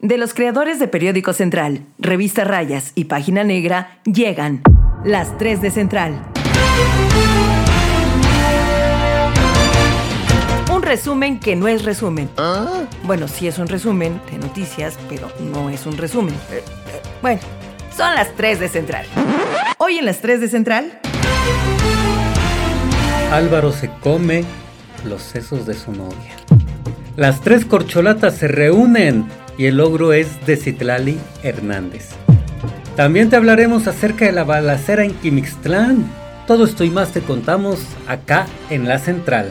De 0.00 0.16
los 0.16 0.32
creadores 0.32 0.78
de 0.78 0.86
Periódico 0.86 1.32
Central, 1.32 1.80
Revista 1.98 2.44
Rayas 2.44 2.92
y 2.94 3.06
Página 3.06 3.42
Negra, 3.42 3.98
llegan 4.04 4.62
las 5.04 5.36
3 5.38 5.60
de 5.60 5.72
Central. 5.72 6.24
Un 10.72 10.82
resumen 10.82 11.40
que 11.40 11.56
no 11.56 11.66
es 11.66 11.84
resumen. 11.84 12.30
Bueno, 13.02 13.26
sí 13.26 13.48
es 13.48 13.58
un 13.58 13.66
resumen 13.66 14.20
de 14.30 14.38
noticias, 14.38 14.96
pero 15.08 15.32
no 15.52 15.68
es 15.68 15.84
un 15.84 15.96
resumen. 15.96 16.36
Bueno, 17.20 17.40
son 17.96 18.14
las 18.14 18.32
3 18.36 18.60
de 18.60 18.68
Central. 18.68 19.04
Hoy 19.78 19.98
en 19.98 20.04
las 20.04 20.20
3 20.20 20.40
de 20.40 20.48
Central. 20.48 21.00
Álvaro 23.32 23.72
se 23.72 23.90
come 24.00 24.44
los 25.04 25.22
sesos 25.22 25.66
de 25.66 25.74
su 25.74 25.90
novia. 25.90 26.36
Las 27.16 27.40
tres 27.40 27.64
corcholatas 27.64 28.36
se 28.36 28.46
reúnen 28.46 29.26
y 29.58 29.66
el 29.66 29.76
logro 29.76 30.12
es 30.12 30.46
de 30.46 30.56
Citlali 30.56 31.18
Hernández. 31.42 32.10
También 32.96 33.28
te 33.28 33.36
hablaremos 33.36 33.86
acerca 33.86 34.24
de 34.24 34.32
la 34.32 34.44
balacera 34.44 35.04
en 35.04 35.12
Quimixtlán. 35.12 36.10
Todo 36.46 36.64
esto 36.64 36.84
y 36.84 36.90
más 36.90 37.12
te 37.12 37.20
contamos 37.20 37.84
acá 38.06 38.46
en 38.70 38.88
la 38.88 38.98
central. 38.98 39.50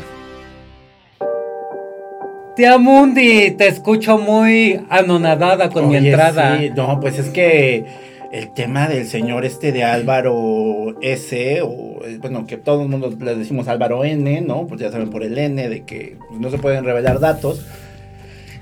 Tía 2.55 2.77
Mundi, 2.79 3.51
te 3.51 3.67
escucho 3.67 4.17
muy 4.17 4.81
anonadada 4.89 5.69
con 5.69 5.89
mi 5.89 5.97
entrada. 5.97 6.57
Sí, 6.57 6.71
no, 6.75 6.99
pues 6.99 7.19
es 7.19 7.29
que 7.29 7.85
el 8.31 8.53
tema 8.53 8.87
del 8.87 9.05
señor 9.05 9.45
este 9.45 9.71
de 9.71 9.83
Álvaro 9.83 10.95
S, 11.01 11.61
o 11.61 11.99
bueno, 12.19 12.47
que 12.47 12.57
todo 12.57 12.81
el 12.81 12.89
mundo 12.89 13.13
le 13.19 13.35
decimos 13.35 13.67
Álvaro 13.67 14.03
N, 14.03 14.41
¿no? 14.41 14.65
Pues 14.67 14.81
ya 14.81 14.91
saben 14.91 15.09
por 15.09 15.21
el 15.23 15.37
N 15.37 15.69
de 15.69 15.83
que 15.83 16.17
no 16.31 16.49
se 16.49 16.57
pueden 16.57 16.83
revelar 16.83 17.19
datos. 17.19 17.65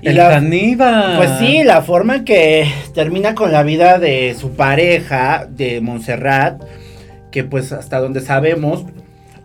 Y 0.00 0.08
el 0.08 0.16
caníbal. 0.16 1.16
Pues 1.16 1.30
sí, 1.38 1.64
la 1.64 1.82
forma 1.82 2.16
en 2.16 2.24
que 2.24 2.70
termina 2.94 3.34
con 3.34 3.52
la 3.52 3.62
vida 3.62 3.98
de 3.98 4.34
su 4.38 4.52
pareja, 4.52 5.46
de 5.48 5.80
Montserrat, 5.80 6.62
que 7.30 7.44
pues 7.44 7.72
hasta 7.72 7.98
donde 7.98 8.20
sabemos, 8.20 8.84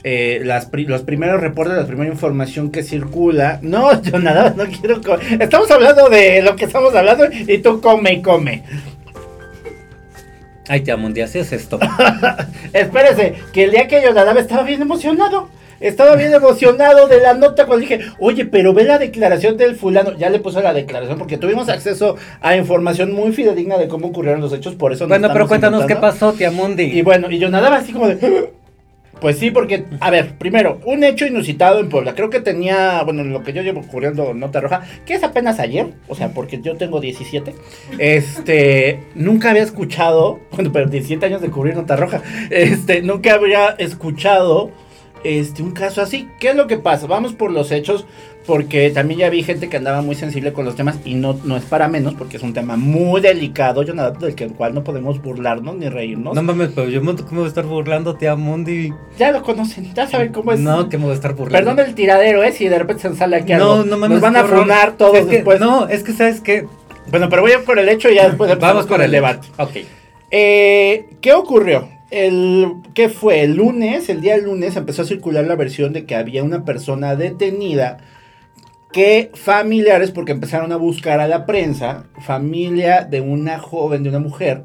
eh, 0.04 0.42
las 0.44 0.70
los 0.72 1.04
primeros 1.04 1.42
reportes, 1.42 1.78
la 1.78 1.86
primera 1.86 2.12
información 2.12 2.72
que 2.72 2.84
circula. 2.84 3.60
No, 3.72 4.02
yo 4.02 4.20
nada, 4.20 4.54
no 4.56 4.66
quiero. 4.66 5.02
Estamos 5.40 5.70
hablando 5.72 6.10
de 6.10 6.42
lo 6.42 6.56
que 6.56 6.66
estamos 6.66 6.94
hablando 6.96 7.26
y 7.32 7.58
tú 7.60 7.82
come 7.82 8.14
y 8.14 8.22
come. 8.22 8.64
Ay, 10.68 10.82
te 10.82 10.96
Mundi, 10.96 11.22
así 11.22 11.40
es 11.40 11.52
esto. 11.52 11.80
Espérese, 12.74 13.36
que 13.52 13.66
el 13.66 13.72
día 13.72 13.88
que 13.88 14.02
yo 14.02 14.14
nadaba 14.14 14.40
estaba 14.40 14.64
bien 14.64 14.82
emocionado. 14.82 15.50
Estaba 15.82 16.16
bien 16.16 16.34
emocionado 16.34 17.08
de 17.08 17.20
la 17.20 17.34
nota 17.34 17.66
cuando 17.66 17.82
dije, 17.82 18.00
oye, 18.20 18.46
pero 18.46 18.74
ve 18.74 18.84
la 18.84 19.00
declaración 19.00 19.58
del 19.58 19.76
fulano. 19.76 20.16
Ya 20.18 20.30
le 20.30 20.40
puse 20.40 20.62
la 20.62 20.74
declaración 20.74 21.18
porque 21.18 21.38
tuvimos 21.38 21.70
acceso 21.70 22.16
a 22.40 22.56
información 22.56 23.12
muy 23.14 23.32
fidedigna 23.32 23.78
de 23.78 23.88
cómo 23.88 24.08
ocurrieron 24.08 24.42
los 24.42 24.54
hechos, 24.54 24.76
por 24.76 24.94
eso 24.94 25.08
Bueno, 25.08 25.30
pero 25.34 25.48
cuéntanos 25.48 25.86
qué 25.86 25.96
pasó, 25.96 26.34
tía 26.34 26.52
Mundi. 26.52 26.84
Y 26.84 27.02
bueno, 27.02 27.30
y 27.32 27.40
yo 27.40 27.50
nadaba 27.50 27.78
así 27.78 27.92
como 27.92 28.08
de... 28.08 28.52
Pues 29.22 29.38
sí, 29.38 29.52
porque, 29.52 29.86
a 30.00 30.10
ver, 30.10 30.40
primero, 30.40 30.80
un 30.84 31.04
hecho 31.04 31.28
inusitado 31.28 31.80
en 31.80 31.90
Puebla. 31.90 32.16
Creo 32.16 32.32
que 32.32 32.40
tenía, 32.40 33.04
bueno, 33.04 33.24
lo 33.24 33.44
que 33.44 33.54
yo 33.54 33.62
llevo 33.62 33.82
ocurriendo 33.82 34.34
Nota 34.34 34.62
Roja, 34.62 34.82
que 35.06 35.14
es 35.14 35.24
apenas 35.24 35.60
ayer, 35.60 35.94
o 36.08 36.16
sea, 36.16 36.30
porque 36.30 36.60
yo 36.60 36.76
tengo 36.76 37.00
17. 37.00 37.54
Este, 38.00 39.04
nunca 39.14 39.52
había 39.52 39.62
escuchado, 39.62 40.40
bueno, 40.52 40.72
pero 40.74 40.90
17 40.90 41.24
años 41.24 41.42
de 41.42 41.52
cubrir 41.52 41.76
Nota 41.76 41.96
Roja, 41.98 42.24
este, 42.50 43.04
nunca 43.04 43.36
había 43.36 43.76
escuchado 43.78 44.72
este, 45.24 45.64
un 45.64 45.72
caso 45.72 46.02
así. 46.02 46.30
¿Qué 46.40 46.50
es 46.50 46.56
lo 46.56 46.68
que 46.68 46.78
pasa? 46.78 47.08
Vamos 47.08 47.34
por 47.34 47.52
los 47.52 47.72
hechos, 47.72 48.06
porque 48.46 48.90
también 48.90 49.20
ya 49.20 49.30
vi 49.30 49.44
gente 49.44 49.70
que 49.70 49.78
andaba 49.78 50.02
muy 50.02 50.16
sensible 50.16 50.54
con 50.54 50.66
los 50.66 50.76
temas 50.76 51.00
y 51.06 51.14
no, 51.14 51.40
no 51.44 51.58
es 51.58 51.64
para 51.64 51.88
menos, 51.88 52.16
porque 52.16 52.38
es 52.38 52.44
un 52.44 52.54
tema 52.54 52.76
muy 52.76 53.22
delicado, 53.22 53.84
yo 53.84 53.94
nada 53.94 54.12
del 54.12 54.36
cual 54.54 54.74
no 54.74 54.84
podemos 54.84 55.22
burlarnos 55.22 55.76
ni 55.76 55.90
reírnos. 55.90 56.34
No 56.34 56.44
mames, 56.44 56.72
pero 56.74 56.90
yo 56.90 57.02
¿cómo 57.02 57.16
voy 57.32 57.46
a 57.46 57.48
estar 57.48 57.66
burlando, 57.66 58.16
tía 58.16 58.36
Mundi? 58.36 58.94
Ya 59.18 59.32
lo 59.32 59.44
conocen, 59.44 59.94
ya 59.94 60.08
saben 60.08 60.32
cómo 60.32 60.52
es. 60.54 60.60
No, 60.60 60.90
que 60.90 60.98
me 60.98 61.04
voy 61.04 61.12
a 61.12 61.16
estar 61.16 61.36
burlando. 61.36 61.70
Perdón 61.70 61.88
el 61.88 61.96
tiradero, 61.96 62.44
¿eh? 62.44 62.52
Si 62.52 62.68
de 62.68 62.80
repente 62.80 63.04
se 63.04 63.16
sale 63.16 63.38
aquí 63.38 63.54
no, 63.54 63.84
No, 63.84 63.98
mames. 63.98 64.22
Nos 64.22 64.22
van 64.22 64.36
a 64.36 64.44
funar 64.44 64.98
todos 64.98 65.28
después. 65.28 65.60
No, 65.60 65.88
es 65.88 66.04
que 66.04 66.14
sabes 66.14 66.42
que... 66.42 66.66
Bueno, 67.10 67.30
pero 67.30 67.42
voy 67.42 67.52
a 67.52 67.60
por 67.62 67.78
el 67.80 67.90
hecho 67.90 68.10
y 68.10 68.16
ya 68.16 68.28
después 68.28 68.58
Vamos 68.60 68.86
con 68.86 69.02
el 69.02 69.12
debate. 69.12 69.48
Ok. 69.58 69.72
Eh, 70.30 71.10
¿Qué 71.20 71.34
ocurrió? 71.34 71.90
El, 72.12 72.74
¿Qué 72.94 73.10
fue? 73.10 73.42
El 73.42 73.56
lunes, 73.56 74.10
el 74.10 74.22
día 74.22 74.36
del 74.36 74.46
lunes, 74.46 74.76
empezó 74.76 75.02
a 75.02 75.06
circular 75.06 75.46
la 75.46 75.56
versión 75.56 75.94
de 75.94 76.06
que 76.06 76.16
había 76.16 76.44
una 76.44 76.66
persona 76.66 77.16
detenida 77.16 78.00
que 78.92 79.32
familiares, 79.34 80.12
porque 80.12 80.34
empezaron 80.34 80.72
a 80.74 80.76
buscar 80.76 81.22
a 81.22 81.28
la 81.28 81.46
prensa, 81.46 82.06
familia 82.20 83.06
de 83.10 83.22
una 83.22 83.60
joven, 83.60 84.04
de 84.04 84.10
una 84.10 84.20
mujer, 84.20 84.64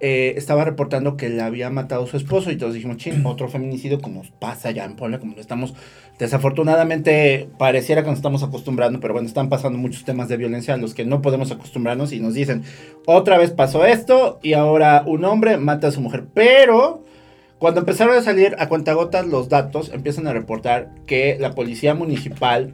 eh, 0.00 0.34
estaba 0.36 0.64
reportando 0.64 1.16
que 1.16 1.28
le 1.28 1.42
había 1.42 1.70
matado 1.70 2.04
a 2.04 2.06
su 2.06 2.16
esposo 2.16 2.50
y 2.50 2.56
todos 2.56 2.74
dijimos, 2.74 2.98
ching, 2.98 3.26
otro 3.26 3.48
feminicidio 3.48 4.00
como 4.00 4.22
pasa 4.38 4.70
ya 4.70 4.84
en 4.84 4.94
Puebla, 4.94 5.18
como 5.18 5.34
lo 5.34 5.40
estamos, 5.40 5.74
desafortunadamente 6.18 7.48
pareciera 7.58 8.02
que 8.02 8.10
nos 8.10 8.18
estamos 8.18 8.42
acostumbrando, 8.42 9.00
pero 9.00 9.14
bueno, 9.14 9.26
están 9.26 9.48
pasando 9.48 9.78
muchos 9.78 10.04
temas 10.04 10.28
de 10.28 10.36
violencia 10.36 10.74
a 10.74 10.76
los 10.76 10.94
que 10.94 11.04
no 11.04 11.20
podemos 11.20 11.50
acostumbrarnos 11.50 12.12
y 12.12 12.20
nos 12.20 12.34
dicen, 12.34 12.62
otra 13.06 13.38
vez 13.38 13.50
pasó 13.50 13.84
esto 13.84 14.38
y 14.42 14.52
ahora 14.52 15.02
un 15.04 15.24
hombre 15.24 15.56
mata 15.56 15.88
a 15.88 15.92
su 15.92 16.00
mujer, 16.00 16.26
pero... 16.32 17.04
Cuando 17.58 17.80
empezaron 17.80 18.16
a 18.16 18.22
salir 18.22 18.54
a 18.60 18.68
cuentagotas 18.68 19.26
los 19.26 19.48
datos, 19.48 19.90
empiezan 19.92 20.28
a 20.28 20.32
reportar 20.32 20.92
que 21.06 21.36
la 21.40 21.56
policía 21.56 21.92
municipal 21.92 22.72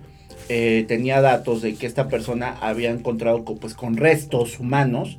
eh, 0.51 0.85
tenía 0.87 1.23
datos 1.23 1.63
de 1.63 1.75
que 1.75 1.87
esta 1.87 2.09
persona 2.09 2.59
había 2.61 2.91
encontrado 2.91 3.47
con, 3.47 3.57
pues, 3.57 3.73
con 3.73 3.97
restos 3.97 4.61
humanos 4.61 5.19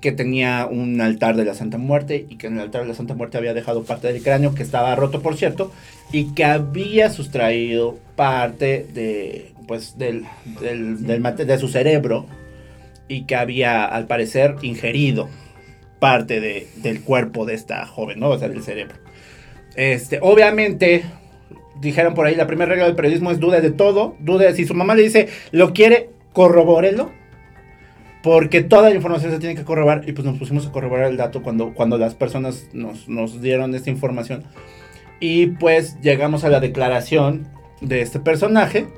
que 0.00 0.12
tenía 0.12 0.66
un 0.70 1.00
altar 1.00 1.36
de 1.36 1.44
la 1.44 1.54
Santa 1.54 1.78
Muerte 1.78 2.26
y 2.28 2.36
que 2.36 2.46
en 2.46 2.54
el 2.54 2.60
altar 2.60 2.82
de 2.82 2.88
la 2.88 2.94
Santa 2.94 3.14
Muerte 3.14 3.36
había 3.38 3.54
dejado 3.54 3.84
parte 3.84 4.12
del 4.12 4.22
cráneo, 4.22 4.54
que 4.54 4.62
estaba 4.62 4.94
roto 4.96 5.20
por 5.20 5.36
cierto, 5.36 5.72
y 6.10 6.32
que 6.32 6.44
había 6.44 7.10
sustraído 7.10 7.98
parte 8.16 8.86
de, 8.94 9.52
pues, 9.68 9.98
del, 9.98 10.24
del, 10.60 11.06
de 11.06 11.58
su 11.58 11.68
cerebro 11.68 12.26
y 13.08 13.24
que 13.24 13.36
había 13.36 13.84
al 13.84 14.06
parecer 14.06 14.56
ingerido 14.62 15.28
parte 15.98 16.40
de, 16.40 16.68
del 16.76 17.02
cuerpo 17.02 17.44
de 17.44 17.54
esta 17.54 17.84
joven, 17.86 18.20
¿no? 18.20 18.30
O 18.30 18.38
sea, 18.38 18.48
del 18.48 18.62
cerebro. 18.62 18.96
Este, 19.76 20.18
obviamente, 20.22 21.04
dijeron 21.80 22.14
por 22.14 22.26
ahí, 22.26 22.34
la 22.34 22.46
primera 22.46 22.70
regla 22.70 22.86
del 22.86 22.96
periodismo 22.96 23.30
es 23.30 23.38
duda 23.38 23.60
de 23.60 23.70
todo, 23.70 24.16
duda 24.20 24.52
si 24.54 24.64
su 24.64 24.74
mamá 24.74 24.94
le 24.94 25.02
dice, 25.02 25.28
lo 25.52 25.74
quiere, 25.74 26.08
corrobórelo 26.32 27.19
porque 28.22 28.62
toda 28.62 28.90
la 28.90 28.94
información 28.94 29.32
se 29.32 29.38
tiene 29.38 29.54
que 29.54 29.64
corroborar 29.64 30.02
y 30.06 30.12
pues 30.12 30.26
nos 30.26 30.38
pusimos 30.38 30.66
a 30.66 30.72
corroborar 30.72 31.10
el 31.10 31.16
dato 31.16 31.42
cuando, 31.42 31.72
cuando 31.72 31.96
las 31.96 32.14
personas 32.14 32.68
nos, 32.72 33.08
nos 33.08 33.40
dieron 33.40 33.74
esta 33.74 33.90
información. 33.90 34.44
Y 35.20 35.48
pues 35.48 36.00
llegamos 36.00 36.44
a 36.44 36.48
la 36.48 36.60
declaración 36.60 37.48
de 37.80 38.02
este 38.02 38.20
personaje. 38.20 38.88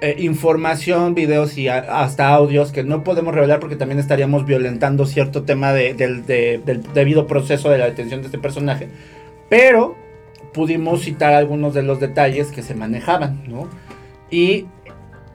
Eh, 0.00 0.16
información, 0.18 1.14
videos 1.14 1.56
y 1.56 1.68
hasta 1.68 2.28
audios 2.28 2.72
que 2.72 2.82
no 2.82 3.04
podemos 3.04 3.34
revelar 3.34 3.60
porque 3.60 3.76
también 3.76 4.00
estaríamos 4.00 4.44
violentando 4.44 5.06
cierto 5.06 5.44
tema 5.44 5.72
de, 5.72 5.94
del, 5.94 6.26
del 6.26 6.82
debido 6.92 7.28
proceso 7.28 7.70
de 7.70 7.78
la 7.78 7.84
detención 7.84 8.20
de 8.20 8.26
este 8.26 8.38
personaje. 8.38 8.88
Pero 9.48 9.94
pudimos 10.52 11.02
citar 11.02 11.34
algunos 11.34 11.72
de 11.72 11.82
los 11.82 12.00
detalles 12.00 12.48
que 12.48 12.62
se 12.62 12.74
manejaban, 12.74 13.44
¿no? 13.46 13.68
Y 14.30 14.66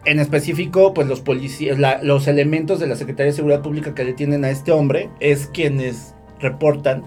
en 0.07 0.19
específico, 0.19 0.94
pues 0.94 1.07
los 1.07 1.19
policías, 1.19 1.78
los 2.01 2.28
elementos 2.28 2.79
de 2.79 2.88
la 2.88 2.95
Secretaría 2.95 3.31
de 3.31 3.35
Seguridad 3.35 3.62
Pública 3.62 3.94
que 3.94 4.06
detienen 4.06 4.45
a 4.45 4.50
este 4.50 4.72
hombre 4.72 5.09
es 5.19 5.47
quienes 5.47 6.16
reportan 6.40 7.03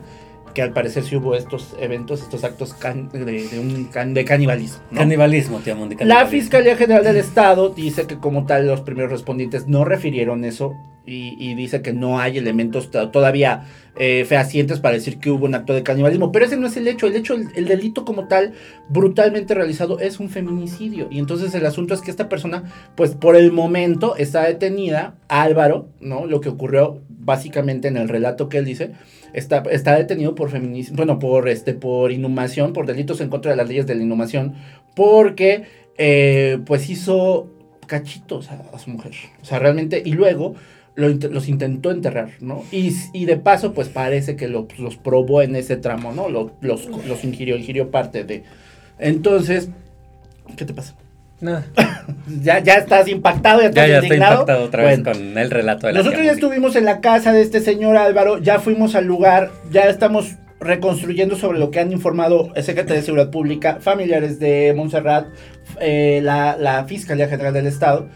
que 0.53 0.62
al 0.62 0.72
parecer 0.72 1.05
sí 1.05 1.16
hubo 1.16 1.34
estos 1.34 1.77
eventos, 1.81 2.21
estos 2.21 2.44
actos 2.44 2.75
de, 3.12 3.49
un 3.59 4.15
de 4.15 4.25
canibalismo. 4.25 4.81
Canibalismo, 4.94 5.60
te 5.60 5.71
amo, 5.71 5.87
de 5.87 5.97
canibalismo. 5.97 6.25
La 6.25 6.27
Fiscalía 6.27 6.77
General 6.77 7.03
del 7.03 7.16
Estado 7.16 7.71
dice 7.71 8.06
que 8.06 8.19
como 8.19 8.44
tal 8.44 8.66
los 8.66 8.83
primeros 8.83 9.10
respondientes 9.10 9.66
no 9.66 9.84
refirieron 9.84 10.44
eso 10.44 10.75
y, 11.06 11.55
dice 11.55 11.83
que 11.83 11.93
no 11.93 12.21
hay 12.21 12.38
elementos 12.38 12.91
todavía 12.91 13.65
eh, 13.97 14.24
fehacientes 14.27 14.78
para 14.80 14.95
decir 14.95 15.19
que 15.19 15.30
hubo 15.30 15.47
un 15.47 15.54
acto 15.54 15.74
de 15.74 15.83
canibalismo. 15.83 16.30
Pero 16.30 16.45
ese 16.45 16.57
no 16.57 16.66
es 16.66 16.77
el 16.77 16.86
hecho. 16.86 17.07
El 17.07 17.16
hecho, 17.16 17.34
el, 17.34 17.66
delito 17.66 18.04
como 18.04 18.28
tal, 18.28 18.53
brutalmente 18.89 19.54
realizado, 19.54 19.98
es 19.98 20.21
un 20.21 20.28
feminicidio. 20.28 21.09
Y 21.10 21.19
entonces 21.19 21.54
el 21.54 21.66
asunto 21.66 21.95
es 21.95 22.01
que 22.01 22.10
esta 22.10 22.28
persona, 22.28 22.65
pues 22.97 23.15
por 23.15 23.36
el 23.36 23.51
momento 23.51 24.16
está 24.16 24.45
detenida. 24.45 25.16
Álvaro, 25.28 25.89
¿no? 26.01 26.27
Lo 26.27 26.41
que 26.41 26.48
ocurrió 26.48 27.01
básicamente 27.09 27.89
en 27.89 27.97
el 27.97 28.09
relato 28.09 28.48
que 28.48 28.59
él 28.59 28.65
dice. 28.65 28.92
Está, 29.33 29.63
está 29.71 29.97
detenido 29.97 30.34
por 30.34 30.51
feminismo, 30.51 30.97
bueno, 30.97 31.21
por, 31.21 31.48
este, 31.48 31.72
por 31.74 32.10
inhumación, 32.10 32.72
por 32.72 32.86
delitos 32.86 33.21
en 33.21 33.28
contra 33.28 33.53
de 33.53 33.57
las 33.57 33.69
leyes 33.69 33.86
de 33.86 33.95
la 33.95 34.03
inhumación, 34.03 34.54
porque 34.97 35.65
eh, 35.98 36.59
pues 36.66 36.91
hizo 36.91 37.48
cachitos 37.86 38.51
a, 38.51 38.65
a, 38.72 38.78
su 38.80 38.91
mujer. 38.91 39.13
O 39.41 39.45
sea, 39.45 39.60
realmente, 39.60 40.03
y 40.04 40.13
luego 40.15 40.57
los 41.00 41.48
intentó 41.48 41.91
enterrar, 41.91 42.30
¿no? 42.41 42.64
Y, 42.70 42.94
y, 43.12 43.24
de 43.24 43.36
paso, 43.36 43.72
pues 43.72 43.88
parece 43.88 44.36
que 44.36 44.48
los 44.48 44.97
probó 45.02 45.42
en 45.42 45.56
ese 45.56 45.76
tramo, 45.76 46.12
¿no? 46.12 46.28
Los, 46.28 46.50
los, 46.60 47.24
ingirió, 47.24 47.56
ingirió 47.56 47.91
parte 47.91 48.24
de... 48.24 48.44
Entonces, 48.98 49.70
¿qué 50.56 50.64
te 50.64 50.74
pasa? 50.74 50.94
No. 51.41 51.62
ya, 52.42 52.58
ya 52.58 52.74
estás 52.74 53.08
impactado, 53.08 53.60
ya 53.60 53.68
estás 53.68 53.86
Ya, 53.86 53.88
ya 53.88 53.94
estoy 53.94 54.08
indignado. 54.08 54.41
impactado 54.42 54.64
otra 54.64 54.84
vez 54.84 55.02
Bueno, 55.02 55.18
con 55.18 55.38
el 55.38 55.50
relato 55.50 55.86
de 55.86 55.94
la 55.94 55.98
Nosotros 56.00 56.24
ya 56.24 56.32
estuvimos 56.32 56.76
en 56.76 56.84
la 56.84 57.00
casa 57.00 57.32
de 57.32 57.41
este 57.41 57.60
señor 57.60 57.97
Álvaro, 57.97 58.38
ya 58.38 58.58
fuimos 58.60 58.94
al 58.94 59.06
lugar, 59.06 59.50
ya 59.70 59.88
estamos 59.88 60.36
reconstruyendo 60.60 61.36
sobre 61.36 61.58
lo 61.58 61.70
que 61.70 61.80
han 61.80 61.91
informado 61.91 62.52
el 62.54 62.62
secretario 62.62 62.97
de 62.97 63.06
Seguridad 63.06 63.30
Pública, 63.30 63.78
familiares 63.80 64.38
de 64.38 64.74
Montserrat, 64.76 65.28
eh, 65.80 66.20
la, 66.22 66.56
la 66.58 66.84
Fiscalía 66.84 67.28
General 67.28 67.54
del 67.54 67.66
Estado. 67.66 68.08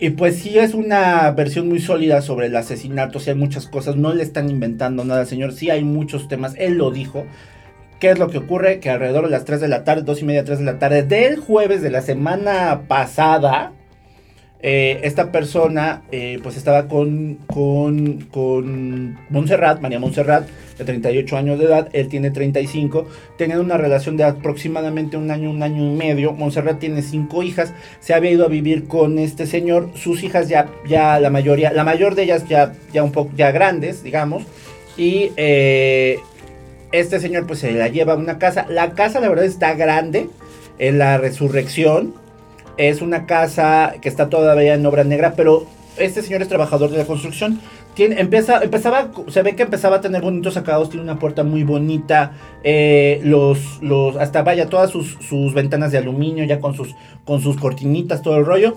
Y 0.00 0.10
pues 0.10 0.36
sí 0.36 0.58
es 0.58 0.74
una 0.74 1.28
versión 1.32 1.68
muy 1.68 1.80
sólida 1.80 2.22
sobre 2.22 2.46
el 2.46 2.56
asesinato, 2.56 3.18
sí 3.18 3.30
hay 3.30 3.36
muchas 3.36 3.66
cosas, 3.66 3.96
no 3.96 4.14
le 4.14 4.22
están 4.22 4.48
inventando 4.48 5.04
nada 5.04 5.22
al 5.22 5.26
señor, 5.26 5.52
sí 5.52 5.70
hay 5.70 5.82
muchos 5.82 6.28
temas, 6.28 6.54
él 6.56 6.74
lo 6.74 6.92
dijo. 6.92 7.26
¿Qué 7.98 8.10
es 8.10 8.18
lo 8.20 8.28
que 8.28 8.38
ocurre? 8.38 8.78
Que 8.78 8.90
alrededor 8.90 9.24
de 9.24 9.30
las 9.30 9.44
3 9.44 9.60
de 9.60 9.66
la 9.66 9.82
tarde, 9.82 10.02
2 10.02 10.22
y 10.22 10.24
media, 10.24 10.44
3 10.44 10.60
de 10.60 10.64
la 10.64 10.78
tarde 10.78 11.02
del 11.02 11.40
jueves 11.40 11.82
de 11.82 11.90
la 11.90 12.00
semana 12.00 12.82
pasada, 12.86 13.72
eh, 14.60 15.00
esta 15.04 15.30
persona 15.30 16.02
eh, 16.10 16.40
pues 16.42 16.56
estaba 16.56 16.88
con, 16.88 17.36
con, 17.46 18.26
con 18.30 19.16
Montserrat, 19.30 19.80
María 19.80 20.00
Montserrat, 20.00 20.48
de 20.78 20.84
38 20.84 21.36
años 21.36 21.58
de 21.58 21.66
edad, 21.66 21.88
él 21.92 22.08
tiene 22.08 22.30
35, 22.30 23.06
tenían 23.36 23.60
una 23.60 23.76
relación 23.76 24.16
de 24.16 24.24
aproximadamente 24.24 25.16
un 25.16 25.30
año, 25.30 25.50
un 25.50 25.62
año 25.62 25.84
y 25.84 25.96
medio, 25.96 26.32
Montserrat 26.32 26.78
tiene 26.78 27.02
cinco 27.02 27.42
hijas, 27.42 27.72
se 28.00 28.14
había 28.14 28.32
ido 28.32 28.44
a 28.44 28.48
vivir 28.48 28.86
con 28.86 29.18
este 29.18 29.46
señor, 29.46 29.90
sus 29.94 30.22
hijas 30.24 30.48
ya, 30.48 30.68
ya 30.88 31.20
la 31.20 31.30
mayoría, 31.30 31.72
la 31.72 31.84
mayor 31.84 32.14
de 32.14 32.24
ellas 32.24 32.48
ya, 32.48 32.72
ya 32.92 33.04
un 33.04 33.12
poco, 33.12 33.30
ya 33.36 33.52
grandes, 33.52 34.02
digamos, 34.02 34.44
y 34.96 35.30
eh, 35.36 36.18
este 36.90 37.20
señor 37.20 37.46
pues 37.46 37.60
se 37.60 37.70
la 37.72 37.88
lleva 37.88 38.14
a 38.14 38.16
una 38.16 38.38
casa, 38.38 38.66
la 38.68 38.92
casa 38.92 39.20
la 39.20 39.28
verdad 39.28 39.44
está 39.44 39.74
grande, 39.74 40.28
en 40.78 40.98
la 40.98 41.18
resurrección, 41.18 42.14
es 42.78 43.02
una 43.02 43.26
casa 43.26 43.94
que 44.00 44.08
está 44.08 44.28
todavía 44.30 44.74
en 44.74 44.86
obra 44.86 45.04
negra, 45.04 45.34
pero 45.36 45.66
este 45.98 46.22
señor 46.22 46.42
es 46.42 46.48
trabajador 46.48 46.90
de 46.90 46.98
la 46.98 47.04
construcción. 47.04 47.60
Empieza, 47.96 48.62
empezaba, 48.62 49.10
se 49.26 49.42
ve 49.42 49.56
que 49.56 49.64
empezaba 49.64 49.96
a 49.96 50.00
tener 50.00 50.22
bonitos 50.22 50.56
acabados, 50.56 50.88
tiene 50.88 51.02
una 51.02 51.18
puerta 51.18 51.42
muy 51.42 51.64
bonita, 51.64 52.32
eh, 52.62 53.20
los, 53.24 53.82
los, 53.82 54.16
hasta 54.16 54.42
vaya, 54.42 54.68
todas 54.68 54.90
sus, 54.90 55.18
sus 55.20 55.52
ventanas 55.52 55.90
de 55.90 55.98
aluminio, 55.98 56.44
ya 56.44 56.60
con 56.60 56.74
sus, 56.74 56.94
con 57.24 57.40
sus 57.40 57.56
cortinitas, 57.56 58.22
todo 58.22 58.36
el 58.36 58.46
rollo. 58.46 58.76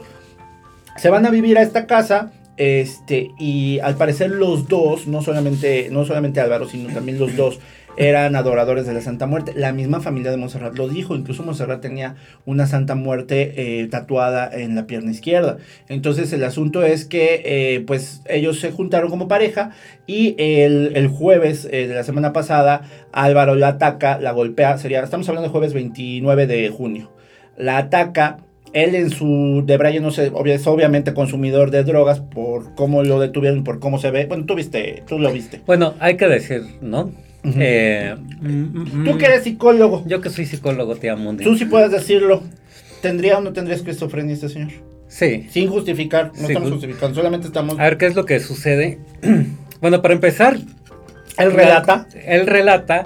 Se 0.97 1.11
van 1.11 1.27
a 1.27 1.29
vivir 1.29 1.59
a 1.59 1.61
esta 1.61 1.85
casa, 1.85 2.31
este, 2.57 3.29
y 3.37 3.77
al 3.79 3.95
parecer 3.95 4.31
los 4.31 4.67
dos, 4.67 5.05
no 5.05 5.21
solamente, 5.21 5.89
no 5.91 6.03
solamente 6.03 6.41
Álvaro, 6.41 6.67
sino 6.67 6.91
también 6.91 7.19
los 7.19 7.35
dos, 7.35 7.59
eran 7.97 8.35
adoradores 8.35 8.85
de 8.85 8.93
la 8.93 9.01
Santa 9.01 9.27
Muerte. 9.27 9.53
La 9.55 9.73
misma 9.73 10.01
familia 10.01 10.31
de 10.31 10.37
Montserrat 10.37 10.77
lo 10.77 10.87
dijo, 10.87 11.15
incluso 11.15 11.43
Montserrat 11.43 11.81
tenía 11.81 12.15
una 12.45 12.67
Santa 12.67 12.95
Muerte 12.95 13.53
eh, 13.55 13.87
tatuada 13.87 14.49
en 14.51 14.75
la 14.75 14.87
pierna 14.87 15.11
izquierda. 15.11 15.57
Entonces 15.89 16.31
el 16.33 16.43
asunto 16.43 16.83
es 16.83 17.05
que 17.05 17.41
eh, 17.45 17.83
pues 17.85 18.21
ellos 18.27 18.59
se 18.59 18.71
juntaron 18.71 19.09
como 19.09 19.27
pareja 19.27 19.71
y 20.07 20.35
el, 20.37 20.93
el 20.95 21.07
jueves 21.07 21.67
eh, 21.71 21.87
de 21.87 21.95
la 21.95 22.03
semana 22.03 22.33
pasada 22.33 22.83
Álvaro 23.11 23.55
la 23.55 23.69
ataca, 23.69 24.19
la 24.19 24.31
golpea, 24.31 24.77
sería, 24.77 25.03
estamos 25.03 25.27
hablando 25.29 25.47
de 25.47 25.51
jueves 25.51 25.73
29 25.73 26.47
de 26.47 26.69
junio. 26.69 27.11
La 27.57 27.77
ataca, 27.77 28.37
él 28.73 28.95
en 28.95 29.09
su 29.09 29.63
debraye 29.65 29.99
no 29.99 30.11
sé, 30.11 30.31
es 30.45 30.67
obviamente 30.67 31.13
consumidor 31.13 31.71
de 31.71 31.83
drogas 31.83 32.21
por 32.21 32.73
cómo 32.75 33.03
lo 33.03 33.19
detuvieron, 33.19 33.63
por 33.63 33.79
cómo 33.79 33.99
se 33.99 34.11
ve. 34.11 34.25
Bueno, 34.25 34.45
tú 34.45 34.55
viste, 34.55 35.03
tú 35.07 35.19
lo 35.19 35.31
viste. 35.31 35.61
Bueno, 35.65 35.93
hay 35.99 36.17
que 36.17 36.27
decir, 36.27 36.63
¿no? 36.81 37.11
Eh, 37.43 38.15
mm, 38.41 39.03
Tú 39.05 39.13
mm, 39.13 39.17
que 39.17 39.25
eres 39.25 39.43
psicólogo, 39.43 40.03
Yo 40.05 40.21
que 40.21 40.29
soy 40.29 40.45
psicólogo, 40.45 40.95
tía 40.95 41.15
Mundi. 41.15 41.43
tú 41.43 41.57
sí 41.57 41.65
puedes 41.65 41.91
decirlo. 41.91 42.43
¿Tendría 43.01 43.39
o 43.39 43.41
no 43.41 43.51
tendría 43.51 43.75
esquizofrenia 43.75 44.33
este 44.35 44.47
señor? 44.49 44.69
Sí. 45.07 45.47
Sin 45.49 45.67
justificar, 45.69 46.27
no 46.27 46.33
Sí, 46.35 46.53
estamos 46.53 46.69
ju- 46.69 46.73
justificando, 46.73 47.15
solamente 47.15 47.47
estamos... 47.47 47.79
A 47.79 47.83
ver 47.83 47.97
qué 47.97 48.05
es 48.05 48.15
lo 48.15 48.25
que 48.25 48.39
sucede. 48.39 48.99
bueno, 49.81 50.01
para 50.01 50.13
empezar. 50.13 50.57
Él 51.37 51.51
relata. 51.53 52.07
Él 52.25 52.45
relata 52.45 53.05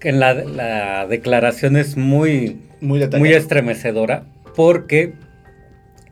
que 0.00 0.08
en 0.08 0.20
la, 0.20 0.32
la 0.34 1.06
declaración 1.06 1.76
es 1.76 1.96
muy, 1.96 2.60
Muy 2.80 3.06
muy 3.18 3.32
estremecedora 3.34 4.24
porque 4.54 5.12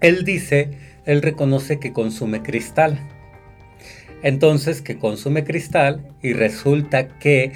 él 0.00 0.24
dice, 0.24 0.70
él 1.06 1.22
reconoce 1.22 1.78
que 1.80 1.92
consume 1.92 2.42
cristal. 2.42 2.98
Entonces, 4.24 4.80
que 4.82 4.96
consume 4.98 5.44
cristal 5.44 6.00
y 6.22 6.32
resulta 6.32 7.06
que 7.20 7.52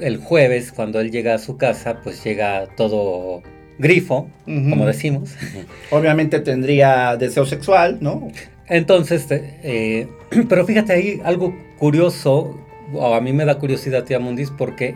el 0.00 0.16
jueves, 0.16 0.72
cuando 0.72 0.98
él 1.00 1.10
llega 1.12 1.34
a 1.34 1.38
su 1.38 1.56
casa, 1.58 2.00
pues 2.02 2.24
llega 2.24 2.66
todo 2.76 3.42
grifo, 3.78 4.28
como 4.46 4.86
decimos. 4.86 5.36
Obviamente 5.90 6.40
tendría 6.40 7.16
deseo 7.16 7.44
sexual, 7.44 7.98
¿no? 8.00 8.28
Entonces, 8.68 9.26
te- 9.26 9.58
eh, 9.62 10.08
pero 10.48 10.64
fíjate 10.64 10.94
ahí 10.94 11.20
algo 11.24 11.54
curioso, 11.78 12.58
o 12.94 13.14
a 13.14 13.20
mí 13.20 13.32
me 13.34 13.44
da 13.44 13.58
curiosidad, 13.58 14.04
tía 14.04 14.18
Mundis, 14.18 14.50
porque 14.50 14.94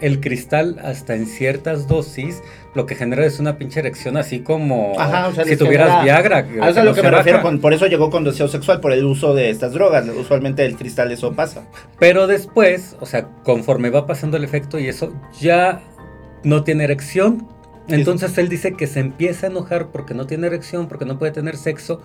el 0.00 0.20
cristal, 0.20 0.80
hasta 0.82 1.14
en 1.14 1.26
ciertas 1.26 1.86
dosis, 1.86 2.42
lo 2.74 2.84
que 2.86 2.94
genera 2.96 3.24
es 3.24 3.38
una 3.38 3.56
pinche 3.58 3.80
erección 3.80 4.16
así 4.16 4.40
como 4.40 4.98
Ajá, 4.98 5.28
o 5.28 5.32
sea, 5.32 5.44
si 5.44 5.56
tuvieras 5.56 5.86
genera- 6.00 6.02
Viagra. 6.02 6.36
A 6.66 6.70
eso 6.70 6.80
es 6.80 6.84
lo 6.84 6.94
que 6.94 7.02
me 7.02 7.10
refiero, 7.10 7.42
con, 7.42 7.60
por 7.60 7.72
eso 7.72 7.86
llegó 7.86 8.10
con 8.10 8.24
deseo 8.24 8.48
sexual, 8.48 8.80
por 8.80 8.92
el 8.92 9.04
uso 9.04 9.34
de 9.34 9.50
estas 9.50 9.72
drogas. 9.72 10.06
Usualmente 10.08 10.64
el 10.66 10.76
cristal 10.76 11.12
eso 11.12 11.32
pasa. 11.34 11.64
Pero 11.98 12.26
después, 12.26 12.96
o 13.00 13.06
sea, 13.06 13.28
conforme 13.44 13.90
va 13.90 14.06
pasando 14.06 14.36
el 14.36 14.44
efecto 14.44 14.78
y 14.78 14.88
eso, 14.88 15.12
ya 15.40 15.80
no 16.42 16.64
tiene 16.64 16.84
erección. 16.84 17.46
Entonces 17.86 18.36
él 18.38 18.48
dice 18.48 18.72
que 18.74 18.86
se 18.86 19.00
empieza 19.00 19.46
a 19.46 19.50
enojar 19.50 19.88
porque 19.88 20.14
no 20.14 20.26
tiene 20.26 20.46
erección, 20.46 20.88
porque 20.88 21.04
no 21.04 21.18
puede 21.18 21.32
tener 21.32 21.56
sexo. 21.56 22.00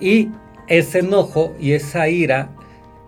Y 0.00 0.30
ese 0.68 1.00
enojo 1.00 1.54
y 1.60 1.72
esa 1.72 2.08
ira, 2.08 2.50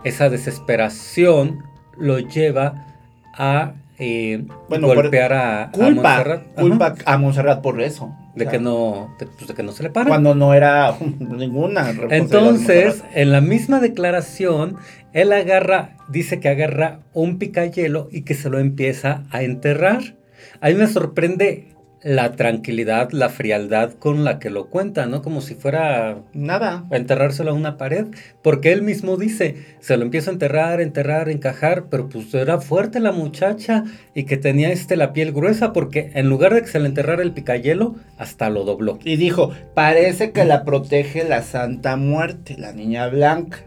esa 0.05 0.29
desesperación, 0.29 1.65
lo 1.97 2.19
lleva 2.19 2.87
a 3.35 3.75
eh, 4.01 4.45
Bueno, 4.69 4.89
golpear 4.89 5.33
a, 5.33 5.63
a 5.65 5.71
Culpa, 5.71 6.15
Montserrat. 6.17 6.43
Ajá. 6.55 6.61
culpa 6.61 6.95
a 7.05 7.19
Montserrat 7.19 7.61
por 7.63 7.81
eso. 7.81 8.13
de 8.35 8.47
que 8.47 8.59
no, 8.59 9.15
de, 9.19 9.27
pues, 9.27 9.47
de 9.49 9.55
que 9.55 9.63
no 9.63 9.73
se 9.73 9.83
le 9.83 9.91
para. 9.91 10.09
Cuando 10.09 10.35
no 10.35 10.55
era 10.55 10.95
ninguna 11.19 11.91
Entonces, 12.11 12.87
Montserrat. 12.97 13.17
en 13.17 13.33
la 13.33 13.41
misma 13.41 13.81
declaración, 13.81 14.77
él 15.13 15.33
agarra, 15.33 15.97
dice 16.09 16.41
que 16.41 16.49
agarra 16.49 17.01
un 17.13 17.39
picayelo 17.39 18.09
y 18.11 18.23
que 18.23 18.35
se 18.35 18.49
lo 18.51 18.59
empieza 18.59 19.25
a 19.31 19.43
enterrar. 19.43 20.17
A 20.61 20.69
mí 20.69 20.75
me 20.75 20.87
sorprende 20.87 21.69
la 22.03 22.33
tranquilidad, 22.33 23.11
la 23.11 23.29
frialdad 23.29 23.93
con 23.95 24.25
la 24.25 24.39
que 24.39 24.51
lo 24.51 24.67
cuenta, 24.69 25.07
¿no? 25.07 25.23
Como 25.23 25.41
si 25.41 25.55
fuera 25.55 26.19
Nada. 26.33 26.85
enterrárselo 26.91 27.51
a 27.51 27.55
una 27.55 27.77
pared, 27.77 28.07
porque 28.43 28.73
él 28.73 28.83
mismo 28.83 29.17
dice, 29.17 29.57
se 29.81 29.97
lo 29.97 30.05
empieza 30.05 30.31
a 30.31 30.33
enterrar, 30.33 30.81
enterrar, 30.81 31.29
encajar, 31.29 31.85
pero 31.91 32.09
pues 32.09 32.33
era 32.35 32.61
fuerte 32.61 33.01
la 33.01 33.13
muchacha 33.13 33.85
y 34.15 34.25
que 34.25 34.37
tenía 34.37 34.71
este 34.71 34.97
la 34.97 35.13
piel 35.13 35.33
gruesa, 35.33 35.73
porque 35.73 36.11
en 36.15 36.29
lugar 36.29 36.55
de 36.55 36.63
que 36.63 36.69
se 36.69 36.81
le 36.81 36.87
enterrara 36.87 37.23
el 37.23 37.33
picayelo, 37.33 37.97
hasta 38.19 38.51
lo 38.51 38.65
dobló. 38.65 38.99
Y 39.05 39.17
dijo, 39.17 39.53
parece 39.75 40.33
que 40.33 40.45
la 40.45 40.65
protege 40.65 41.25
la 41.25 41.43
Santa 41.43 41.97
Muerte, 41.97 42.57
la 42.59 42.73
niña 42.73 43.09
blanca. 43.09 43.65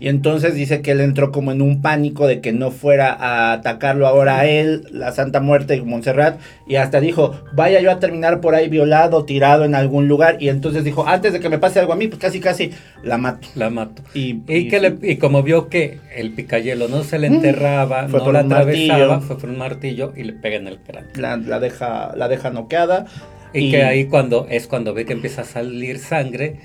Y 0.00 0.08
entonces 0.08 0.54
dice 0.54 0.80
que 0.80 0.92
él 0.92 1.00
entró 1.02 1.30
como 1.30 1.52
en 1.52 1.60
un 1.60 1.82
pánico 1.82 2.26
de 2.26 2.40
que 2.40 2.52
no 2.52 2.70
fuera 2.70 3.12
a 3.12 3.52
atacarlo 3.52 4.06
ahora 4.06 4.38
a 4.40 4.46
él, 4.46 4.86
la 4.90 5.12
Santa 5.12 5.40
Muerte 5.40 5.76
y 5.76 5.82
Montserrat. 5.82 6.40
Y 6.66 6.76
hasta 6.76 7.00
dijo, 7.00 7.38
vaya 7.52 7.80
yo 7.80 7.90
a 7.90 7.98
terminar 8.00 8.40
por 8.40 8.54
ahí 8.54 8.68
violado, 8.70 9.26
tirado 9.26 9.66
en 9.66 9.74
algún 9.74 10.08
lugar. 10.08 10.38
Y 10.40 10.48
entonces 10.48 10.84
dijo, 10.84 11.06
antes 11.06 11.34
de 11.34 11.40
que 11.40 11.50
me 11.50 11.58
pase 11.58 11.80
algo 11.80 11.92
a 11.92 11.96
mí, 11.96 12.08
pues 12.08 12.18
casi 12.18 12.40
casi 12.40 12.70
la 13.04 13.18
mato. 13.18 13.46
La 13.54 13.68
mato. 13.68 14.02
Y, 14.14 14.40
Y, 14.48 14.68
que 14.68 14.80
le- 14.80 14.96
y 15.02 15.16
como 15.16 15.42
vio 15.42 15.68
que 15.68 15.98
el 16.16 16.32
picayelo 16.32 16.88
no 16.88 17.04
se 17.04 17.18
le 17.18 17.28
Mm. 17.28 17.34
enterraba, 17.34 18.08
Fue 18.08 18.20
no 18.20 18.32
la 18.32 18.40
atravesaba, 18.40 18.98
martillo. 19.06 19.20
fue 19.20 19.38
por 19.38 19.50
un 19.50 19.58
martillo 19.58 20.12
y 20.16 20.24
le 20.24 20.32
pega 20.32 20.56
en 20.56 20.66
el 20.66 20.78
cráneo. 20.78 21.10
la, 21.16 21.36
la 21.36 21.60
deja, 21.60 22.16
la 22.16 22.26
deja 22.28 22.48
noqueada. 22.48 23.04
Y, 23.52 23.66
Y- 23.66 23.70
que 23.72 23.82
ahí 23.84 24.06
cuando 24.06 24.46
es 24.48 24.66
cuando 24.66 24.94
ve 24.94 25.04
que 25.04 25.12
empieza 25.12 25.42
a 25.42 25.44
salir 25.44 25.98
sangre 25.98 26.56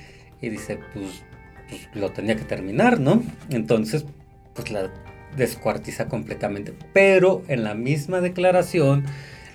y 0.41 0.47
dice, 0.47 0.79
pues, 0.93 1.23
pues, 1.69 1.87
lo 1.93 2.11
tenía 2.11 2.35
que 2.35 2.43
terminar, 2.43 2.99
¿no? 2.99 3.23
Entonces, 3.49 4.05
pues 4.53 4.71
la 4.71 4.89
descuartiza 5.35 6.07
completamente. 6.07 6.73
Pero 6.93 7.43
en 7.47 7.63
la 7.63 7.73
misma 7.73 8.21
declaración, 8.21 9.05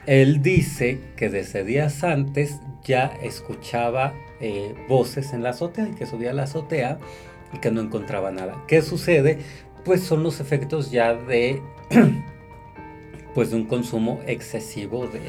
él 0.06 0.42
dice 0.42 1.00
que 1.16 1.28
desde 1.28 1.64
días 1.64 2.04
antes 2.04 2.56
ya 2.84 3.12
escuchaba 3.22 4.14
eh, 4.40 4.74
voces 4.88 5.32
en 5.32 5.42
la 5.42 5.50
azotea 5.50 5.88
y 5.88 5.94
que 5.94 6.06
subía 6.06 6.30
a 6.30 6.34
la 6.34 6.44
azotea 6.44 6.98
y 7.52 7.58
que 7.58 7.70
no 7.70 7.80
encontraba 7.80 8.30
nada. 8.30 8.56
¿Qué 8.66 8.82
sucede? 8.82 9.38
Pues 9.84 10.02
son 10.02 10.22
los 10.22 10.40
efectos 10.40 10.90
ya 10.90 11.14
de, 11.14 11.62
pues 13.34 13.50
de 13.50 13.56
un 13.56 13.66
consumo 13.66 14.20
excesivo 14.26 15.06
de, 15.06 15.20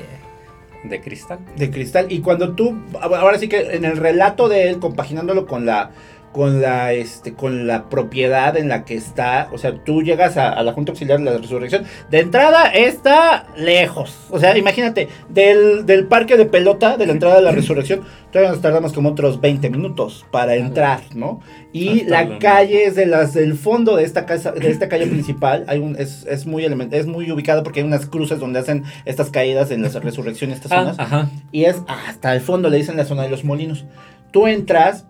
de 0.90 1.02
cristal. 1.02 1.40
de 1.56 1.70
cristal. 1.70 2.12
Y 2.12 2.22
cuando 2.22 2.56
tú, 2.56 2.78
ahora 3.02 3.38
sí 3.38 3.48
que 3.48 3.76
en 3.76 3.86
el 3.86 3.98
relato 3.98 4.50
de 4.50 4.70
él, 4.70 4.80
compaginándolo 4.80 5.46
con 5.46 5.66
la, 5.66 5.92
con 6.32 6.62
la, 6.62 6.94
este, 6.94 7.34
con 7.34 7.68
la 7.68 7.90
propiedad 7.90 8.56
en 8.58 8.70
la 8.70 8.86
que 8.86 8.96
está. 8.96 9.50
O 9.52 9.58
sea, 9.58 9.76
tú 9.84 10.02
llegas 10.02 10.38
a, 10.38 10.62
la 10.64 10.74
Junta 10.74 10.92
Auxiliar 10.92 11.20
de 11.20 11.26
la 11.26 11.38
Resurrección. 11.38 11.84
De 12.10 12.20
entrada 12.20 12.68
está 12.68 13.48
lejos. 13.58 14.16
O 14.30 14.40
sea, 14.40 14.58
imagínate, 14.58 15.10
del, 15.30 15.86
del 15.86 16.08
parque 16.08 16.38
de 16.38 16.46
pelota, 16.46 16.98
de 16.98 17.06
la 17.06 17.14
entrada 17.14 17.36
de 17.36 17.42
la 17.42 17.52
Resurrección, 17.52 18.02
todavía 18.32 18.52
nos 18.52 18.62
tardamos 18.62 18.94
como 18.94 19.10
otros 19.10 19.42
20 19.42 19.70
minutos 19.70 20.26
para 20.32 20.56
entrar, 20.56 21.02
¿no? 21.14 21.42
Y 21.74 22.04
la 22.04 22.40
calle 22.40 22.86
es 22.86 22.96
de 22.96 23.06
las 23.06 23.34
del 23.34 23.56
fondo 23.56 23.96
de 23.96 24.04
esta 24.04 24.26
casa, 24.26 24.52
de 24.52 24.70
esta 24.70 24.90
calle 24.90 25.08
principal. 25.08 25.66
Hay 25.68 25.80
un, 25.80 25.96
es, 25.98 26.26
es 26.26 26.46
muy 26.46 26.66
es 26.92 27.08
muy 27.08 27.32
ubicado 27.32 27.64
porque 27.64 27.82
hay 27.82 27.86
unas 27.86 28.06
cruces 28.06 28.40
donde 28.40 28.60
hacen 28.60 28.84
estas 29.06 29.30
caídas 29.30 29.72
en 29.72 29.82
la 29.82 29.90
resurrección, 29.90 30.52
estas 30.52 30.72
ah, 30.72 30.96
zonas. 30.96 31.30
Y 31.52 31.66
es 31.66 31.82
hasta 31.88 32.34
el 32.34 32.42
fondo, 32.42 32.70
le 32.70 32.78
dicen 32.78 32.98
la 32.98 33.06
zona 33.06 33.24
de 33.24 33.30
los 33.30 33.44
molinos. 33.44 33.86
Tú 34.32 34.48
entras 34.48 35.06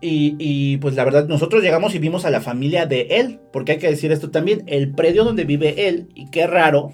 y, 0.00 0.76
pues 0.78 0.94
la 0.94 1.04
verdad, 1.04 1.26
nosotros 1.26 1.62
llegamos 1.62 1.94
y 1.94 1.98
vimos 1.98 2.24
a 2.24 2.30
la 2.30 2.40
familia 2.40 2.86
de 2.86 3.02
él, 3.10 3.40
porque 3.52 3.72
hay 3.72 3.78
que 3.78 3.88
decir 3.88 4.12
esto 4.12 4.30
también, 4.30 4.62
el 4.66 4.92
predio 4.92 5.24
donde 5.24 5.44
vive 5.44 5.88
él, 5.88 6.08
y 6.14 6.26
qué 6.26 6.46
raro, 6.46 6.92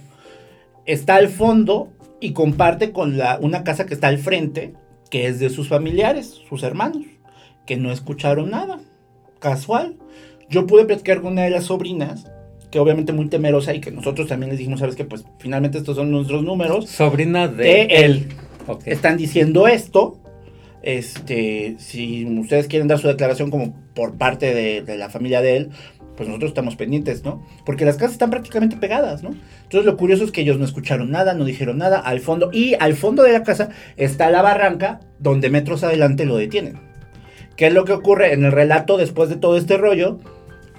está 0.87 1.17
al 1.17 1.29
fondo 1.29 1.93
y 2.21 2.33
comparte 2.33 2.93
con 2.93 3.19
la, 3.19 3.39
una 3.41 3.65
casa 3.65 3.87
que 3.87 3.95
está 3.95 4.09
al 4.09 4.19
frente, 4.19 4.75
que 5.11 5.27
es 5.27 5.41
de 5.41 5.51
sus 5.51 5.69
familiares, 5.69 6.41
sus 6.49 6.63
hermanos, 6.63 7.05
que 7.67 7.77
no 7.77 7.93
escucharon 7.93 8.51
nada, 8.51 8.81
casual. 9.41 9.97
Yo 10.49 10.67
pude 10.67 10.85
platicar 10.85 11.21
con 11.21 11.33
una 11.33 11.43
de 11.43 11.51
las 11.51 11.65
sobrinas, 11.65 12.31
que 12.71 12.79
obviamente 12.79 13.13
muy 13.13 13.29
temerosa 13.29 13.75
y 13.75 13.81
que 13.81 13.91
nosotros 13.91 14.29
también 14.29 14.51
les 14.51 14.59
dijimos, 14.59 14.81
sabes 14.81 14.97
que 14.97 15.05
pues 15.05 15.25
finalmente 15.39 15.79
estos 15.79 15.97
son 15.97 16.11
nuestros 16.11 16.43
números. 16.43 16.89
Sobrina 16.89 17.49
de, 17.49 17.83
él. 17.83 18.29
Están 18.87 19.17
diciendo 19.17 19.67
esto 19.67 20.22
este, 20.83 21.77
si 21.79 22.25
ustedes 22.39 22.67
quieren 22.67 22.89
dar 22.89 22.99
su 22.99 23.09
declaración 23.09 23.51
como 23.51 23.75
por 23.95 24.17
parte 24.17 24.55
de, 24.55 24.97
la 24.97 25.09
familia 25.11 25.41
de 25.41 25.57
él, 25.57 25.71
pues 26.17 26.29
nosotros 26.29 26.51
estamos 26.51 26.77
pendientes, 26.77 27.25
¿no? 27.25 27.43
Porque 27.65 27.85
las 27.85 27.97
casas 27.97 28.12
están 28.12 28.31
prácticamente 28.31 28.77
pegadas, 28.77 29.23
¿no? 29.23 29.31
Entonces 29.62 29.87
lo 29.87 29.97
curioso 29.97 30.25
es 30.25 30.31
que 30.31 30.43
ellos 30.43 30.59
no 30.59 30.65
escucharon 30.65 31.11
nada, 31.11 31.35
no 31.35 31.45
dijeron 31.45 31.79
nada 31.79 31.99
al 31.99 32.21
fondo. 32.21 32.51
Y 32.53 32.75
al 32.79 32.95
fondo 32.95 33.23
de 33.23 33.33
la 33.33 33.43
casa 33.43 33.71
está 33.97 34.31
la 34.31 34.43
barranca 34.43 35.01
donde 35.19 35.51
metros 35.51 35.85
adelante 35.85 36.27
lo 36.27 36.37
detienen. 36.37 36.79
¿Qué 37.57 37.69
es 37.69 37.73
lo 37.73 37.85
que 37.85 37.93
ocurre 37.93 38.33
en 38.33 38.45
el 38.45 38.53
relato 38.53 38.99
después 38.99 39.29
de 39.31 39.37
todo 39.37 39.57
este 39.57 39.77
rollo? 39.79 40.19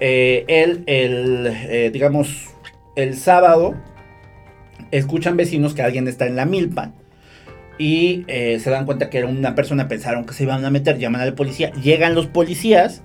Eh, 0.00 0.44
él, 0.48 0.84
el, 0.86 1.46
eh, 1.46 1.90
digamos, 1.92 2.48
el 2.94 3.16
sábado, 3.16 3.74
escuchan 4.90 5.36
vecinos 5.36 5.74
que 5.74 5.82
alguien 5.82 6.06
está 6.06 6.26
en 6.26 6.36
la 6.36 6.46
milpa 6.46 6.92
y 7.78 8.24
eh, 8.28 8.58
se 8.60 8.70
dan 8.70 8.86
cuenta 8.86 9.10
que 9.10 9.18
era 9.18 9.26
una 9.26 9.54
persona, 9.54 9.88
pensaron 9.88 10.24
que 10.24 10.34
se 10.34 10.44
iban 10.44 10.64
a 10.64 10.70
meter, 10.70 10.98
llaman 10.98 11.20
al 11.20 11.34
policía, 11.34 11.72
llegan 11.72 12.14
los 12.14 12.26
policías 12.26 13.02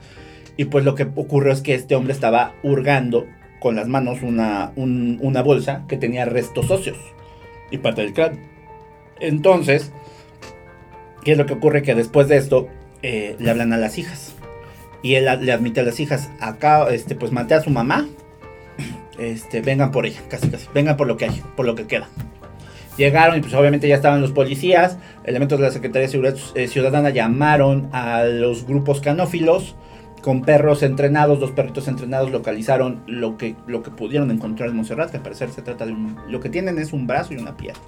y 0.57 0.65
pues 0.65 0.85
lo 0.85 0.95
que 0.95 1.07
ocurrió 1.15 1.51
es 1.51 1.61
que 1.61 1.73
este 1.73 1.95
hombre 1.95 2.13
estaba 2.13 2.53
hurgando 2.63 3.25
con 3.59 3.75
las 3.75 3.87
manos 3.87 4.21
una, 4.21 4.71
una 4.75 5.41
bolsa 5.41 5.83
que 5.87 5.97
tenía 5.97 6.25
restos 6.25 6.69
óseos 6.71 6.97
y 7.71 7.77
parte 7.77 8.01
del 8.01 8.13
cráneo. 8.13 8.39
Entonces, 9.19 9.91
¿qué 11.23 11.33
es 11.33 11.37
lo 11.37 11.45
que 11.45 11.53
ocurre? 11.53 11.81
Que 11.81 11.95
después 11.95 12.27
de 12.27 12.37
esto 12.37 12.67
eh, 13.01 13.35
le 13.39 13.49
hablan 13.49 13.73
a 13.73 13.77
las 13.77 13.97
hijas 13.97 14.35
y 15.01 15.15
él 15.15 15.25
le 15.41 15.51
admite 15.51 15.79
a 15.79 15.83
las 15.83 15.99
hijas, 15.99 16.29
acá 16.39 16.89
este, 16.89 17.15
pues 17.15 17.31
maté 17.31 17.53
a 17.53 17.61
su 17.61 17.69
mamá, 17.69 18.07
este, 19.17 19.61
vengan 19.61 19.91
por 19.91 20.05
ella, 20.05 20.21
casi 20.29 20.49
casi, 20.49 20.67
vengan 20.73 20.97
por 20.97 21.07
lo 21.07 21.17
que 21.17 21.25
hay, 21.25 21.41
por 21.55 21.65
lo 21.65 21.75
que 21.75 21.87
queda. 21.87 22.07
Llegaron 22.99 23.37
y 23.37 23.39
pues 23.39 23.53
obviamente 23.53 23.87
ya 23.87 23.95
estaban 23.95 24.19
los 24.19 24.33
policías, 24.33 24.97
elementos 25.23 25.57
de 25.57 25.65
la 25.65 25.71
Secretaría 25.71 26.07
de 26.07 26.11
Seguridad 26.11 26.35
eh, 26.53 26.67
Ciudadana 26.67 27.11
llamaron 27.11 27.87
a 27.93 28.25
los 28.25 28.67
grupos 28.67 28.99
canófilos 28.99 29.77
con 30.21 30.41
perros 30.41 30.83
entrenados, 30.83 31.39
dos 31.39 31.51
perritos 31.51 31.87
entrenados 31.87 32.29
localizaron 32.29 33.01
lo 33.07 33.37
que, 33.37 33.55
lo 33.67 33.83
que 33.83 33.91
pudieron 33.91 34.31
encontrar 34.31 34.67
en 34.67 34.75
Monserrat, 34.75 35.11
que 35.11 35.15
al 35.15 35.23
parecer 35.23 35.49
se 35.49 35.61
trata 35.61 35.85
de 35.85 35.93
un... 35.93 36.17
Lo 36.27 36.41
que 36.41 36.49
tienen 36.49 36.77
es 36.77 36.91
un 36.91 37.07
brazo 37.07 37.33
y 37.33 37.37
una 37.37 37.55
pierna. 37.55 37.79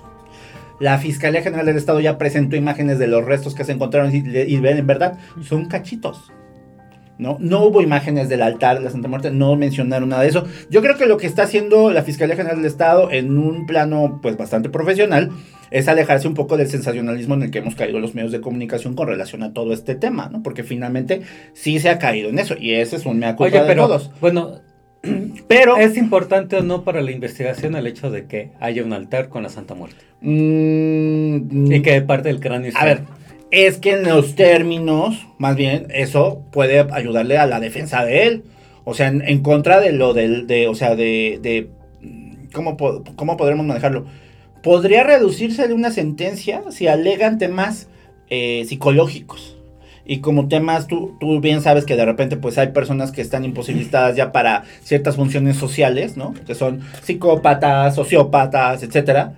La 0.80 0.98
Fiscalía 0.98 1.42
General 1.42 1.66
del 1.66 1.76
Estado 1.76 2.00
ya 2.00 2.18
presentó 2.18 2.56
imágenes 2.56 2.98
de 2.98 3.08
los 3.08 3.26
restos 3.26 3.54
que 3.54 3.66
se 3.66 3.74
encontraron 3.74 4.16
y, 4.16 4.20
y 4.20 4.60
ven, 4.62 4.78
en 4.78 4.88
verdad, 4.88 5.18
son 5.44 5.66
cachitos. 5.66 6.32
¿No? 7.22 7.38
No 7.40 7.64
hubo 7.64 7.82
imágenes 7.82 8.30
del 8.30 8.42
altar 8.42 8.80
de 8.80 8.84
la 8.84 8.90
Santa 8.90 9.08
Muerte, 9.08 9.30
no 9.30 9.56
mencionaron 9.56 10.10
nada 10.10 10.24
de 10.24 10.30
eso. 10.30 10.46
Yo 10.72 10.82
creo 10.82 10.98
que 10.98 11.06
lo 11.06 11.18
que 11.18 11.28
está 11.28 11.44
haciendo 11.44 11.92
la 11.92 12.02
Fiscalía 12.02 12.36
General 12.36 12.58
del 12.58 12.66
Estado 12.66 13.12
en 13.12 13.38
un 13.38 13.68
plano 13.68 14.20
pues 14.24 14.38
bastante 14.38 14.70
profesional 14.70 15.30
es 15.70 15.88
alejarse 15.88 16.28
un 16.28 16.34
poco 16.34 16.58
del 16.58 16.68
sensacionalismo 16.68 17.36
en 17.36 17.44
el 17.44 17.52
que 17.52 17.60
hemos 17.60 17.76
caído 17.76 18.00
los 18.00 18.16
medios 18.16 18.32
de 18.32 18.42
comunicación 18.42 18.96
con 18.96 19.08
relación 19.08 19.44
a 19.44 19.54
todo 19.54 19.72
este 19.72 19.94
tema, 19.94 20.30
¿no? 20.30 20.42
Porque 20.42 20.64
finalmente 20.64 21.22
sí 21.54 21.80
se 21.80 21.90
ha 21.90 22.00
caído 22.00 22.30
en 22.30 22.40
eso 22.40 22.56
y 22.60 22.74
ese 22.74 22.96
es 22.96 23.06
un 23.06 23.20
mea 23.20 23.36
culpa 23.36 23.64
de 23.64 23.76
todos. 23.76 24.10
Bueno, 24.20 24.56
pero 25.48 25.78
¿es 25.78 25.98
importante 25.98 26.58
o 26.58 26.64
no 26.64 26.84
para 26.84 27.02
la 27.02 27.12
investigación 27.12 27.76
el 27.76 27.86
hecho 27.86 28.10
de 28.10 28.26
que 28.26 28.50
haya 28.60 28.84
un 28.84 28.94
altar 28.94 29.30
con 29.30 29.44
la 29.44 29.50
Santa 29.50 29.76
Muerte? 29.76 30.04
Mm, 30.22 31.72
y 31.72 31.82
que 31.84 32.02
parte 32.02 32.30
del 32.30 32.40
cráneo 32.40 32.72
A 32.76 32.84
ver, 32.84 33.02
es 33.52 33.78
que 33.78 33.92
en 33.92 34.04
los 34.04 34.36
términos, 34.36 35.28
más 35.38 35.56
bien, 35.56 35.88
eso 35.94 36.44
puede 36.52 36.88
ayudarle 36.92 37.38
a 37.38 37.46
la 37.46 37.60
defensa 37.60 38.04
de 38.06 38.28
él. 38.28 38.44
O 38.86 38.94
sea, 38.94 39.10
en, 39.10 39.44
contra 39.44 39.80
de 39.80 39.92
lo 39.92 40.14
del, 40.14 40.48
de, 40.48 40.68
o 40.68 40.76
sea, 40.76 40.96
de, 40.96 41.70
¿cómo, 42.54 42.78
¿cómo 43.16 43.38
podremos 43.38 43.66
manejarlo? 43.66 44.06
Podría 44.64 45.04
reducirse 45.04 45.68
de 45.68 45.74
una 45.74 45.92
sentencia 45.92 46.64
si 46.72 46.88
alegan 46.88 47.38
temas 47.38 47.90
eh, 48.30 48.64
psicológicos. 48.68 49.58
Y 50.06 50.20
como 50.20 50.48
temas, 50.48 50.88
tú, 50.88 51.16
tú 51.20 51.40
bien 51.42 51.62
sabes 51.62 51.86
que 51.86 51.96
de 51.96 52.06
repente 52.06 52.36
pues 52.36 52.58
hay 52.58 52.70
personas 52.70 53.12
que 53.12 53.22
están 53.22 53.46
imposibilitadas 53.46 54.16
ya 54.16 54.32
para 54.32 54.64
ciertas 54.82 55.16
funciones 55.16 55.58
sociales, 55.58 56.18
¿no? 56.18 56.34
Que 56.48 56.56
son 56.56 56.82
psicópatas, 57.04 57.96
sociópatas, 57.96 58.82
etcétera 58.82 59.36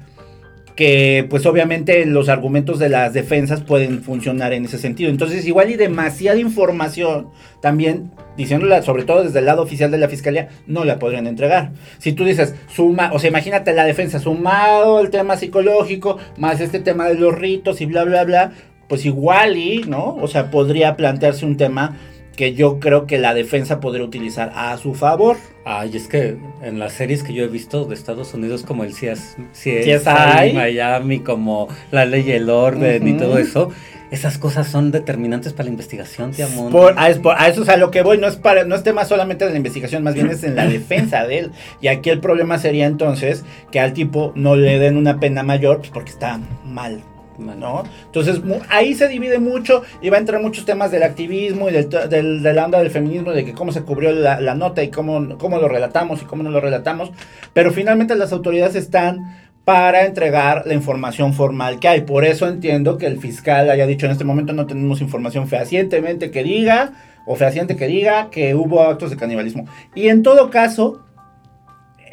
que 0.75 1.25
pues 1.29 1.45
obviamente 1.45 2.05
los 2.05 2.29
argumentos 2.29 2.79
de 2.79 2.89
las 2.89 3.13
defensas 3.13 3.61
pueden 3.61 4.01
funcionar 4.01 4.53
en 4.53 4.65
ese 4.65 4.77
sentido. 4.77 5.09
Entonces 5.09 5.45
igual 5.45 5.69
y 5.69 5.75
demasiada 5.75 6.39
información 6.39 7.29
también 7.61 8.11
diciéndola 8.37 8.81
sobre 8.81 9.03
todo 9.03 9.23
desde 9.23 9.39
el 9.39 9.45
lado 9.45 9.61
oficial 9.61 9.91
de 9.91 9.99
la 9.99 10.09
fiscalía 10.09 10.49
no 10.65 10.83
la 10.83 10.99
podrían 10.99 11.27
entregar. 11.27 11.71
Si 11.99 12.13
tú 12.13 12.25
dices 12.25 12.55
suma, 12.67 13.11
o 13.13 13.19
sea, 13.19 13.29
imagínate 13.29 13.73
la 13.73 13.85
defensa 13.85 14.19
sumado 14.19 14.99
el 14.99 15.09
tema 15.09 15.37
psicológico 15.37 16.17
más 16.37 16.59
este 16.59 16.79
tema 16.79 17.07
de 17.07 17.15
los 17.15 17.37
ritos 17.37 17.81
y 17.81 17.85
bla 17.85 18.03
bla 18.03 18.23
bla, 18.23 18.51
pues 18.87 19.05
igual 19.05 19.57
y, 19.57 19.83
¿no? 19.83 20.15
O 20.15 20.27
sea, 20.27 20.51
podría 20.51 20.95
plantearse 20.95 21.45
un 21.45 21.57
tema 21.57 21.97
que 22.35 22.53
yo 22.53 22.79
creo 22.79 23.05
que 23.05 23.17
la 23.17 23.33
defensa 23.33 23.79
podría 23.79 24.05
utilizar 24.05 24.51
a 24.55 24.75
su 24.77 24.93
favor. 24.93 25.37
Ay, 25.65 25.95
es 25.95 26.07
que 26.07 26.37
en 26.61 26.79
las 26.79 26.93
series 26.93 27.23
que 27.23 27.33
yo 27.33 27.43
he 27.43 27.47
visto 27.47 27.85
de 27.85 27.95
Estados 27.95 28.33
Unidos, 28.33 28.63
como 28.63 28.83
el 28.83 28.93
CS, 28.93 29.37
CSI, 29.53 30.53
Miami, 30.53 31.19
como 31.19 31.67
La 31.91 32.05
Ley 32.05 32.25
y 32.27 32.31
el 32.31 32.49
Orden 32.49 33.07
y 33.07 33.13
todo 33.13 33.37
eso, 33.37 33.71
esas 34.11 34.37
cosas 34.37 34.67
son 34.67 34.91
determinantes 34.91 35.53
para 35.53 35.65
la 35.65 35.71
investigación, 35.71 36.31
de 36.33 36.45
Por, 36.71 36.93
a, 36.97 37.09
eso 37.09 37.63
es 37.63 37.69
a 37.69 37.77
lo 37.77 37.91
que 37.91 38.01
voy, 38.01 38.17
no 38.17 38.27
es, 38.27 38.35
para, 38.35 38.63
no 38.63 38.75
es 38.75 38.83
tema 38.83 39.05
solamente 39.05 39.45
de 39.45 39.51
la 39.51 39.57
investigación, 39.57 40.03
más 40.03 40.13
bien 40.13 40.29
es 40.29 40.43
en 40.43 40.55
la 40.55 40.67
defensa 40.67 41.25
de 41.25 41.39
él. 41.39 41.51
Y 41.81 41.87
aquí 41.87 42.09
el 42.09 42.19
problema 42.19 42.57
sería 42.57 42.85
entonces 42.85 43.43
que 43.71 43.79
al 43.79 43.93
tipo 43.93 44.31
no 44.35 44.55
le 44.55 44.79
den 44.79 44.97
una 44.97 45.19
pena 45.19 45.43
mayor, 45.43 45.77
pues 45.79 45.89
porque 45.89 46.11
está 46.11 46.39
mal 46.65 47.01
Entonces 47.37 48.41
ahí 48.69 48.93
se 48.93 49.07
divide 49.07 49.39
mucho 49.39 49.83
y 50.01 50.09
va 50.09 50.17
a 50.17 50.19
entrar 50.19 50.41
muchos 50.41 50.65
temas 50.65 50.91
del 50.91 51.03
activismo 51.03 51.69
y 51.69 51.73
del, 51.73 52.43
de 52.43 52.53
la 52.53 52.65
onda 52.65 52.79
del 52.79 52.91
feminismo, 52.91 53.31
de 53.31 53.45
que 53.45 53.53
cómo 53.53 53.71
se 53.71 53.81
cubrió 53.81 54.11
la, 54.11 54.55
nota 54.55 54.83
y 54.83 54.89
cómo, 54.89 55.37
cómo 55.37 55.57
lo 55.57 55.67
relatamos 55.67 56.21
y 56.21 56.25
cómo 56.25 56.43
no 56.43 56.49
lo 56.49 56.59
relatamos, 56.59 57.11
pero 57.53 57.71
finalmente 57.71 58.15
las 58.15 58.31
autoridades 58.31 58.75
están 58.75 59.37
para 59.65 60.05
entregar 60.05 60.63
la 60.65 60.73
información 60.73 61.33
formal 61.33 61.79
que 61.79 61.87
hay. 61.87 62.01
Por 62.01 62.25
eso 62.25 62.47
entiendo 62.47 62.97
que 62.97 63.05
el 63.05 63.19
fiscal 63.19 63.69
haya 63.69 63.87
dicho 63.87 64.05
en 64.05 64.11
este 64.11 64.25
momento 64.25 64.53
no 64.53 64.67
tenemos 64.67 65.01
información 65.01 65.47
fehacientemente 65.47 66.31
que 66.31 66.43
diga 66.43 66.91
o 67.25 67.35
fehaciente 67.35 67.77
que 67.77 67.87
diga 67.87 68.29
que 68.29 68.55
hubo 68.55 68.81
actos 68.81 69.09
de 69.09 69.17
canibalismo. 69.17 69.65
Y 69.95 70.09
en 70.09 70.21
todo 70.21 70.49
caso, 70.49 70.99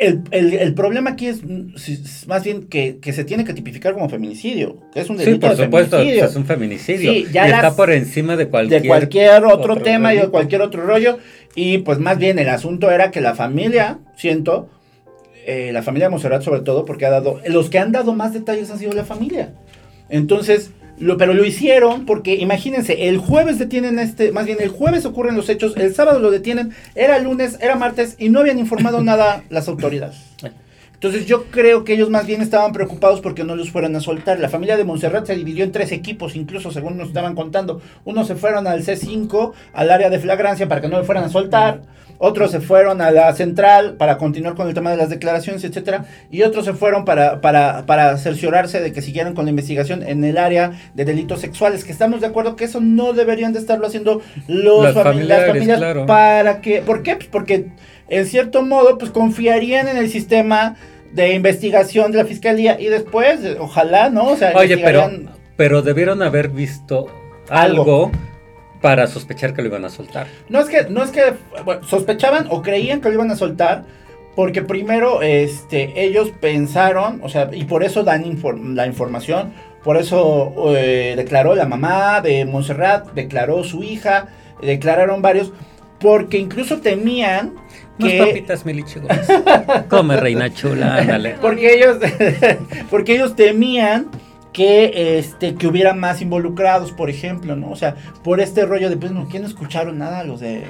el, 0.00 0.74
problema 0.74 1.10
aquí 1.10 1.26
es 1.26 1.42
más 2.26 2.42
bien 2.42 2.68
que, 2.68 2.98
se 3.12 3.24
tiene 3.24 3.44
que 3.44 3.52
tipificar 3.52 3.92
como 3.92 4.08
feminicidio, 4.08 4.78
que 4.92 5.00
es 5.00 5.10
un 5.10 5.18
delito 5.18 5.46
sí, 5.46 5.54
por 5.54 5.64
supuesto, 5.64 5.98
es 5.98 6.36
un 6.36 6.46
feminicidio. 6.46 7.12
y 7.12 7.26
está 7.26 7.76
por 7.76 7.90
encima 7.90 8.36
de 8.36 8.48
cualquier, 8.48 8.82
de 8.82 8.88
cualquier 8.88 9.44
otro, 9.44 9.76
tema 9.76 10.14
y 10.14 10.18
de 10.18 10.28
cualquier 10.28 10.62
otro 10.62 10.86
rollo. 10.86 11.18
Y 11.54 11.78
pues 11.78 11.98
más 11.98 12.18
bien 12.18 12.38
el 12.38 12.48
asunto 12.48 12.90
era 12.90 13.10
que 13.10 13.20
la 13.20 13.34
familia, 13.34 13.98
siento, 14.16 14.70
eh, 15.46 15.70
la 15.72 15.82
familia 15.82 16.06
de 16.06 16.10
Monserrat 16.12 16.42
sobre 16.42 16.60
todo, 16.60 16.84
porque 16.84 17.04
ha 17.04 17.10
dado, 17.10 17.40
los 17.46 17.68
que 17.68 17.78
han 17.78 17.92
dado 17.92 18.14
más 18.14 18.32
detalles 18.32 18.70
han 18.70 18.78
sido 18.78 18.92
la 18.92 19.04
familia. 19.04 19.54
Entonces, 20.08 20.70
pero 21.18 21.34
lo 21.34 21.44
hicieron 21.44 22.04
porque, 22.04 22.36
imagínense, 22.36 23.08
el 23.08 23.18
jueves 23.18 23.58
detienen 23.58 23.98
este, 23.98 24.32
más 24.32 24.46
bien 24.46 24.58
el 24.60 24.68
jueves 24.68 25.06
ocurren 25.06 25.36
los 25.36 25.48
hechos, 25.48 25.76
el 25.76 25.94
sábado 25.94 26.20
lo 26.20 26.30
detienen, 26.30 26.72
era 26.94 27.18
lunes, 27.18 27.58
era 27.60 27.76
martes 27.76 28.16
y 28.18 28.28
no 28.28 28.40
habían 28.40 28.58
informado 28.58 29.02
nada 29.02 29.44
las 29.48 29.68
autoridades. 29.68 30.16
Entonces 31.00 31.24
yo 31.24 31.44
creo 31.44 31.82
que 31.82 31.94
ellos 31.94 32.10
más 32.10 32.26
bien 32.26 32.42
estaban 32.42 32.72
preocupados 32.72 33.22
porque 33.22 33.42
no 33.42 33.56
los 33.56 33.70
fueran 33.70 33.96
a 33.96 34.00
soltar. 34.00 34.38
La 34.38 34.50
familia 34.50 34.76
de 34.76 34.84
Montserrat 34.84 35.26
se 35.26 35.34
dividió 35.34 35.64
en 35.64 35.72
tres 35.72 35.92
equipos, 35.92 36.36
incluso 36.36 36.70
según 36.72 36.98
nos 36.98 37.08
estaban 37.08 37.34
contando. 37.34 37.80
Unos 38.04 38.26
se 38.26 38.34
fueron 38.36 38.66
al 38.66 38.84
C5, 38.84 39.52
al 39.72 39.90
área 39.90 40.10
de 40.10 40.18
flagrancia 40.18 40.68
para 40.68 40.82
que 40.82 40.88
no 40.88 40.98
le 40.98 41.06
fueran 41.06 41.24
a 41.24 41.30
soltar. 41.30 41.80
Otros 42.22 42.50
se 42.50 42.60
fueron 42.60 43.00
a 43.00 43.10
la 43.10 43.32
central 43.34 43.94
para 43.96 44.18
continuar 44.18 44.54
con 44.54 44.68
el 44.68 44.74
tema 44.74 44.90
de 44.90 44.98
las 44.98 45.08
declaraciones, 45.08 45.64
etcétera. 45.64 46.04
Y 46.30 46.42
otros 46.42 46.66
se 46.66 46.74
fueron 46.74 47.06
para, 47.06 47.40
para, 47.40 47.86
para 47.86 48.18
cerciorarse 48.18 48.78
de 48.82 48.92
que 48.92 49.00
siguieran 49.00 49.34
con 49.34 49.46
la 49.46 49.50
investigación 49.50 50.02
en 50.06 50.22
el 50.24 50.36
área 50.36 50.72
de 50.94 51.06
delitos 51.06 51.40
sexuales. 51.40 51.82
Que 51.82 51.92
estamos 51.92 52.20
de 52.20 52.26
acuerdo 52.26 52.56
que 52.56 52.64
eso 52.64 52.80
no 52.82 53.14
deberían 53.14 53.54
de 53.54 53.58
estarlo 53.58 53.86
haciendo 53.86 54.20
los 54.48 54.84
Las 54.84 54.94
fami- 54.94 55.02
familiares, 55.04 55.46
las 55.46 55.54
familias 55.56 55.78
claro. 55.78 56.04
para 56.04 56.60
que. 56.60 56.82
¿Por 56.82 57.02
qué? 57.02 57.16
Pues 57.16 57.28
porque 57.28 57.68
en 58.10 58.26
cierto 58.26 58.62
modo, 58.62 58.98
pues 58.98 59.10
confiarían 59.10 59.88
en 59.88 59.96
el 59.96 60.10
sistema 60.10 60.76
de 61.14 61.32
investigación 61.32 62.12
de 62.12 62.18
la 62.18 62.24
fiscalía 62.26 62.78
y 62.78 62.86
después, 62.88 63.40
ojalá, 63.58 64.10
¿no? 64.10 64.26
O 64.26 64.36
sea, 64.36 64.52
Oye, 64.56 64.76
pero, 64.76 65.10
pero 65.56 65.80
debieron 65.80 66.20
haber 66.22 66.50
visto 66.50 67.06
Algo. 67.48 67.82
algo 67.82 68.12
para 68.80 69.06
sospechar 69.06 69.52
que 69.54 69.62
lo 69.62 69.68
iban 69.68 69.84
a 69.84 69.90
soltar. 69.90 70.26
No 70.48 70.60
es 70.60 70.68
que, 70.68 70.84
no 70.88 71.02
es 71.02 71.10
que 71.10 71.34
bueno, 71.64 71.82
sospechaban 71.84 72.46
o 72.50 72.62
creían 72.62 73.00
que 73.00 73.08
lo 73.08 73.14
iban 73.14 73.30
a 73.30 73.36
soltar. 73.36 73.84
Porque 74.36 74.62
primero, 74.62 75.22
este, 75.22 76.04
ellos 76.04 76.30
pensaron, 76.40 77.20
o 77.22 77.28
sea, 77.28 77.50
y 77.52 77.64
por 77.64 77.82
eso 77.82 78.04
dan 78.04 78.24
infor- 78.24 78.74
la 78.74 78.86
información, 78.86 79.52
por 79.82 79.96
eso 79.96 80.54
eh, 80.76 81.14
declaró 81.16 81.54
la 81.56 81.66
mamá 81.66 82.20
de 82.20 82.44
Montserrat, 82.44 83.12
declaró 83.12 83.64
su 83.64 83.82
hija, 83.82 84.28
declararon 84.62 85.20
varios, 85.20 85.52
porque 85.98 86.38
incluso 86.38 86.80
temían 86.80 87.54
Unas 87.98 88.12
que... 88.12 88.18
papitas, 88.18 88.64
Milichi. 88.64 89.00
Come, 89.88 90.16
reina 90.16 90.54
chula, 90.54 90.96
ándale. 90.98 91.34
Porque 91.40 91.74
ellos, 91.74 91.98
porque 92.90 93.16
ellos 93.16 93.34
temían 93.34 94.06
que 94.52 95.18
este 95.18 95.54
que 95.54 95.66
hubiera 95.66 95.94
más 95.94 96.20
involucrados, 96.22 96.92
por 96.92 97.10
ejemplo, 97.10 97.56
¿no? 97.56 97.70
O 97.70 97.76
sea, 97.76 97.94
por 98.24 98.40
este 98.40 98.66
rollo 98.66 98.90
de 98.90 98.96
pues 98.96 99.12
no, 99.12 99.28
¿quién 99.28 99.42
no 99.42 99.48
escucharon 99.48 99.98
nada 99.98 100.24
los 100.24 100.40
de 100.40 100.64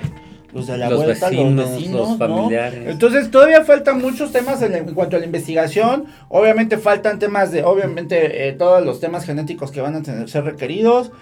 los 0.52 0.66
de 0.66 0.76
la 0.78 0.90
Los 0.90 1.04
vuelta, 1.04 1.30
vecinos, 1.30 1.54
los 1.54 1.70
vecinos, 1.70 1.96
los 1.96 2.08
¿no? 2.10 2.18
familiares. 2.18 2.88
Entonces 2.88 3.30
todavía 3.30 3.64
faltan 3.64 4.00
muchos 4.00 4.32
temas 4.32 4.60
en, 4.62 4.74
en 4.74 4.94
cuanto 4.94 5.16
a 5.16 5.20
la 5.20 5.26
investigación. 5.26 6.06
Obviamente 6.28 6.76
faltan 6.76 7.18
temas 7.18 7.52
de, 7.52 7.62
obviamente 7.62 8.48
eh, 8.48 8.52
todos 8.52 8.84
los 8.84 9.00
temas 9.00 9.24
genéticos 9.24 9.70
que 9.70 9.80
van 9.80 9.94
a 9.94 10.02
tener 10.02 10.28
ser 10.28 10.44
requeridos. 10.44 11.12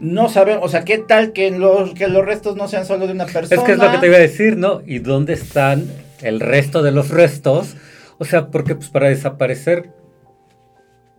No 0.00 0.28
sabemos, 0.28 0.64
o 0.64 0.68
sea, 0.68 0.84
qué 0.84 0.98
tal 0.98 1.32
que 1.32 1.50
los 1.50 1.92
que 1.92 2.06
los 2.08 2.24
restos 2.24 2.56
no 2.56 2.68
sean 2.68 2.86
solo 2.86 3.06
de 3.06 3.12
una 3.12 3.26
persona. 3.26 3.60
Es 3.60 3.66
que 3.66 3.72
es 3.72 3.78
lo 3.78 3.90
que 3.90 3.98
te 3.98 4.06
iba 4.06 4.16
a 4.16 4.20
decir, 4.20 4.56
¿no? 4.56 4.80
¿Y 4.86 5.00
dónde 5.00 5.32
están 5.34 5.86
el 6.22 6.40
resto 6.40 6.82
de 6.82 6.92
los 6.92 7.10
restos? 7.10 7.76
O 8.18 8.24
sea, 8.24 8.46
porque 8.46 8.74
pues 8.74 8.88
para 8.88 9.08
desaparecer 9.08 9.90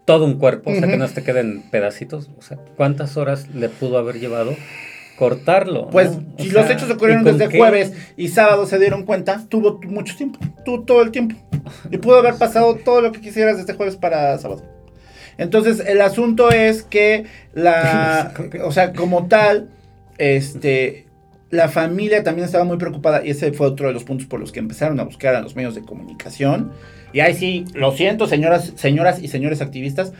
todo 0.09 0.25
un 0.25 0.39
cuerpo, 0.39 0.71
o 0.71 0.73
sea, 0.73 0.87
que 0.87 0.97
no 0.97 1.07
te 1.07 1.21
queden 1.21 1.61
pedacitos, 1.69 2.31
o 2.35 2.41
sea, 2.41 2.57
¿cuántas 2.75 3.15
horas 3.15 3.47
le 3.53 3.69
pudo 3.69 3.99
haber 3.99 4.19
llevado 4.19 4.55
cortarlo? 5.19 5.87
Pues 5.91 6.13
no? 6.13 6.23
Si 6.39 6.49
sea, 6.49 6.63
los 6.63 6.71
hechos 6.71 6.89
ocurrieron 6.89 7.21
¿y 7.21 7.25
con 7.25 7.37
desde 7.37 7.51
qué? 7.51 7.59
jueves 7.59 7.93
y 8.17 8.29
sábado 8.29 8.65
se 8.65 8.79
dieron 8.79 9.03
cuenta, 9.03 9.45
tuvo 9.47 9.79
mucho 9.83 10.17
tiempo, 10.17 10.39
tuvo 10.65 10.81
todo 10.81 11.03
el 11.03 11.11
tiempo. 11.11 11.35
Y 11.91 11.99
pudo 11.99 12.17
haber 12.17 12.37
pasado 12.37 12.73
todo 12.73 13.01
lo 13.01 13.11
que 13.11 13.21
quisieras 13.21 13.57
desde 13.57 13.75
jueves 13.75 13.97
para 13.97 14.35
sábado. 14.39 14.63
Entonces, 15.37 15.79
el 15.85 16.01
asunto 16.01 16.49
es 16.49 16.81
que 16.81 17.25
la, 17.53 18.33
o 18.63 18.71
sea, 18.71 18.93
como 18.93 19.27
tal, 19.27 19.69
este, 20.17 21.05
la 21.49 21.67
familia 21.67 22.23
también 22.23 22.45
estaba 22.45 22.63
muy 22.63 22.77
preocupada 22.77 23.25
y 23.25 23.31
ese 23.31 23.51
fue 23.53 23.67
otro 23.67 23.87
de 23.87 23.93
los 23.93 24.03
puntos 24.03 24.27
por 24.27 24.39
los 24.39 24.51
que 24.51 24.59
empezaron 24.59 24.99
a 24.99 25.03
buscar 25.03 25.35
a 25.35 25.41
los 25.41 25.55
medios 25.55 25.75
de 25.75 25.81
comunicación. 25.81 26.71
Y 27.11 27.21
ahí 27.21 27.33
sí, 27.33 27.65
lo 27.73 27.91
siento, 27.91 28.27
señoras, 28.27 28.73
señoras 28.75 29.21
y 29.21 29.27
señores 29.27 29.61
activistas, 29.61 30.13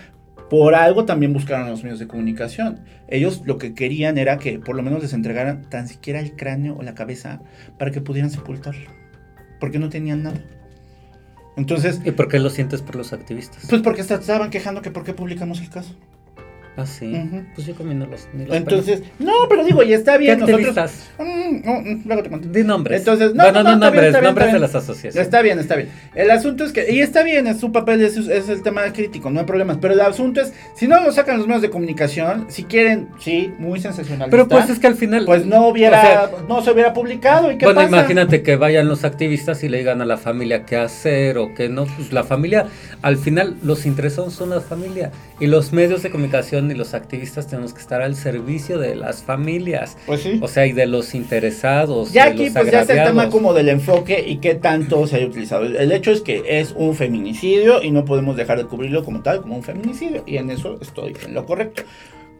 por 0.50 0.74
algo 0.74 1.05
también 1.05 1.31
buscaron 1.31 1.67
a 1.67 1.69
los 1.69 1.83
medios 1.83 2.00
de 2.00 2.07
comunicación. 2.07 2.79
Ellos 3.07 3.43
lo 3.45 3.59
que 3.59 3.75
querían 3.75 4.17
era 4.17 4.39
que 4.39 4.57
por 4.57 4.75
lo 4.75 4.81
menos 4.81 5.03
les 5.03 5.13
entregaran 5.13 5.69
tan 5.69 5.88
siquiera 5.88 6.19
el 6.19 6.36
cráneo 6.36 6.75
o 6.77 6.81
la 6.81 6.95
cabeza 6.95 7.41
para 7.77 7.91
que 7.91 8.01
pudieran 8.01 8.31
sepultarlo. 8.31 8.89
Porque 9.59 9.77
no 9.77 9.89
tenían 9.89 10.24
nada. 10.24 10.41
Entonces, 11.55 12.01
¿Y 12.05 12.12
por 12.12 12.29
qué 12.29 12.39
lo 12.39 12.50
sientes 12.50 12.81
por 12.81 12.95
los 12.95 13.13
activistas? 13.13 13.65
pues 13.69 13.81
porque 13.81 14.01
estaban 14.01 14.50
quejando 14.50 14.81
que 14.81 14.91
por 14.91 15.03
qué 15.03 15.13
publicamos 15.13 15.62
el 15.62 15.69
caso. 15.69 15.93
Ah, 16.77 16.85
sí. 16.85 17.13
Pues 17.55 17.67
yo 17.67 17.75
comí 17.75 17.95
no 17.95 18.05
los, 18.05 18.27
ni 18.33 18.45
los 18.45 18.55
Entonces, 18.55 19.03
no, 19.19 19.33
pero 19.49 19.63
digo, 19.63 19.83
y 19.83 19.93
está 19.93 20.13
¿Qué 20.13 20.19
bien. 20.19 20.39
Nosotros, 20.39 20.77
activistas? 20.77 21.09
Mm, 21.17 21.69
mm, 21.69 22.01
luego 22.05 22.23
te 22.23 22.29
cuento. 22.29 22.49
Di 22.49 22.63
nombres. 22.63 22.99
Entonces, 22.99 23.33
no, 23.33 23.43
bueno, 23.43 23.63
no, 23.63 23.69
no, 23.71 23.75
no, 23.77 23.85
está 23.85 23.89
bien, 23.89 24.03
nombres, 24.03 24.11
bien, 24.11 24.23
nombres 24.23 24.53
de 24.53 24.59
las 24.59 24.75
asociaciones. 24.75 25.15
Está 25.15 25.41
bien, 25.41 25.59
está 25.59 25.75
bien. 25.75 25.89
El 26.15 26.31
asunto 26.31 26.63
es 26.63 26.71
que, 26.71 26.91
y 26.91 26.99
está 26.99 27.23
bien, 27.23 27.47
es 27.47 27.60
su 27.60 27.71
papel, 27.71 28.01
es, 28.01 28.17
es 28.17 28.49
el 28.49 28.62
tema 28.62 28.91
crítico, 28.93 29.29
no 29.29 29.39
hay 29.39 29.45
problemas. 29.45 29.77
Pero 29.82 29.93
el 29.93 30.01
asunto 30.01 30.41
es, 30.41 30.53
si 30.75 30.88
no 30.88 31.01
lo 31.03 31.12
sacan 31.12 31.38
los 31.38 31.47
medios 31.47 31.62
de 31.62 31.69
comunicación, 31.69 32.47
si 32.49 32.63
quieren, 32.63 33.10
sí, 33.19 33.51
muy 33.60 33.79
sensacionalista. 33.79 34.32
Pero 34.32 34.47
pues 34.47 34.69
es 34.69 34.79
que 34.79 34.88
al 34.88 34.95
final... 34.95 35.25
pues 35.25 35.45
no 35.45 35.67
hubiera, 35.67 35.99
o 35.99 36.01
sea, 36.01 36.32
no 36.47 36.62
se 36.62 36.71
hubiera 36.71 36.93
publicado. 36.93 37.51
¿Y 37.51 37.58
qué 37.58 37.65
bueno, 37.65 37.82
pasa? 37.82 37.89
imagínate 37.89 38.43
que 38.43 38.55
vayan 38.55 38.88
los 38.88 39.03
activistas 39.03 39.63
y 39.63 39.69
le 39.69 39.79
digan 39.79 40.01
a 40.01 40.05
la 40.05 40.17
familia 40.17 40.65
qué 40.65 40.77
hacer 40.77 41.38
o 41.38 41.53
qué 41.53 41.69
no. 41.69 41.86
Pues 41.86 42.13
la 42.13 42.23
familia, 42.23 42.67
al 43.01 43.17
final, 43.17 43.55
los 43.63 43.86
interesados 43.86 44.34
son 44.34 44.49
la 44.49 44.62
familia. 44.62 45.12
Y 45.39 45.47
los 45.47 45.71
medios 45.71 46.03
de 46.03 46.10
comunicación 46.10 46.59
y 46.60 46.76
los 46.76 46.93
activistas 46.93 47.48
tenemos 47.48 47.74
que 47.74 47.82
estar 47.82 48.02
al 48.02 48.15
servicio 48.15 48.78
de 48.80 48.95
las 48.95 49.24
familias. 49.24 49.98
Pues 50.06 50.22
sí. 50.22 50.39
O 50.41 50.48
sea, 50.48 50.65
y 50.65 50.74
de 50.74 50.86
los 50.86 51.15
interesados. 51.15 52.12
Ya 52.12 52.26
de 52.26 52.32
aquí 52.32 52.45
los 52.45 52.54
pues 52.54 52.72
ya 52.72 52.82
es 52.82 52.89
el 52.89 52.95
tema 52.95 53.04
agraviados. 53.04 53.34
como 53.34 53.54
del 53.54 53.69
enfoque 53.69 54.24
y 54.28 54.38
qué 54.38 54.56
tanto 54.56 55.08
se 55.08 55.17
haya 55.17 55.28
utilizado. 55.28 55.65
El, 55.65 55.91
hecho 55.91 56.12
es 56.12 56.22
que 56.22 56.43
es 56.60 56.74
un 56.76 56.95
feminicidio 56.95 57.82
y 57.82 57.91
no 57.91 58.06
podemos 58.06 58.36
dejar 58.36 58.58
de 58.58 58.65
cubrirlo 58.65 59.04
como 59.04 59.22
tal, 59.22 59.41
como 59.41 59.56
un 59.56 59.63
feminicidio. 59.63 60.24
Y 60.28 60.38
en 60.38 60.50
eso 60.50 60.78
estoy 60.82 61.15
en 61.26 61.34
lo 61.34 61.45
correcto. 61.45 61.84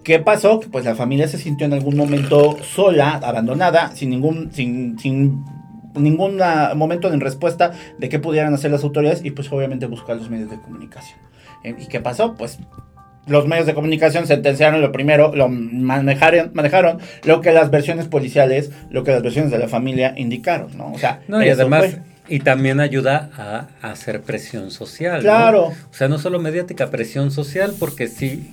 ¿Qué 0.04 0.20
pasó? 0.20 0.60
Que 0.60 0.68
pues 0.68 0.86
la 0.86 0.96
familia 0.96 1.28
se 1.28 1.38
sintió 1.38 1.66
en 1.66 1.74
algún 1.74 1.96
momento 1.96 2.58
sola, 2.64 3.20
abandonada, 3.24 3.96
sin 3.96 4.10
ningún, 4.10 4.52
sin, 4.54 4.98
sin 4.98 5.44
ningún 5.96 6.40
momento 6.76 7.12
en 7.12 7.20
respuesta 7.20 7.74
de 7.98 8.10
qué 8.10 8.20
pudieran 8.20 8.54
hacer 8.54 8.72
las 8.72 8.84
autoridades 8.84 9.24
y 9.24 9.32
pues 9.32 9.52
obviamente 9.52 9.86
buscar 9.88 10.18
los 10.18 10.30
medios 10.30 10.50
de 10.50 10.60
comunicación. 10.60 11.20
Eh, 11.64 11.76
¿Y 11.78 11.88
qué 11.88 12.00
pasó? 12.00 12.36
Pues 12.36 12.60
los 13.30 13.48
medios 13.48 13.66
de 13.66 13.74
comunicación 13.74 14.28
sentenciaron 14.28 14.82
lo 14.82 14.92
primero, 14.92 15.34
lo 15.36 15.48
manejaron, 15.50 16.52
manejaron 16.54 17.00
lo 17.24 17.42
que 17.42 17.52
las 17.52 17.72
versiones 17.72 18.08
policiales, 18.08 18.72
lo 18.90 19.04
que 19.04 19.12
las 19.12 19.22
versiones 19.24 19.52
de 19.52 19.60
la 19.60 19.68
familia 19.68 20.14
indicaron, 20.18 20.78
¿no? 20.78 20.92
O 20.92 20.98
sea, 20.98 21.22
No, 21.28 21.44
y 21.44 21.50
además, 21.50 21.86
fue. 21.92 22.36
y 22.36 22.40
también 22.40 22.80
ayuda 22.80 23.30
a, 23.38 23.68
a 23.82 23.92
hacer 23.92 24.22
presión 24.22 24.72
social. 24.72 25.18
¿no? 25.18 25.22
Claro. 25.22 25.64
O 25.68 25.74
sea, 25.94 26.08
no 26.08 26.18
solo 26.18 26.40
mediática, 26.40 26.90
presión 26.90 27.32
social, 27.32 27.74
porque 27.80 28.08
si 28.08 28.52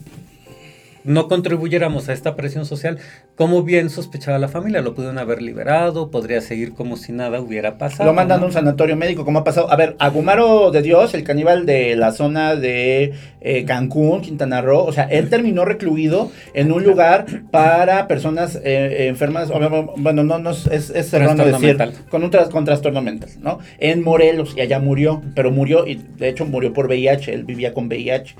no 1.06 1.28
contribuyéramos 1.28 2.08
a 2.08 2.12
esta 2.12 2.36
presión 2.36 2.66
social, 2.66 2.98
como 3.36 3.62
bien 3.62 3.90
sospechaba 3.90 4.38
la 4.38 4.48
familia, 4.48 4.82
lo 4.82 4.94
pudieron 4.94 5.18
haber 5.18 5.40
liberado, 5.42 6.10
podría 6.10 6.40
seguir 6.40 6.74
como 6.74 6.96
si 6.96 7.12
nada 7.12 7.40
hubiera 7.40 7.78
pasado. 7.78 8.04
Lo 8.04 8.12
mandan 8.14 8.38
a 8.38 8.40
¿no? 8.40 8.46
un 8.46 8.52
sanatorio 8.52 8.96
médico, 8.96 9.24
como 9.24 9.38
ha 9.38 9.44
pasado. 9.44 9.70
A 9.70 9.76
ver, 9.76 9.96
Agumaro 9.98 10.70
de 10.70 10.82
Dios, 10.82 11.14
el 11.14 11.24
caníbal 11.24 11.64
de 11.66 11.96
la 11.96 12.12
zona 12.12 12.56
de 12.56 13.14
eh, 13.40 13.64
Cancún, 13.64 14.20
Quintana 14.20 14.60
Roo, 14.60 14.84
o 14.84 14.92
sea, 14.92 15.04
él 15.04 15.28
terminó 15.30 15.64
recluido 15.64 16.30
en 16.54 16.72
un 16.72 16.82
lugar 16.84 17.26
para 17.50 18.08
personas 18.08 18.58
eh, 18.64 19.06
enfermas, 19.08 19.48
bueno, 19.96 20.24
no, 20.24 20.38
no 20.38 20.50
es, 20.50 20.66
es 20.90 21.12
erróneo 21.14 21.46
decir, 21.46 21.68
mental. 21.68 21.92
con 22.08 22.24
un, 22.24 22.30
tras- 22.30 22.48
con 22.50 22.64
trastorno 22.64 23.00
mental, 23.02 23.30
¿no? 23.40 23.58
En 23.78 24.02
Morelos, 24.02 24.54
y 24.56 24.60
allá 24.60 24.78
murió, 24.80 25.22
pero 25.34 25.50
murió, 25.50 25.86
y 25.86 25.94
de 26.18 26.28
hecho 26.28 26.44
murió 26.46 26.72
por 26.72 26.86
VIH, 26.86 27.32
él 27.32 27.44
vivía 27.44 27.72
con 27.72 27.86
VIH. 27.86 28.34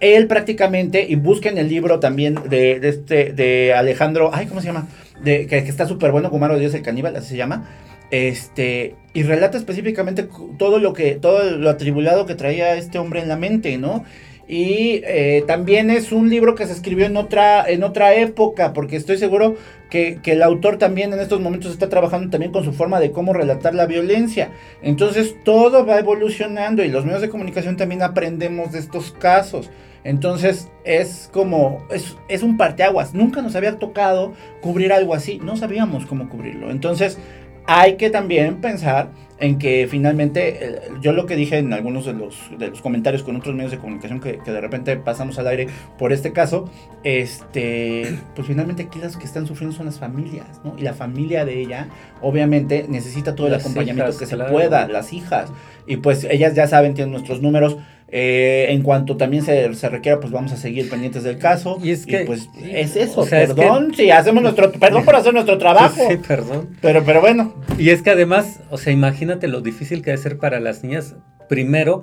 Él 0.00 0.26
prácticamente, 0.26 1.06
y 1.08 1.14
busquen 1.16 1.58
el 1.58 1.68
libro 1.68 2.00
también 2.00 2.38
de, 2.48 2.80
este, 2.82 3.32
de 3.32 3.74
Alejandro, 3.74 4.30
ay, 4.32 4.46
¿cómo 4.46 4.60
se 4.60 4.68
llama? 4.68 4.88
De, 5.22 5.46
que, 5.46 5.58
está 5.58 5.86
súper 5.86 6.10
bueno, 6.10 6.30
Gumaro 6.30 6.54
de 6.54 6.60
Dios 6.60 6.74
el 6.74 6.82
caníbal, 6.82 7.14
así 7.16 7.28
se 7.28 7.36
llama. 7.36 7.68
Este, 8.10 8.96
y 9.12 9.22
relata 9.22 9.58
específicamente 9.58 10.26
todo 10.58 10.78
lo 10.78 10.94
que, 10.94 11.16
todo 11.16 11.50
lo 11.50 11.70
atribulado 11.70 12.26
que 12.26 12.34
traía 12.34 12.74
este 12.74 12.98
hombre 12.98 13.20
en 13.20 13.28
la 13.28 13.36
mente, 13.36 13.76
¿no? 13.78 14.04
Y 14.48 15.02
eh, 15.04 15.44
también 15.46 15.90
es 15.90 16.10
un 16.10 16.28
libro 16.28 16.56
que 16.56 16.66
se 16.66 16.72
escribió 16.72 17.06
en 17.06 17.16
otra, 17.16 17.70
en 17.70 17.84
otra 17.84 18.14
época, 18.14 18.72
porque 18.72 18.96
estoy 18.96 19.16
seguro 19.16 19.54
que, 19.90 20.18
que 20.24 20.32
el 20.32 20.42
autor 20.42 20.76
también 20.76 21.12
en 21.12 21.20
estos 21.20 21.40
momentos 21.40 21.70
está 21.70 21.88
trabajando 21.88 22.30
también 22.30 22.50
con 22.50 22.64
su 22.64 22.72
forma 22.72 22.98
de 22.98 23.12
cómo 23.12 23.32
relatar 23.32 23.76
la 23.76 23.86
violencia. 23.86 24.50
Entonces 24.82 25.36
todo 25.44 25.86
va 25.86 26.00
evolucionando 26.00 26.82
y 26.82 26.88
los 26.88 27.04
medios 27.04 27.20
de 27.20 27.28
comunicación 27.28 27.76
también 27.76 28.02
aprendemos 28.02 28.72
de 28.72 28.80
estos 28.80 29.12
casos. 29.12 29.70
Entonces 30.04 30.70
es 30.84 31.28
como, 31.32 31.84
es, 31.90 32.16
es 32.28 32.42
un 32.42 32.56
parteaguas. 32.56 33.14
Nunca 33.14 33.42
nos 33.42 33.54
había 33.56 33.78
tocado 33.78 34.32
cubrir 34.60 34.92
algo 34.92 35.14
así, 35.14 35.40
no 35.42 35.56
sabíamos 35.56 36.06
cómo 36.06 36.28
cubrirlo. 36.28 36.70
Entonces 36.70 37.18
hay 37.66 37.96
que 37.96 38.10
también 38.10 38.60
pensar 38.60 39.10
en 39.38 39.58
que 39.58 39.86
finalmente, 39.90 40.80
yo 41.00 41.12
lo 41.12 41.24
que 41.24 41.34
dije 41.34 41.56
en 41.56 41.72
algunos 41.72 42.04
de 42.04 42.12
los, 42.12 42.36
de 42.58 42.68
los 42.68 42.82
comentarios 42.82 43.22
con 43.22 43.36
otros 43.36 43.54
medios 43.54 43.70
de 43.70 43.78
comunicación 43.78 44.20
que, 44.20 44.38
que 44.38 44.50
de 44.50 44.60
repente 44.60 44.96
pasamos 44.96 45.38
al 45.38 45.46
aire 45.46 45.68
por 45.98 46.12
este 46.12 46.32
caso, 46.32 46.70
este, 47.04 48.18
pues 48.34 48.46
finalmente 48.46 48.82
aquí 48.82 48.98
las 48.98 49.16
que 49.16 49.24
están 49.24 49.46
sufriendo 49.46 49.74
son 49.74 49.86
las 49.86 49.98
familias, 49.98 50.60
¿no? 50.62 50.74
Y 50.76 50.82
la 50.82 50.92
familia 50.92 51.46
de 51.46 51.58
ella, 51.58 51.88
obviamente, 52.20 52.86
necesita 52.88 53.34
todo 53.34 53.46
el 53.46 53.54
acompañamiento 53.54 54.10
hijas, 54.10 54.18
que 54.18 54.26
claro. 54.26 54.44
se 54.44 54.52
pueda, 54.52 54.88
las 54.88 55.12
hijas. 55.14 55.50
Y 55.86 55.96
pues 55.96 56.24
ellas 56.24 56.54
ya 56.54 56.66
saben, 56.66 56.92
tienen 56.92 57.12
nuestros 57.12 57.40
números. 57.40 57.78
Eh, 58.12 58.66
en 58.70 58.82
cuanto 58.82 59.16
también 59.16 59.44
se, 59.44 59.72
se 59.74 59.88
requiera, 59.88 60.18
pues 60.18 60.32
vamos 60.32 60.50
a 60.50 60.56
seguir 60.56 60.90
pendientes 60.90 61.22
del 61.22 61.38
caso. 61.38 61.78
Y 61.82 61.90
es 61.92 62.06
que- 62.06 62.24
pues 62.24 62.48
es 62.60 62.96
eso, 62.96 63.20
o 63.20 63.26
sea, 63.26 63.42
es 63.42 63.54
perdón, 63.54 63.94
si 63.94 64.10
hacemos 64.10 64.42
nuestro, 64.42 64.72
perdón 64.72 65.04
por 65.04 65.14
hacer 65.14 65.32
nuestro 65.32 65.58
trabajo. 65.58 66.08
Sí, 66.10 66.16
perdón. 66.16 66.70
Pero, 66.80 67.04
pero 67.04 67.20
bueno, 67.20 67.54
Y 67.78 67.90
es 67.90 68.02
que 68.02 68.10
además, 68.10 68.60
o 68.70 68.78
sea, 68.78 68.92
imagínate 68.92 69.46
lo 69.46 69.60
difícil 69.60 70.02
que 70.02 70.10
debe 70.10 70.20
ser 70.22 70.38
para 70.38 70.58
las 70.58 70.82
niñas, 70.82 71.14
primero, 71.48 72.02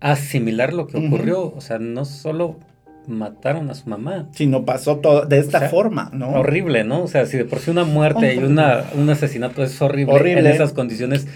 asimilar 0.00 0.72
lo 0.72 0.86
que 0.86 0.96
ocurrió. 0.98 1.52
O 1.54 1.60
sea, 1.60 1.78
no 1.78 2.04
solo 2.04 2.56
mataron 3.06 3.70
a 3.70 3.74
su 3.74 3.88
mamá. 3.88 4.28
si 4.32 4.46
no 4.46 4.64
pasó 4.64 4.96
todo 4.98 5.24
de 5.26 5.38
esta 5.38 5.58
O 5.58 5.60
sea, 5.60 5.68
forma, 5.70 6.10
¿no? 6.12 6.30
Horrible, 6.30 6.84
¿no? 6.84 7.02
O 7.02 7.08
sea, 7.08 7.26
si 7.26 7.36
de 7.36 7.44
por 7.44 7.58
sí 7.58 7.70
una 7.70 7.84
muerte 7.84 8.34
y 8.34 8.38
una, 8.38 8.84
un 8.94 9.10
asesinato 9.10 9.62
es 9.64 9.80
horrible, 9.82 10.14
Horrible. 10.14 10.40
en 10.40 10.46
esas 10.46 10.72
condiciones, 10.72 11.26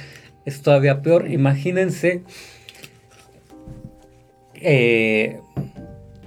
es 0.45 0.63
todavía 0.63 1.03
peor. 1.03 1.31
Imagínense, 1.31 2.23
eh, 4.65 5.41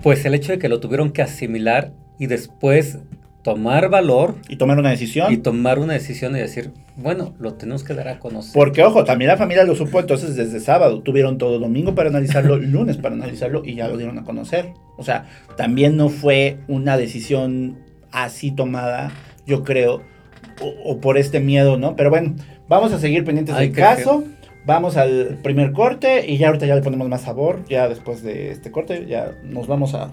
pues 0.01 0.23
el 0.25 0.33
hecho 0.33 0.51
de 0.53 0.59
que 0.59 0.69
lo 0.69 0.79
tuvieron 0.79 1.11
que 1.11 1.21
asimilar 1.21 1.91
y 2.19 2.27
después 2.27 2.99
tomar 3.43 3.89
valor 3.89 4.35
Y 4.49 4.57
tomar 4.57 4.77
una 4.77 4.89
decisión. 4.89 5.31
y 5.31 5.37
tomar 5.37 5.79
una 5.79 5.93
decisión 5.93 6.35
y 6.35 6.39
decir, 6.39 6.71
bueno, 6.97 7.33
lo 7.39 7.53
tenemos 7.53 7.83
que 7.83 7.93
dar 7.93 8.09
a 8.09 8.19
conocer. 8.19 8.51
Porque, 8.53 8.83
ojo, 8.83 9.05
también 9.05 9.29
la 9.29 9.37
familia 9.37 9.63
lo 9.63 9.73
supo 9.75 9.99
entonces 9.99 10.35
desde 10.35 10.59
sábado. 10.59 11.01
Tuvieron 11.01 11.37
todo 11.37 11.57
domingo 11.57 11.95
para 11.95 12.09
analizarlo, 12.09 12.57
lunes 12.57 12.97
para 12.97 13.15
analizarlo 13.15 13.63
y 13.63 13.75
ya 13.75 13.87
lo 13.87 13.95
dieron 13.95 14.17
a 14.19 14.23
conocer. 14.23 14.73
O 14.97 15.03
sea, 15.03 15.25
también 15.55 15.95
no 15.95 16.09
fue 16.09 16.57
una 16.67 16.97
decisión 16.97 17.77
así 18.11 18.51
tomada, 18.51 19.11
yo 19.45 19.63
creo, 19.63 20.01
o, 20.61 20.91
o 20.91 20.99
por 20.99 21.17
este 21.17 21.39
miedo, 21.39 21.77
¿no? 21.77 21.95
Pero 21.95 22.09
bueno, 22.09 22.35
vamos 22.67 22.91
a 22.91 22.99
seguir 22.99 23.23
pendientes 23.23 23.55
Ay, 23.55 23.67
del 23.69 23.77
caso. 23.77 24.25
Vamos 24.67 24.97
al 24.97 25.39
primer 25.41 25.71
corte 25.71 26.29
y 26.29 26.37
ya 26.37 26.47
ahorita 26.47 26.65
ya 26.65 26.75
le 26.75 26.81
ponemos 26.81 27.07
más 27.07 27.21
sabor. 27.21 27.61
Ya 27.69 27.87
después 27.87 28.21
de 28.21 28.51
este 28.51 28.69
corte 28.69 29.05
ya 29.07 29.31
nos 29.41 29.65
vamos 29.65 29.93
a, 29.93 30.11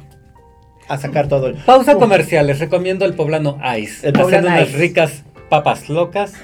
a 0.87 0.97
sacar 0.97 1.27
todo 1.27 1.49
el... 1.49 1.55
Pausa 1.57 1.97
comercial, 1.97 2.47
les 2.47 2.61
recomiendo 2.61 3.05
el 3.05 3.15
poblano 3.15 3.59
Ice. 3.77 4.07
El 4.07 4.13
poblano 4.13 4.47
unas 4.47 4.69
Ice. 4.69 4.79
ricas 4.79 5.25
papas 5.49 5.89
locas 5.89 6.35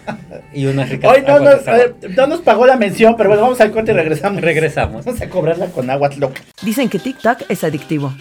y 0.53 0.67
unas 0.67 0.89
ricas 0.89 1.09
Hoy 1.09 1.23
no 1.23 1.35
aguas 1.35 1.65
nos, 1.65 1.79
eh, 1.79 1.95
no 2.17 2.27
nos 2.27 2.41
pagó 2.41 2.67
la 2.67 2.77
mención, 2.77 3.15
pero 3.17 3.29
bueno, 3.29 3.45
vamos 3.45 3.61
al 3.61 3.71
corte 3.71 3.93
y 3.93 3.95
regresamos. 3.95 4.43
Regresamos. 4.43 5.05
Vamos 5.05 5.23
a 5.23 5.29
cobrarla 5.29 5.67
con 5.67 5.89
agua 5.89 6.11
loca. 6.19 6.43
Dicen 6.63 6.89
que 6.89 6.99
TikTok 6.99 7.43
es 7.49 7.63
adictivo. 7.63 8.13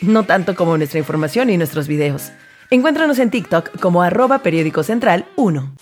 No 0.00 0.24
tanto 0.24 0.56
como 0.56 0.76
nuestra 0.76 0.98
información 0.98 1.50
y 1.50 1.56
nuestros 1.56 1.86
videos. 1.86 2.32
Encuéntranos 2.68 3.20
en 3.20 3.30
TikTok 3.30 3.78
como 3.78 4.02
arroba 4.02 4.40
periódico 4.40 4.82
central 4.82 5.24
1. 5.36 5.72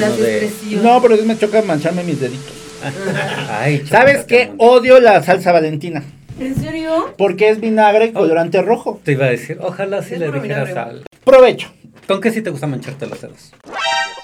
Lleno 0.00 0.16
de- 0.16 0.50
No, 0.82 1.00
pero 1.02 1.16
me 1.24 1.38
choca 1.38 1.62
mancharme 1.62 2.02
mis 2.04 2.20
deditos. 2.20 2.52
Ay, 3.50 3.86
¿Sabes 3.86 4.24
qué? 4.24 4.52
Odio 4.58 5.00
la 5.00 5.22
salsa 5.22 5.52
valentina. 5.52 6.02
¿En 6.38 6.54
serio? 6.56 7.14
Porque 7.16 7.48
es 7.48 7.60
vinagre 7.60 8.06
y 8.06 8.12
colorante 8.12 8.60
rojo. 8.60 9.00
Te 9.04 9.12
iba 9.12 9.26
a 9.26 9.30
decir, 9.30 9.58
ojalá 9.60 10.02
si 10.02 10.16
le 10.16 10.26
puro 10.26 10.40
dijeras 10.40 10.68
vinagre. 10.68 10.90
al... 10.90 11.04
Provecho. 11.24 11.72
¿Con 12.08 12.20
qué 12.20 12.30
sí 12.30 12.42
te 12.42 12.50
gusta 12.50 12.66
mancharte 12.66 13.06
los 13.06 13.20
dedos? 13.20 13.52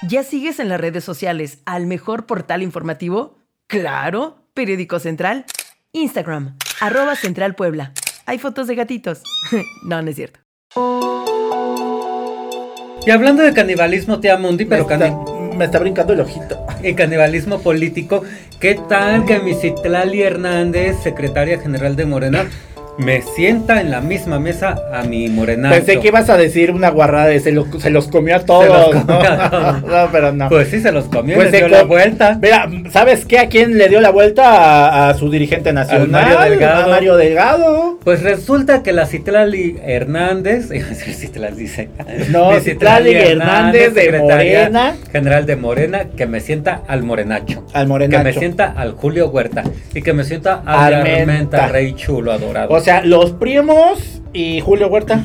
¿Ya 0.09 0.23
sigues 0.25 0.59
en 0.61 0.69
las 0.69 0.81
redes 0.81 1.05
sociales 1.05 1.59
al 1.67 1.87
mejor 1.87 2.27
portal 2.27 2.63
informativo? 2.63 3.39
Claro, 3.69 4.45
Periódico 4.55 4.99
Central. 4.99 5.45
Instagram, 5.93 6.57
arroba 6.81 7.15
Central 7.17 7.55
Puebla. 7.55 7.93
Hay 8.27 8.39
fotos 8.39 8.67
de 8.67 8.75
gatitos. 8.75 9.23
no, 9.85 10.03
no 10.03 10.11
es 10.11 10.17
cierto. 10.17 10.41
Y 13.07 13.11
hablando 13.11 13.43
de 13.43 13.55
canibalismo, 13.55 14.21
te 14.21 14.31
amo, 14.31 14.49
Mundi, 14.49 14.65
pero 14.67 14.87
cani- 14.87 15.15
me 15.61 15.67
está 15.67 15.79
brincando 15.79 16.15
el 16.15 16.21
ojito. 16.21 16.59
y 16.83 16.95
canibalismo 16.95 17.61
político, 17.61 18.23
¿qué 18.59 18.81
tal 18.89 19.27
que 19.27 19.41
mi 19.41 19.55
Citlali 19.55 20.23
Hernández, 20.23 20.97
secretaria 21.03 21.61
general 21.61 21.97
de 21.97 22.07
Morena, 22.07 22.47
me 23.01 23.23
sienta 23.23 23.81
en 23.81 23.91
la 23.91 24.01
misma 24.01 24.39
mesa 24.39 24.77
a 24.93 25.03
mi 25.03 25.29
morenazo? 25.29 25.75
Pensé 25.75 25.99
que 26.01 26.09
ibas 26.09 26.29
a 26.31 26.37
decir 26.37 26.71
una 26.71 26.91
guarrada 26.91 27.27
de 27.27 27.41
se, 27.41 27.53
lo- 27.53 27.67
se 27.81 27.91
los 27.91 28.09
comió 28.09 28.37
a 28.37 28.41
todos. 28.41 28.95
los 28.95 29.05
¿no? 29.05 29.07
comió 29.07 29.31
a 29.33 29.51
todos. 29.51 29.83
No, 29.91 30.09
pero 30.13 30.33
no. 30.33 30.49
Pues 30.49 30.69
sí, 30.69 30.81
se 30.81 30.93
los 30.93 31.05
comió 31.07 31.35
Pues 31.37 31.51
se 31.51 31.61
les 31.61 31.69
dio 31.69 31.77
la 31.79 31.85
vuelta. 31.85 32.39
Mira, 32.41 32.69
¿sabes 32.91 33.25
qué? 33.25 33.39
¿A 33.39 33.49
quién 33.49 33.77
le 33.79 33.89
dio 33.89 34.01
la 34.01 34.11
vuelta? 34.11 34.45
A, 34.45 35.09
a 35.11 35.15
su 35.15 35.31
dirigente 35.31 35.73
nacional. 35.73 36.11
Mario 36.11 36.41
Delgado. 36.51 36.85
A 36.85 36.89
Mario 36.89 37.17
Delgado. 37.17 37.99
Pues 38.05 38.23
resulta 38.23 38.83
que 38.83 38.93
la 38.93 39.07
Citlali 39.07 39.77
Hernández, 39.85 40.69
Citlali, 41.17 41.57
dice. 41.57 41.89
No, 42.31 42.59
Citlali 42.61 43.15
Hernández 43.15 43.95
de 43.95 44.19
Morena. 44.19 44.95
General 45.13 45.47
de 45.47 45.57
Morena, 45.57 46.05
que 46.17 46.27
me 46.27 46.41
sienta 46.41 46.83
al 46.87 47.03
morenacho. 47.03 47.65
Al 47.73 47.83
Que 47.85 47.89
morenacho. 47.89 48.25
me 48.25 48.33
sienta 48.33 48.73
al 48.77 48.93
Julio 48.93 49.29
Huerta. 49.29 49.65
Y 49.95 50.03
que 50.03 50.13
me 50.13 50.25
sienta 50.25 50.63
al 50.65 50.95
Armenta. 50.95 51.21
Armenta, 51.21 51.69
rey 51.69 51.93
chulo 51.95 52.33
adorado. 52.33 52.71
O 52.73 52.81
sea, 52.81 52.90
los 53.05 53.33
primos 53.33 54.21
y 54.33 54.61
Julio 54.61 54.89
Huerta. 54.89 55.23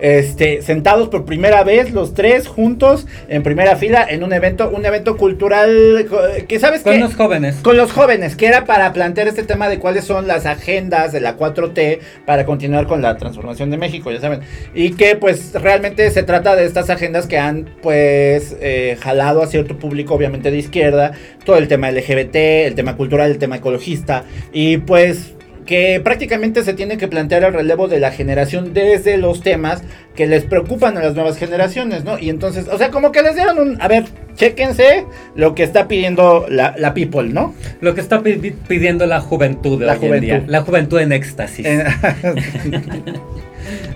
Este, 0.00 0.60
sentados 0.60 1.08
por 1.08 1.24
primera 1.24 1.62
vez 1.64 1.92
los 1.92 2.12
tres 2.12 2.46
juntos 2.46 3.06
en 3.28 3.42
primera 3.42 3.76
fila 3.76 4.04
en 4.06 4.22
un 4.22 4.34
evento, 4.34 4.68
un 4.68 4.84
evento 4.84 5.16
cultural 5.16 6.06
que 6.46 6.58
sabes 6.58 6.82
con 6.82 6.94
qué? 6.94 6.98
los 6.98 7.14
jóvenes. 7.14 7.56
con 7.62 7.76
los 7.78 7.92
jóvenes, 7.92 8.36
que 8.36 8.46
era 8.46 8.66
para 8.66 8.92
plantear 8.92 9.28
este 9.28 9.44
tema 9.44 9.68
de 9.68 9.78
cuáles 9.78 10.04
son 10.04 10.26
las 10.26 10.44
agendas 10.44 11.12
de 11.12 11.20
la 11.20 11.38
4T 11.38 12.00
para 12.26 12.44
continuar 12.44 12.86
con 12.86 13.00
la 13.00 13.16
transformación 13.16 13.70
de 13.70 13.78
México, 13.78 14.10
ya 14.10 14.20
saben. 14.20 14.40
Y 14.74 14.90
que 14.90 15.16
pues 15.16 15.54
realmente 15.54 16.10
se 16.10 16.22
trata 16.24 16.54
de 16.54 16.66
estas 16.66 16.90
agendas 16.90 17.26
que 17.26 17.38
han 17.38 17.70
pues 17.80 18.56
eh, 18.60 18.98
jalado 19.00 19.42
a 19.42 19.46
cierto 19.46 19.78
público, 19.78 20.12
obviamente 20.12 20.50
de 20.50 20.58
izquierda, 20.58 21.12
todo 21.46 21.56
el 21.56 21.68
tema 21.68 21.90
LGBT, 21.90 22.36
el 22.66 22.74
tema 22.74 22.96
cultural, 22.96 23.30
el 23.30 23.38
tema 23.38 23.56
ecologista, 23.56 24.24
y 24.52 24.78
pues 24.78 25.34
que 25.66 26.00
prácticamente 26.04 26.62
se 26.62 26.74
tiene 26.74 26.96
que 26.98 27.08
plantear 27.08 27.44
el 27.44 27.52
relevo 27.54 27.88
de 27.88 27.98
la 28.00 28.10
generación 28.10 28.74
desde 28.74 29.16
los 29.16 29.42
temas 29.42 29.82
que 30.14 30.26
les 30.26 30.44
preocupan 30.44 30.96
a 30.98 31.02
las 31.02 31.14
nuevas 31.14 31.38
generaciones, 31.38 32.04
¿no? 32.04 32.18
Y 32.18 32.28
entonces, 32.30 32.68
o 32.68 32.76
sea, 32.78 32.90
como 32.90 33.12
que 33.12 33.22
les 33.22 33.34
dieron 33.34 33.58
un, 33.58 33.80
a 33.80 33.88
ver, 33.88 34.04
chéquense 34.36 35.06
lo 35.34 35.54
que 35.54 35.62
está 35.62 35.88
pidiendo 35.88 36.46
la, 36.48 36.74
la 36.78 36.92
people, 36.94 37.24
¿no? 37.32 37.54
Lo 37.80 37.94
que 37.94 38.00
está 38.02 38.22
pi- 38.22 38.54
pidiendo 38.68 39.06
la 39.06 39.20
juventud 39.20 39.78
de 39.80 39.86
La 39.86 39.94
hoy 39.94 40.06
en 40.08 40.20
día. 40.20 40.34
juventud. 40.34 40.50
La 40.52 40.60
juventud 40.62 40.98
en 41.00 41.12
éxtasis. 41.12 41.66
Eh, 41.66 41.84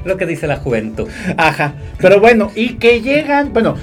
Lo 0.04 0.16
que 0.16 0.26
dice 0.26 0.46
la 0.46 0.56
juventud. 0.56 1.08
Ajá, 1.36 1.74
pero 1.98 2.20
bueno, 2.20 2.50
y 2.54 2.74
que 2.74 3.00
llegan, 3.02 3.52
bueno, 3.52 3.76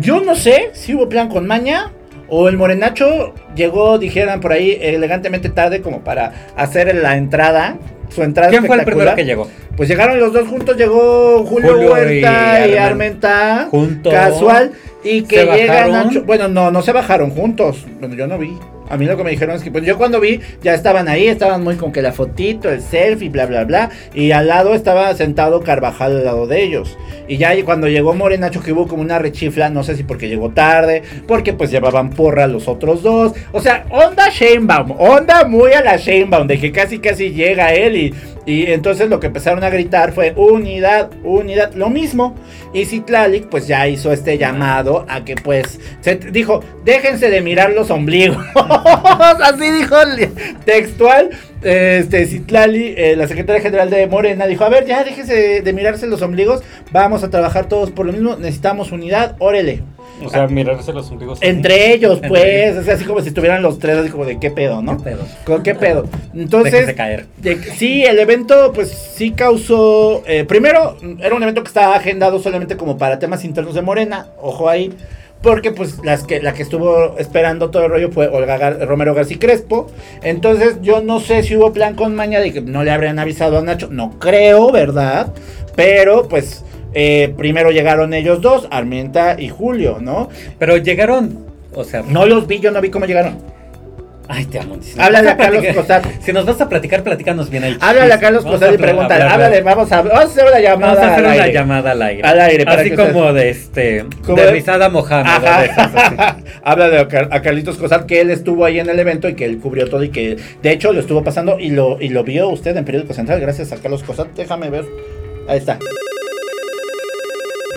yo 0.00 0.20
no 0.20 0.36
sé 0.36 0.70
si 0.72 0.94
hubo 0.94 1.08
plan 1.08 1.28
con 1.28 1.46
maña 1.46 1.90
o 2.30 2.48
el 2.48 2.56
morenacho 2.56 3.34
llegó, 3.54 3.98
dijeran 3.98 4.40
por 4.40 4.52
ahí, 4.52 4.78
elegantemente 4.80 5.48
tarde 5.50 5.82
como 5.82 6.00
para 6.00 6.32
hacer 6.56 6.94
la 6.94 7.16
entrada, 7.16 7.76
su 8.08 8.22
entrada 8.22 8.50
¿Quién 8.50 8.64
fue 8.66 8.76
el 8.76 8.84
primero 8.84 9.14
que 9.14 9.24
llegó? 9.24 9.48
Pues 9.76 9.88
llegaron 9.88 10.18
los 10.18 10.32
dos 10.32 10.48
juntos, 10.48 10.76
llegó 10.76 11.44
Julio, 11.44 11.72
Julio 11.72 11.92
Huerta 11.92 12.66
y 12.66 12.72
y, 12.72 12.76
Armenta. 12.76 13.68
Juntos. 13.70 14.12
casual, 14.12 14.72
y 15.04 15.22
que 15.22 15.36
¿Se 15.40 15.44
llegan 15.46 15.90
bajaron? 15.90 16.10
Nacho- 16.10 16.24
bueno, 16.24 16.48
no, 16.48 16.70
no 16.70 16.82
se 16.82 16.92
bajaron 16.92 17.30
juntos, 17.30 17.86
bueno, 17.98 18.14
yo 18.14 18.26
no 18.26 18.38
vi. 18.38 18.56
A 18.90 18.96
mí 18.96 19.06
lo 19.06 19.16
que 19.16 19.24
me 19.24 19.30
dijeron 19.30 19.56
es 19.56 19.62
que 19.62 19.70
pues 19.70 19.84
yo 19.84 19.96
cuando 19.96 20.20
vi 20.20 20.40
ya 20.62 20.74
estaban 20.74 21.08
ahí, 21.08 21.28
estaban 21.28 21.62
muy 21.62 21.76
con 21.76 21.92
que 21.92 22.02
la 22.02 22.12
fotito, 22.12 22.70
el 22.70 22.82
selfie, 22.82 23.28
bla 23.28 23.46
bla 23.46 23.64
bla, 23.64 23.90
y 24.12 24.32
al 24.32 24.48
lado 24.48 24.74
estaba 24.74 25.14
sentado 25.14 25.60
Carvajal 25.60 26.18
al 26.18 26.24
lado 26.24 26.46
de 26.46 26.62
ellos. 26.62 26.98
Y 27.28 27.36
ya 27.36 27.50
cuando 27.64 27.88
llegó 27.88 28.14
Morenacho 28.14 28.60
que 28.60 28.72
hubo 28.72 28.88
como 28.88 29.02
una 29.02 29.18
rechifla, 29.18 29.70
no 29.70 29.84
sé 29.84 29.96
si 29.96 30.02
porque 30.02 30.28
llegó 30.28 30.50
tarde, 30.50 31.02
porque 31.26 31.52
pues 31.52 31.70
llevaban 31.70 32.10
porra 32.10 32.46
los 32.46 32.68
otros 32.68 33.02
dos. 33.02 33.32
O 33.52 33.60
sea, 33.60 33.86
onda 33.90 34.28
Shanebaum, 34.28 34.92
onda 34.98 35.44
muy 35.44 35.72
a 35.72 35.82
la 35.82 35.96
Shanebaum, 35.96 36.46
de 36.46 36.58
que 36.58 36.72
casi 36.72 36.98
casi 36.98 37.30
llega 37.30 37.72
él 37.72 37.96
y, 37.96 38.14
y 38.46 38.66
entonces 38.72 39.08
lo 39.08 39.20
que 39.20 39.28
empezaron 39.28 39.62
a 39.62 39.70
gritar 39.70 40.12
fue 40.12 40.32
unidad, 40.36 41.10
unidad, 41.22 41.72
lo 41.74 41.90
mismo. 41.90 42.34
Y 42.72 42.84
Citlalic 42.84 43.48
pues 43.48 43.66
ya 43.66 43.86
hizo 43.86 44.12
este 44.12 44.38
llamado 44.38 45.04
a 45.08 45.24
que 45.24 45.34
pues 45.36 45.78
se 46.00 46.16
dijo, 46.16 46.60
déjense 46.84 47.30
de 47.30 47.40
mirar 47.40 47.72
los 47.72 47.90
ombligos. 47.90 48.44
Así 49.44 49.70
dijo 49.70 49.96
textual. 50.64 51.30
Este 51.62 52.24
Citlali, 52.26 52.94
eh, 52.96 53.16
la 53.16 53.28
secretaria 53.28 53.60
general 53.60 53.90
de 53.90 54.06
Morena, 54.06 54.46
dijo, 54.46 54.64
a 54.64 54.70
ver, 54.70 54.86
ya 54.86 55.04
déjense 55.04 55.34
de, 55.34 55.60
de 55.60 55.72
mirarse 55.74 56.06
los 56.06 56.22
ombligos, 56.22 56.62
vamos 56.90 57.22
a 57.22 57.28
trabajar 57.28 57.68
todos 57.68 57.90
por 57.90 58.06
lo 58.06 58.12
mismo, 58.12 58.36
necesitamos 58.36 58.92
unidad, 58.92 59.36
órele. 59.40 59.82
O 60.24 60.30
sea, 60.30 60.46
mirarse 60.46 60.90
los 60.94 61.10
ombligos. 61.10 61.38
Entre 61.42 61.92
ellos, 61.92 62.14
Entre 62.14 62.28
pues, 62.30 62.44
ellos. 62.44 62.76
es 62.78 62.88
así 62.94 63.04
como 63.04 63.20
si 63.20 63.28
estuvieran 63.28 63.62
los 63.62 63.78
tres, 63.78 63.98
así 63.98 64.08
como 64.08 64.24
de 64.24 64.38
qué 64.40 64.50
pedo, 64.50 64.80
¿no? 64.80 64.96
¿Qué 64.96 65.02
pedo? 65.04 65.26
¿Con 65.44 65.62
qué 65.62 65.74
pedo? 65.74 66.08
Entonces, 66.34 66.72
Déjense 66.72 66.94
caer. 66.94 67.26
de- 67.36 67.62
sí, 67.76 68.04
el 68.04 68.18
evento 68.18 68.72
pues 68.74 68.88
sí 68.90 69.32
causó, 69.32 70.22
eh, 70.26 70.44
primero 70.44 70.96
era 71.20 71.34
un 71.34 71.42
evento 71.42 71.62
que 71.62 71.68
estaba 71.68 71.94
agendado 71.94 72.38
solamente 72.40 72.78
como 72.78 72.96
para 72.96 73.18
temas 73.18 73.44
internos 73.44 73.74
de 73.74 73.82
Morena, 73.82 74.28
ojo 74.40 74.66
ahí, 74.70 74.90
porque 75.42 75.70
pues 75.72 75.98
las 76.04 76.24
que, 76.24 76.40
la 76.42 76.52
que 76.52 76.62
estuvo 76.62 77.16
esperando 77.18 77.70
todo 77.70 77.84
el 77.86 77.90
rollo 77.90 78.10
fue 78.10 78.28
Olga 78.28 78.58
Gar- 78.58 78.86
Romero 78.86 79.14
García 79.14 79.38
Crespo. 79.38 79.86
Entonces 80.22 80.76
yo 80.82 81.00
no 81.02 81.20
sé 81.20 81.42
si 81.42 81.56
hubo 81.56 81.72
plan 81.72 81.94
con 81.94 82.14
maña 82.14 82.40
de 82.40 82.52
que 82.52 82.60
no 82.60 82.84
le 82.84 82.90
habrían 82.90 83.18
avisado 83.18 83.58
a 83.58 83.62
Nacho. 83.62 83.88
No 83.90 84.18
creo, 84.18 84.70
¿verdad? 84.70 85.32
Pero 85.76 86.28
pues 86.28 86.64
eh, 86.92 87.32
primero 87.36 87.70
llegaron 87.70 88.12
ellos 88.12 88.40
dos, 88.42 88.68
Armienta 88.70 89.36
y 89.40 89.48
Julio, 89.48 89.98
¿no? 90.00 90.28
Pero 90.58 90.76
llegaron, 90.76 91.46
o 91.74 91.84
sea, 91.84 92.02
No 92.02 92.26
los 92.26 92.46
vi, 92.46 92.58
yo 92.60 92.70
no 92.70 92.80
vi 92.80 92.90
cómo 92.90 93.06
llegaron. 93.06 93.38
Ay, 94.30 94.46
te 94.46 94.58
amo. 94.58 94.76
Si 94.80 94.98
Háblale 95.00 95.30
a 95.30 95.36
Carlos 95.36 95.64
Cosat. 95.74 96.04
Si 96.22 96.32
nos 96.32 96.46
vas 96.46 96.60
a 96.60 96.68
platicar, 96.68 97.02
platícanos 97.02 97.50
bien 97.50 97.64
el 97.64 97.76
Háblale 97.80 98.12
a. 98.14 98.18
Carlos 98.20 98.44
Cosat 98.44 98.74
y 98.74 98.78
pregúntale. 98.78 99.24
Háblale, 99.24 99.60
vamos 99.62 99.90
a, 99.92 100.02
vamos 100.02 100.12
a 100.18 100.22
hacer 100.22 100.44
una 100.46 100.60
llamada. 100.60 100.94
Vamos 100.94 101.08
a 101.08 101.12
hacer 101.12 101.24
al 101.26 101.32
una 101.34 101.42
aire. 101.44 101.54
llamada 101.54 101.90
al 101.90 102.02
aire. 102.02 102.22
Al 102.22 102.40
aire, 102.40 102.64
para 102.64 102.80
Así 102.80 102.90
que 102.90 102.96
como 102.96 103.08
ustedes- 103.26 103.34
de 103.34 103.50
este. 103.50 104.04
Como 104.24 104.40
de 104.42 104.50
Risada 104.52 104.88
Mohamed. 104.88 105.42
De 105.42 105.64
esas, 105.66 105.90
Car- 107.08 107.28
a 107.30 107.42
Carlitos 107.42 107.76
Cosat 107.76 108.06
que 108.06 108.20
él 108.20 108.30
estuvo 108.30 108.64
ahí 108.64 108.78
en 108.80 108.88
el 108.88 108.98
evento 108.98 109.28
y 109.28 109.34
que 109.34 109.44
él 109.44 109.58
cubrió 109.58 109.88
todo 109.88 110.02
y 110.04 110.10
que 110.10 110.36
de 110.62 110.70
hecho 110.72 110.92
lo 110.92 111.00
estuvo 111.00 111.22
pasando 111.24 111.58
y 111.58 111.70
lo, 111.70 112.00
y 112.00 112.08
lo 112.10 112.24
vio 112.24 112.48
usted 112.48 112.76
en 112.76 112.84
Periódico 112.84 113.12
Central 113.14 113.40
gracias 113.40 113.72
a 113.72 113.76
Carlos 113.76 114.02
Cosat. 114.02 114.28
Déjame 114.36 114.70
ver. 114.70 114.84
Ahí 115.48 115.58
está. 115.58 115.78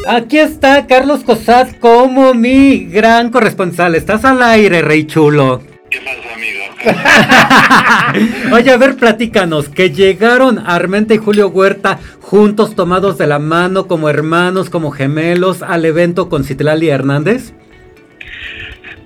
Aquí 0.05 0.37
está 0.37 0.85
Carlos 0.85 1.23
Cosat 1.23 1.79
como 1.79 2.33
mi 2.33 2.85
gran 2.85 3.29
corresponsal. 3.31 3.95
Estás 3.95 4.25
al 4.25 4.41
aire, 4.43 4.81
rey 4.81 5.05
chulo. 5.05 5.61
¿Qué 5.89 5.99
pasa, 5.99 6.11
amigo? 6.11 6.22
Oye, 8.51 8.71
a 8.71 8.77
ver, 8.77 8.95
platícanos, 8.95 9.69
que 9.69 9.91
llegaron 9.91 10.59
Armenta 10.59 11.13
y 11.13 11.17
Julio 11.17 11.47
Huerta 11.49 11.99
juntos 12.21 12.75
tomados 12.75 13.17
de 13.17 13.27
la 13.27 13.39
mano 13.39 13.87
como 13.87 14.09
hermanos, 14.09 14.69
como 14.69 14.91
gemelos 14.91 15.61
al 15.61 15.85
evento 15.85 16.29
con 16.29 16.43
Citlali 16.43 16.89
Hernández. 16.89 17.53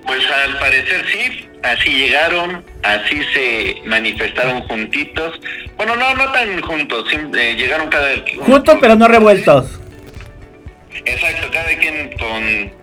Pues 0.06 0.22
al 0.44 0.58
parecer 0.58 1.04
sí, 1.12 1.48
así 1.62 1.90
llegaron, 1.90 2.64
así 2.82 3.20
se 3.34 3.82
manifestaron 3.86 4.62
juntitos. 4.62 5.40
Bueno, 5.76 5.94
no, 5.96 6.14
no 6.14 6.32
tan 6.32 6.60
juntos, 6.62 7.04
eh, 7.12 7.54
llegaron 7.56 7.88
cada 7.88 8.08
Juntos 8.40 8.78
pero 8.80 8.96
no 8.96 9.06
revueltos. 9.06 9.80
Exacto, 11.04 11.48
cada 11.52 11.76
quien 11.78 12.10
con 12.18 12.78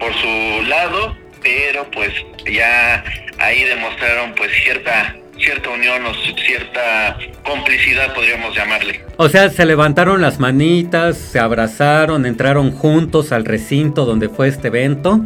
por 0.00 0.14
su 0.14 0.62
lado, 0.68 1.16
pero 1.42 1.90
pues 1.90 2.12
ya 2.50 3.04
ahí 3.38 3.64
demostraron 3.64 4.34
pues 4.34 4.50
cierta 4.62 5.16
cierta 5.38 5.70
unión 5.70 6.04
o 6.04 6.14
cierta 6.14 7.18
complicidad 7.42 8.14
podríamos 8.14 8.54
llamarle. 8.54 9.00
O 9.16 9.28
sea, 9.28 9.48
se 9.50 9.64
levantaron 9.64 10.20
las 10.20 10.38
manitas, 10.38 11.16
se 11.16 11.38
abrazaron, 11.38 12.26
entraron 12.26 12.72
juntos 12.72 13.32
al 13.32 13.44
recinto 13.44 14.04
donde 14.04 14.28
fue 14.28 14.48
este 14.48 14.68
evento. 14.68 15.20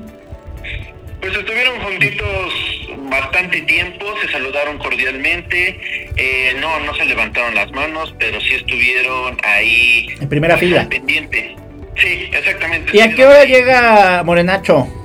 Pues 1.20 1.36
estuvieron 1.36 1.80
juntitos 1.80 2.54
bastante 3.10 3.60
tiempo, 3.62 4.04
se 4.22 4.30
saludaron 4.30 4.78
cordialmente, 4.78 6.08
eh, 6.16 6.56
no, 6.60 6.80
no 6.80 6.94
se 6.94 7.04
levantaron 7.04 7.54
las 7.54 7.70
manos, 7.72 8.14
pero 8.18 8.40
sí 8.40 8.54
estuvieron 8.54 9.36
ahí. 9.42 10.06
En 10.20 10.28
primera 10.28 10.54
pues, 10.54 10.68
fila. 10.68 10.88
Pendiente. 10.88 11.56
Sí, 11.96 12.28
exactamente. 12.32 12.96
¿Y 12.96 13.00
a 13.00 13.14
qué 13.14 13.24
hora 13.24 13.44
llega 13.44 14.22
Morenacho? 14.24 15.03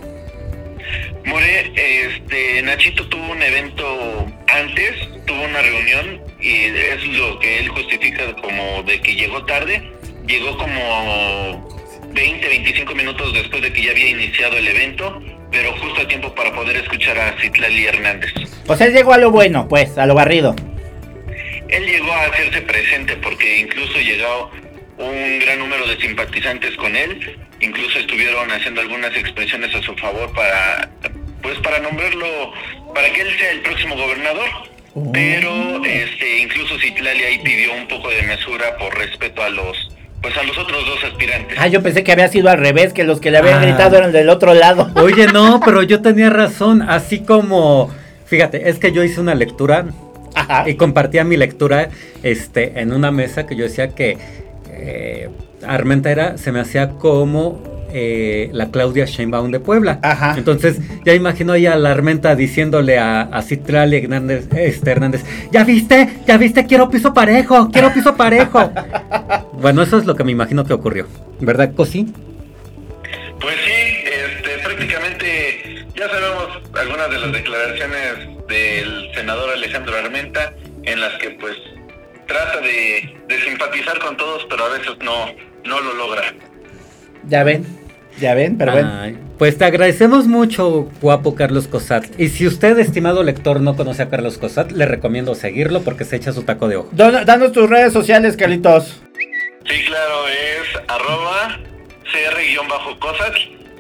More, 1.30 1.72
este, 1.76 2.62
Nachito 2.64 3.08
tuvo 3.08 3.32
un 3.32 3.42
evento 3.42 4.26
antes, 4.48 4.96
tuvo 5.26 5.44
una 5.44 5.62
reunión 5.62 6.22
y 6.42 6.56
es 6.76 7.06
lo 7.06 7.38
que 7.40 7.60
él 7.60 7.68
justifica 7.70 8.34
como 8.42 8.82
de 8.84 9.00
que 9.00 9.14
llegó 9.14 9.46
tarde. 9.46 9.92
Llegó 10.26 10.58
como 10.58 11.68
20, 12.14 12.48
25 12.48 12.96
minutos 12.96 13.34
después 13.34 13.62
de 13.62 13.72
que 13.72 13.84
ya 13.84 13.92
había 13.92 14.10
iniciado 14.10 14.58
el 14.58 14.68
evento, 14.68 15.22
pero 15.52 15.72
justo 15.78 16.02
a 16.02 16.08
tiempo 16.08 16.34
para 16.34 16.52
poder 16.54 16.78
escuchar 16.78 17.18
a 17.20 17.40
Citlali 17.40 17.86
Hernández. 17.86 18.32
Pues 18.66 18.82
él 18.82 18.94
llegó 18.94 19.14
a 19.14 19.18
lo 19.20 19.30
bueno, 19.30 19.68
pues, 19.68 19.98
a 20.00 20.08
lo 20.08 20.16
barrido. 20.16 20.56
Él 21.68 21.86
llegó 21.86 22.12
a 22.12 22.26
hacerse 22.26 22.62
presente 22.62 23.16
porque 23.18 23.60
incluso 23.60 24.00
llegó 24.00 24.50
un 24.98 25.40
gran 25.40 25.60
número 25.60 25.86
de 25.88 25.98
simpatizantes 26.00 26.76
con 26.76 26.96
él, 26.96 27.38
incluso 27.60 28.00
estuvieron 28.00 28.52
haciendo 28.52 28.82
algunas 28.82 29.16
expresiones 29.16 29.74
a 29.76 29.82
su 29.82 29.96
favor 29.96 30.34
para 30.34 30.90
pues 31.42 31.58
para 31.60 31.80
nombrarlo 31.80 32.26
para 32.94 33.12
que 33.14 33.22
él 33.22 33.28
sea 33.38 33.52
el 33.52 33.62
próximo 33.62 33.96
gobernador. 33.96 34.48
Oh. 34.96 35.12
Pero 35.12 35.84
este 35.86 36.40
incluso 36.42 36.78
Citlali 36.80 37.24
ahí 37.24 37.40
pidió 37.44 37.74
un 37.76 37.88
poco 37.88 38.10
de 38.10 38.24
mesura 38.24 38.76
por 38.78 38.98
respeto 38.98 39.42
a 39.44 39.50
los 39.50 39.78
pues 40.22 40.36
a 40.36 40.44
los 40.44 40.58
otros 40.58 40.86
dos 40.86 41.02
aspirantes. 41.06 41.58
Ah, 41.58 41.68
yo 41.68 41.82
pensé 41.82 42.04
que 42.04 42.12
había 42.12 42.28
sido 42.28 42.50
al 42.50 42.58
revés, 42.58 42.92
que 42.92 43.06
los 43.06 43.22
que 43.22 43.32
le 43.32 43.38
habían 43.38 43.60
Ah. 43.60 43.66
gritado 43.66 43.96
eran 43.98 44.12
del 44.12 44.30
otro 44.30 44.54
lado. 44.54 44.90
Oye, 45.02 45.28
no, 45.28 45.62
pero 45.66 45.82
yo 45.84 46.02
tenía 46.02 46.30
razón, 46.30 46.82
así 46.82 47.20
como, 47.20 47.90
fíjate, 48.26 48.70
es 48.70 48.80
que 48.80 48.92
yo 48.92 49.02
hice 49.04 49.22
una 49.22 49.34
lectura 49.34 49.86
Ajá. 50.36 50.68
y 50.68 50.76
compartía 50.76 51.24
mi 51.24 51.38
lectura 51.38 51.88
este, 52.22 52.82
en 52.82 52.92
una 52.92 53.12
mesa 53.12 53.48
que 53.48 53.56
yo 53.56 53.64
decía 53.64 53.96
que 53.96 54.18
eh, 54.72 55.30
Armenta 55.66 56.12
era, 56.12 56.38
se 56.38 56.52
me 56.52 56.60
hacía 56.60 56.90
como 56.90 57.79
eh, 57.92 58.50
la 58.54 58.70
Claudia 58.72 59.06
Sheinbaum 59.06 59.52
de 59.52 59.60
Puebla. 59.60 60.00
Ajá. 60.02 60.36
Entonces 60.38 60.78
ya 61.06 61.14
imagino 61.14 61.54
ahí 61.54 61.66
a 61.66 61.76
la 61.76 61.92
Armenta 61.92 62.36
diciéndole 62.36 62.98
a, 62.98 63.22
a 63.22 63.42
Citlali 63.42 63.98
Hernández, 63.98 64.48
este, 64.56 64.92
Hernández, 64.92 65.24
ya 65.52 65.64
viste, 65.64 66.10
ya 66.26 66.38
viste, 66.38 66.66
quiero 66.66 66.90
piso 66.90 67.14
parejo, 67.14 67.70
quiero 67.72 67.94
piso 67.94 68.16
parejo. 68.16 68.72
bueno, 69.54 69.82
eso 69.82 69.98
es 69.98 70.06
lo 70.06 70.16
que 70.16 70.24
me 70.24 70.32
imagino 70.32 70.66
que 70.66 70.74
ocurrió, 70.74 71.08
¿verdad, 71.40 71.74
Cosi? 71.74 72.08
Pues 73.40 73.56
sí, 73.66 74.04
este, 74.06 74.64
prácticamente 74.64 75.86
ya 75.96 76.10
sabemos 76.10 76.48
algunas 76.74 77.10
de 77.10 77.20
las 77.20 77.32
declaraciones 77.32 78.48
del 78.48 79.12
senador 79.16 79.50
Alejandro 79.52 79.96
Armenta 79.98 80.54
en 80.84 81.00
las 81.02 81.14
que 81.20 81.32
pues 81.32 81.56
trata 82.28 82.62
de, 82.62 83.18
de 83.28 83.42
simpatizar 83.42 84.00
con 84.00 84.16
todos, 84.18 84.46
pero 84.50 84.66
a 84.66 84.70
veces 84.70 84.98
no, 85.02 85.28
no 85.66 85.80
lo 85.82 85.94
logra. 85.94 86.34
Ya 87.28 87.44
ven, 87.44 87.66
ya 88.20 88.34
ven, 88.34 88.58
pero 88.58 88.72
bueno. 88.74 88.92
Pues 89.38 89.58
te 89.58 89.64
agradecemos 89.66 90.28
mucho, 90.28 90.90
guapo 91.02 91.34
Carlos 91.36 91.68
Cosat. 91.68 92.06
Y 92.20 92.28
si 92.30 92.46
usted, 92.46 92.78
estimado 92.80 93.24
lector, 93.24 93.62
no 93.62 93.76
conoce 93.76 94.04
a 94.04 94.10
Carlos 94.10 94.38
Cosat, 94.38 94.72
le 94.72 94.86
recomiendo 94.86 95.34
seguirlo 95.36 95.82
porque 95.82 96.04
se 96.06 96.18
echa 96.18 96.34
su 96.34 96.44
taco 96.44 96.68
de 96.68 96.76
ojo. 96.78 96.90
Don- 96.92 97.26
danos 97.26 97.52
tus 97.54 97.70
redes 97.70 97.94
sociales, 97.94 98.36
Carlitos. 98.36 99.02
Sí, 99.66 99.76
claro, 99.88 100.28
es 100.28 100.82
arroba 100.90 101.60
cr-cosas, 102.12 103.32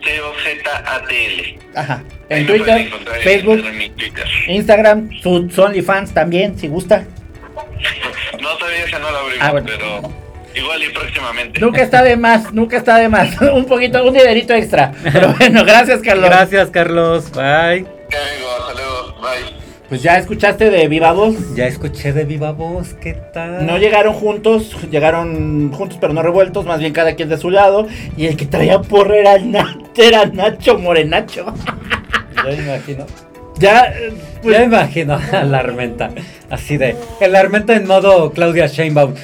C-O-Z-A-T-L. 0.04 1.60
Ajá. 1.75 2.04
En 2.30 2.45
Twitter, 2.47 2.89
Facebook, 3.23 3.60
en 3.65 3.78
mi 3.78 3.89
Twitter. 3.89 4.25
Instagram, 4.47 5.10
su, 5.21 5.49
su 5.49 5.62
OnlyFans 5.62 6.13
también, 6.13 6.58
si 6.58 6.67
gusta. 6.67 7.06
No 8.41 8.56
todavía 8.58 8.86
esa 8.86 8.99
no 8.99 9.12
la 9.12 9.19
abrimos, 9.19 9.43
Ah, 9.47 9.52
bueno. 9.52 9.67
pero 9.67 10.29
igual 10.56 10.84
y 10.84 10.90
próximamente. 10.94 11.60
Nunca 11.60 11.82
está 11.82 12.04
de 12.04 12.18
más, 12.18 12.54
nunca 12.54 12.78
está 12.78 12.98
de 12.98 13.10
más. 13.10 13.40
un 13.54 13.66
poquito, 13.66 14.04
un 14.06 14.14
dinerito 14.14 14.54
extra. 14.54 14.92
Pero 15.04 15.34
bueno, 15.40 15.64
gracias, 15.66 16.02
Carlos. 16.02 16.26
Gracias, 16.30 16.70
Carlos. 16.70 17.32
Bye. 17.32 17.86
¿Qué 18.10 18.18
amigo? 18.18 18.50
Hasta 18.60 18.74
luego. 18.74 19.22
Bye. 19.22 19.60
Pues 19.90 20.04
ya 20.04 20.18
escuchaste 20.20 20.70
de 20.70 20.88
Viva 20.88 21.12
Voz. 21.14 21.56
Ya 21.56 21.66
escuché 21.66 22.14
de 22.14 22.24
viva 22.24 22.52
voz, 22.52 22.94
¿qué 23.02 23.14
tal? 23.34 23.66
No 23.66 23.80
llegaron 23.80 24.14
juntos, 24.14 24.76
llegaron 24.92 25.72
juntos 25.72 25.98
pero 26.00 26.14
no 26.14 26.22
revueltos, 26.22 26.64
más 26.64 26.80
bien 26.80 26.94
cada 26.94 27.16
quien 27.16 27.28
de 27.28 27.40
su 27.40 27.50
lado. 27.50 27.88
Y 28.16 28.28
el 28.28 28.38
que 28.38 28.46
traía 28.46 28.82
porra 28.82 29.18
era, 29.18 29.40
Na- 29.40 29.80
era 29.98 30.28
Nacho 30.28 30.78
Morenacho. 30.78 31.44
Yo 32.36 32.44
me 32.52 32.54
imagino. 32.54 33.08
Ya, 33.58 33.92
pues, 34.44 34.54
Ya 34.54 34.60
me 34.60 34.66
imagino 34.66 35.20
a 35.34 35.44
la 35.44 35.58
Armenta. 35.58 36.12
Así 36.52 36.78
de. 36.78 36.96
El 37.20 37.36
Armenta 37.36 37.74
en 37.76 37.88
modo 37.88 38.32
Claudia 38.32 38.68
Sheinbaum. 38.68 39.16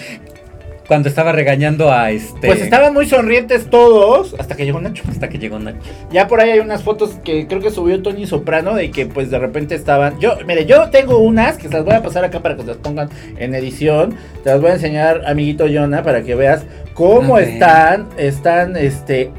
Cuando 0.88 1.10
estaba 1.10 1.32
regañando 1.32 1.91
a 1.91 2.12
este. 2.12 2.48
pues 2.48 2.62
estaban 2.62 2.93
muy 2.93 3.08
sonrientes 3.08 3.69
todos 3.69 4.36
hasta 4.38 4.56
que 4.56 4.65
llegó 4.65 4.80
Nacho. 4.80 5.04
Hasta 5.10 5.30
que 5.30 5.39
llegó 5.39 5.58
Nacho. 5.58 5.80
Ya 6.12 6.28
por 6.28 6.39
ahí 6.39 6.52
hay 6.52 6.60
unas 6.60 6.84
fotos 6.84 7.19
que 7.24 7.48
creo 7.48 7.60
que 7.60 7.71
subió 7.71 8.02
Tony 8.02 8.28
Soprano 8.28 8.76
de 8.76 8.91
que 8.91 9.06
pues 9.06 9.32
de 9.32 9.39
repente 9.39 9.74
estaban. 9.76 10.19
Yo, 10.19 10.38
mire, 10.45 10.65
yo 10.65 10.89
tengo 10.91 11.17
unas 11.17 11.58
que 11.58 11.67
se 11.67 11.74
las 11.74 11.86
voy 11.86 11.95
a 11.95 12.04
pasar 12.04 12.24
acá 12.24 12.41
para 12.41 12.56
que 12.56 12.62
se 12.62 12.67
las 12.67 12.78
pongan 12.78 13.10
en 13.38 13.56
edición. 13.56 14.15
Te 14.43 14.52
las 14.52 14.62
voy 14.62 14.71
a 14.71 14.74
enseñar, 14.74 15.24
amiguito 15.26 15.67
Yona, 15.67 16.04
para 16.04 16.24
que 16.24 16.36
veas 16.36 16.65
cómo 16.93 17.39
están, 17.39 18.08
están, 18.17 18.78
este, 18.78 19.32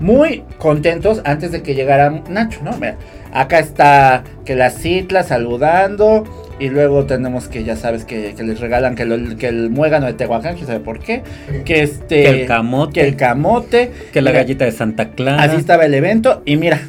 muy 0.00 0.44
contentos 0.58 1.20
antes 1.24 1.52
de 1.52 1.62
que 1.62 1.74
llegara 1.74 2.10
Nacho, 2.28 2.60
¿no? 2.62 2.72
Mira, 2.72 2.96
acá 3.32 3.58
está 3.58 4.24
que 4.44 4.54
la 4.56 4.70
Citla 4.70 5.22
saludando. 5.22 6.24
Y 6.60 6.68
luego 6.68 7.06
tenemos 7.06 7.48
que 7.48 7.64
ya 7.64 7.74
sabes 7.74 8.04
que, 8.04 8.34
que 8.36 8.42
les 8.44 8.60
regalan 8.60 8.94
que, 8.94 9.06
lo- 9.06 9.36
que 9.36 9.48
el 9.48 9.70
muégano 9.70 10.06
de 10.06 10.12
Tehuacán, 10.12 10.54
quién 10.54 10.66
sabe 10.66 10.80
por 10.80 10.98
qué. 11.00 11.22
Que 11.64 11.82
este. 11.82 12.22
Que 12.22 12.28
el 12.42 12.46
camote. 12.46 13.00
Que 13.00 13.08
el 13.08 13.16
camote. 13.16 13.90
Que 14.12 14.20
la 14.20 14.30
Mira, 14.30 14.42
gallita 14.42 14.64
de 14.66 14.72
Santa 14.72 15.08
Clara. 15.10 15.42
Así 15.42 15.56
estaba 15.56 15.86
el 15.86 15.94
evento 15.94 16.42
y 16.44 16.56
mira, 16.56 16.80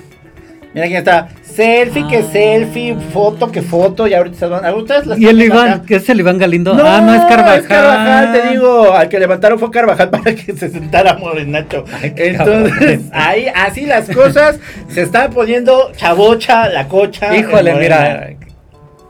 Mira 0.74 0.86
quién 0.88 1.00
está. 1.00 1.28
Selfie, 1.42 2.08
que 2.08 2.18
Ah. 2.20 2.24
selfie, 2.32 2.96
foto, 3.12 3.52
que 3.52 3.62
foto. 3.62 4.08
Y 4.08 4.14
ahorita 4.14 4.46
están. 4.46 4.74
ustedes 4.74 5.06
las 5.06 5.20
Y 5.20 5.28
el 5.28 5.42
Iván. 5.42 5.86
¿qué 5.86 5.98
es 5.98 6.08
el 6.10 6.22
Iván 6.22 6.38
Galindo? 6.38 6.72
ah, 6.82 7.02
no 7.02 7.14
es 7.14 7.22
Carvajal. 7.26 7.68
Carvajal, 7.68 8.32
te 8.32 8.50
digo. 8.52 8.94
Al 8.94 9.10
que 9.10 9.20
levantaron 9.20 9.60
fue 9.60 9.70
Carvajal 9.70 10.10
para 10.12 10.34
que 10.34 10.54
se 10.54 10.70
sentara 10.70 11.16
Morenacho. 11.16 11.84
Ay, 12.02 12.14
Entonces, 12.16 12.72
cabrón. 12.78 13.10
ahí, 13.12 13.48
así 13.54 13.86
las 13.86 14.08
cosas. 14.10 14.60
se 14.88 15.02
están 15.02 15.32
poniendo 15.32 15.92
chabocha, 15.98 16.70
la 16.70 16.88
cocha. 16.88 17.36
Híjole, 17.36 17.74
mira. 17.76 18.30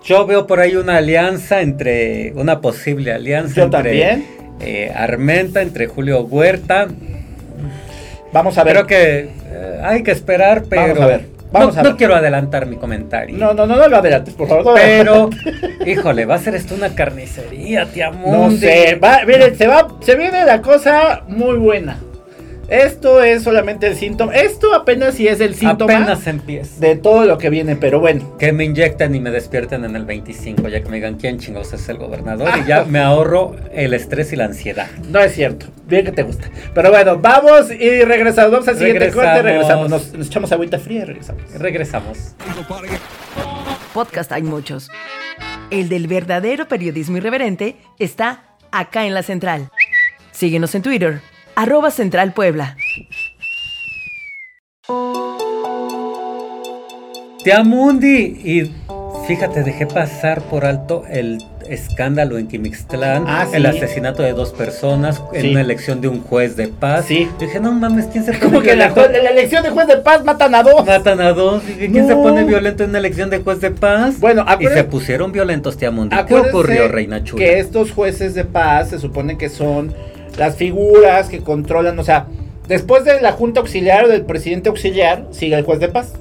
Yo 0.04 0.26
veo 0.26 0.48
por 0.48 0.60
ahí 0.60 0.76
una 0.76 0.98
alianza 0.98 1.62
entre, 1.62 2.34
una 2.36 2.60
posible 2.62 3.12
alianza 3.14 3.56
Yo 3.56 3.64
entre 3.64 3.82
también. 3.84 4.26
eh, 4.60 4.92
Armenta, 4.96 5.62
entre 5.62 5.88
Julio 5.88 6.22
Huerta. 6.24 6.88
Vamos 8.34 8.58
a 8.58 8.64
ver. 8.64 8.74
Creo 8.74 8.88
que 8.88 9.20
eh, 9.52 9.82
hay 9.84 10.04
que 10.04 10.12
esperar, 10.12 10.64
pero 10.70 10.82
Vamos 10.88 11.02
a 11.02 11.08
ver, 11.08 11.26
vamos 11.52 11.76
no, 11.76 11.82
a 11.82 11.84
no 11.84 11.98
quiero 11.98 12.16
adelantar 12.16 12.66
mi 12.66 12.78
comentario. 12.78 13.38
No, 13.38 13.54
no, 13.54 13.66
no, 13.68 13.76
no 13.76 13.88
lo 13.88 13.98
adelantes, 13.98 14.34
por 14.34 14.48
favor. 14.48 14.66
no 14.66 14.74
Pero, 14.74 15.30
híjole, 15.86 16.26
va 16.26 16.36
a 16.36 16.40
ser 16.40 16.56
esto 16.56 16.74
una 16.76 16.96
carnicería, 16.96 17.86
tía 17.88 18.10
No 18.10 18.18
Mundi. 18.18 18.58
sé, 18.58 18.96
va, 18.96 19.20
miren, 19.28 19.56
se 19.58 19.68
va, 19.68 19.88
se 20.02 20.16
viene 20.16 20.46
la 20.46 20.62
cosa 20.62 21.24
muy 21.28 21.58
buena. 21.58 21.98
Esto 22.72 23.22
es 23.22 23.44
solamente 23.44 23.86
el 23.88 23.98
síntoma. 23.98 24.34
Esto 24.34 24.74
apenas 24.74 25.16
sí 25.16 25.28
es 25.28 25.42
el 25.42 25.56
síntoma 25.56 25.94
Apenas 25.94 26.26
empieza. 26.26 26.80
de 26.80 26.96
todo 26.96 27.26
lo 27.26 27.38
que 27.38 27.50
viene, 27.50 27.76
pero 27.76 28.00
bueno. 28.00 28.38
Que 28.38 28.54
me 28.54 28.64
inyecten 28.64 29.14
y 29.14 29.20
me 29.20 29.30
despierten 29.30 29.84
en 29.84 29.98
el 29.98 30.06
25, 30.06 30.70
ya 30.70 30.82
que 30.82 30.88
me 30.88 30.96
digan 30.96 31.16
quién 31.16 31.38
chingos 31.38 31.74
es 31.74 31.90
el 31.90 31.98
gobernador. 31.98 32.50
Y 32.64 32.68
ya 32.68 32.86
me 32.86 33.00
ahorro 33.00 33.58
el 33.74 33.94
estrés 33.94 34.32
y 34.32 34.38
la 34.38 34.46
ansiedad. 34.46 34.88
No 35.10 35.20
es 35.20 35.34
cierto, 35.34 35.66
bien 35.86 36.06
que 36.06 36.14
te 36.14 36.24
gusta. 36.24 36.50
Pero 36.74 36.92
bueno, 36.92 37.18
vamos 37.20 37.70
y 37.72 38.04
regresamos. 38.04 38.52
Vamos 38.52 38.68
al 38.70 38.78
siguiente 38.78 39.12
corte, 39.12 39.42
Regresamos. 39.42 39.44
regresamos. 39.44 39.90
Nos, 39.90 40.14
nos 40.14 40.28
echamos 40.28 40.52
agüita 40.54 40.80
fría 40.80 41.02
y 41.02 41.04
regresamos. 41.06 41.44
Regresamos. 41.58 42.36
Podcast 43.94 44.32
hay 44.32 44.44
muchos. 44.44 44.90
El 45.70 45.90
del 45.90 46.08
verdadero 46.08 46.68
periodismo 46.70 47.18
irreverente 47.18 47.76
está 48.00 48.56
acá 48.72 49.06
en 49.06 49.14
la 49.14 49.24
central. 49.24 49.70
Síguenos 50.32 50.74
en 50.76 50.82
Twitter, 50.82 51.20
arroba 51.56 51.92
Central 51.92 52.34
Puebla. 52.34 52.76
Tía 57.44 57.64
Mundi. 57.64 58.40
Y 58.44 58.72
fíjate, 59.28 59.64
dejé 59.64 59.88
pasar 59.88 60.42
por 60.42 60.66
alto 60.66 61.04
el 61.10 61.40
escándalo 61.68 62.38
en 62.38 62.48
Quimixtlán, 62.48 63.24
Ah, 63.28 63.46
sí. 63.50 63.56
el 63.56 63.66
asesinato 63.66 64.24
de 64.24 64.34
dos 64.34 64.52
personas, 64.52 65.22
en 65.34 65.42
Sí. 65.42 65.52
una 65.52 65.62
elección 65.62 66.02
de 66.02 66.10
un 66.10 66.22
juez 66.22 66.58
de 66.58 66.68
paz. 66.68 67.06
Sí. 67.08 67.30
Dije, 67.40 67.60
no 67.62 67.72
mames, 67.72 68.08
¿quién 68.08 68.26
se 68.26 68.34
pone 68.34 68.44
Como 68.44 68.62
que 68.62 68.76
la, 68.76 68.88
elección 68.88 69.64
de 69.64 69.70
juez 69.70 69.88
de 69.88 69.98
paz 69.98 70.24
matan 70.26 70.54
a 70.54 70.64
dos. 70.64 70.86
Matan 70.86 71.22
a 71.22 71.32
dos. 71.34 71.66
Dije, 71.66 71.90
¿quién 71.92 72.08
se 72.08 72.16
pone 72.16 72.44
violento 72.44 72.84
en 72.84 72.90
una 72.90 73.00
elección 73.00 73.30
de 73.30 73.40
juez 73.40 73.62
de 73.62 73.72
paz? 73.72 74.20
Bueno, 74.20 74.46
y 74.60 74.68
se 74.68 74.84
pusieron 74.84 75.32
violentos, 75.32 75.78
tía 75.78 75.92
Mundi. 75.92 76.16
¿Qué 76.28 76.36
ocurrió, 76.36 76.90
Reina 76.90 77.24
Chula? 77.24 77.44
Que 77.44 77.60
estos 77.60 77.92
jueces 77.92 78.34
de 78.36 78.44
paz 78.44 78.90
se 78.90 79.00
supone 79.00 79.38
que 79.38 79.48
son 79.50 79.94
las 80.38 80.56
figuras 80.56 81.30
que 81.30 81.40
controlan, 81.40 81.98
o 82.00 82.04
sea, 82.04 82.28
después 82.68 83.04
de 83.04 83.22
la 83.22 83.34
junta 83.34 83.60
auxiliar 83.60 84.06
o 84.06 84.08
del 84.08 84.26
presidente 84.26 84.70
auxiliar, 84.70 85.26
sigue 85.32 85.56
el 85.56 85.64
juez 85.64 85.80
de 85.80 85.90
paz. 85.90 86.14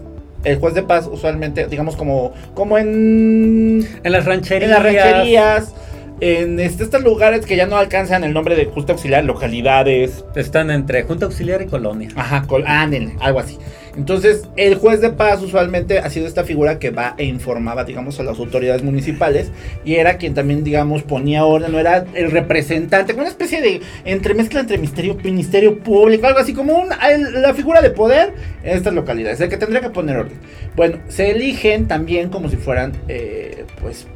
El 0.42 0.58
juez 0.58 0.74
de 0.74 0.82
paz 0.82 1.06
usualmente, 1.10 1.66
digamos 1.66 1.96
como, 1.96 2.32
como 2.54 2.78
en, 2.78 3.86
En 4.02 4.12
las 4.12 4.24
rancherías. 4.24 4.64
en 4.64 4.70
las 4.70 4.82
rancherías, 4.82 5.74
en 6.20 6.60
este- 6.60 6.84
estos 6.84 7.02
lugares 7.02 7.46
que 7.46 7.56
ya 7.56 7.66
no 7.66 7.76
alcanzan 7.76 8.24
el 8.24 8.32
nombre 8.32 8.56
de 8.56 8.66
junta 8.66 8.92
auxiliar, 8.92 9.24
localidades, 9.24 10.24
Están 10.34 10.70
entre 10.70 11.02
Junta 11.02 11.26
Auxiliar 11.26 11.62
y 11.62 11.66
Colonia. 11.66 12.08
Ajá, 12.16 12.44
col 12.46 12.64
ándale, 12.66 13.14
algo 13.20 13.40
así. 13.40 13.58
Entonces, 13.96 14.48
el 14.56 14.76
juez 14.76 15.00
de 15.00 15.10
paz 15.10 15.42
usualmente 15.42 15.98
ha 15.98 16.08
sido 16.10 16.26
esta 16.26 16.44
figura 16.44 16.78
que 16.78 16.90
va 16.90 17.14
e 17.18 17.24
informaba, 17.24 17.84
digamos, 17.84 18.20
a 18.20 18.22
las 18.22 18.38
autoridades 18.38 18.84
municipales 18.84 19.50
y 19.84 19.96
era 19.96 20.16
quien 20.16 20.32
también, 20.34 20.62
digamos, 20.62 21.02
ponía 21.02 21.44
orden, 21.44 21.72
no 21.72 21.78
era 21.80 22.04
el 22.14 22.30
representante, 22.30 23.12
como 23.12 23.22
una 23.22 23.30
especie 23.30 23.60
de 23.60 23.80
entremezcla 24.04 24.60
entre 24.60 24.76
ministerio, 24.78 25.16
ministerio 25.24 25.78
público, 25.80 26.26
algo 26.28 26.38
así 26.38 26.54
como 26.54 26.78
un- 26.78 26.88
la 27.42 27.52
figura 27.54 27.82
de 27.82 27.90
poder 27.90 28.32
en 28.62 28.76
estas 28.76 28.94
localidades, 28.94 29.40
el 29.40 29.48
que 29.48 29.56
tendría 29.56 29.80
que 29.80 29.90
poner 29.90 30.18
orden. 30.18 30.38
Bueno, 30.76 30.98
se 31.08 31.30
eligen 31.32 31.88
también 31.88 32.28
como 32.30 32.48
si 32.48 32.56
fueran, 32.56 32.92
eh, 33.08 33.64
pues, 33.82 34.06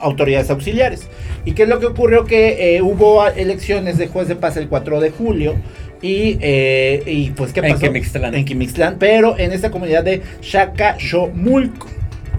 autoridades 0.00 0.50
auxiliares. 0.50 1.08
¿Y 1.44 1.52
qué 1.52 1.64
es 1.64 1.68
lo 1.68 1.80
que 1.80 1.86
ocurrió? 1.86 2.24
Que 2.24 2.76
eh, 2.76 2.82
hubo 2.82 3.26
elecciones 3.26 3.98
de 3.98 4.08
juez 4.08 4.28
de 4.28 4.36
paz 4.36 4.56
el 4.56 4.68
4 4.68 5.00
de 5.00 5.10
julio 5.10 5.56
y, 6.00 6.38
eh, 6.40 7.02
y 7.06 7.30
pues, 7.30 7.52
¿qué 7.52 7.60
En 7.60 7.72
pasó? 7.74 7.86
Quimixtlán. 7.86 8.34
En 8.34 8.44
Quimixtlán, 8.44 8.96
pero 8.98 9.38
en 9.38 9.52
esta 9.52 9.70
comunidad 9.70 10.04
de 10.04 10.22
Xacaxomulco. 10.42 11.88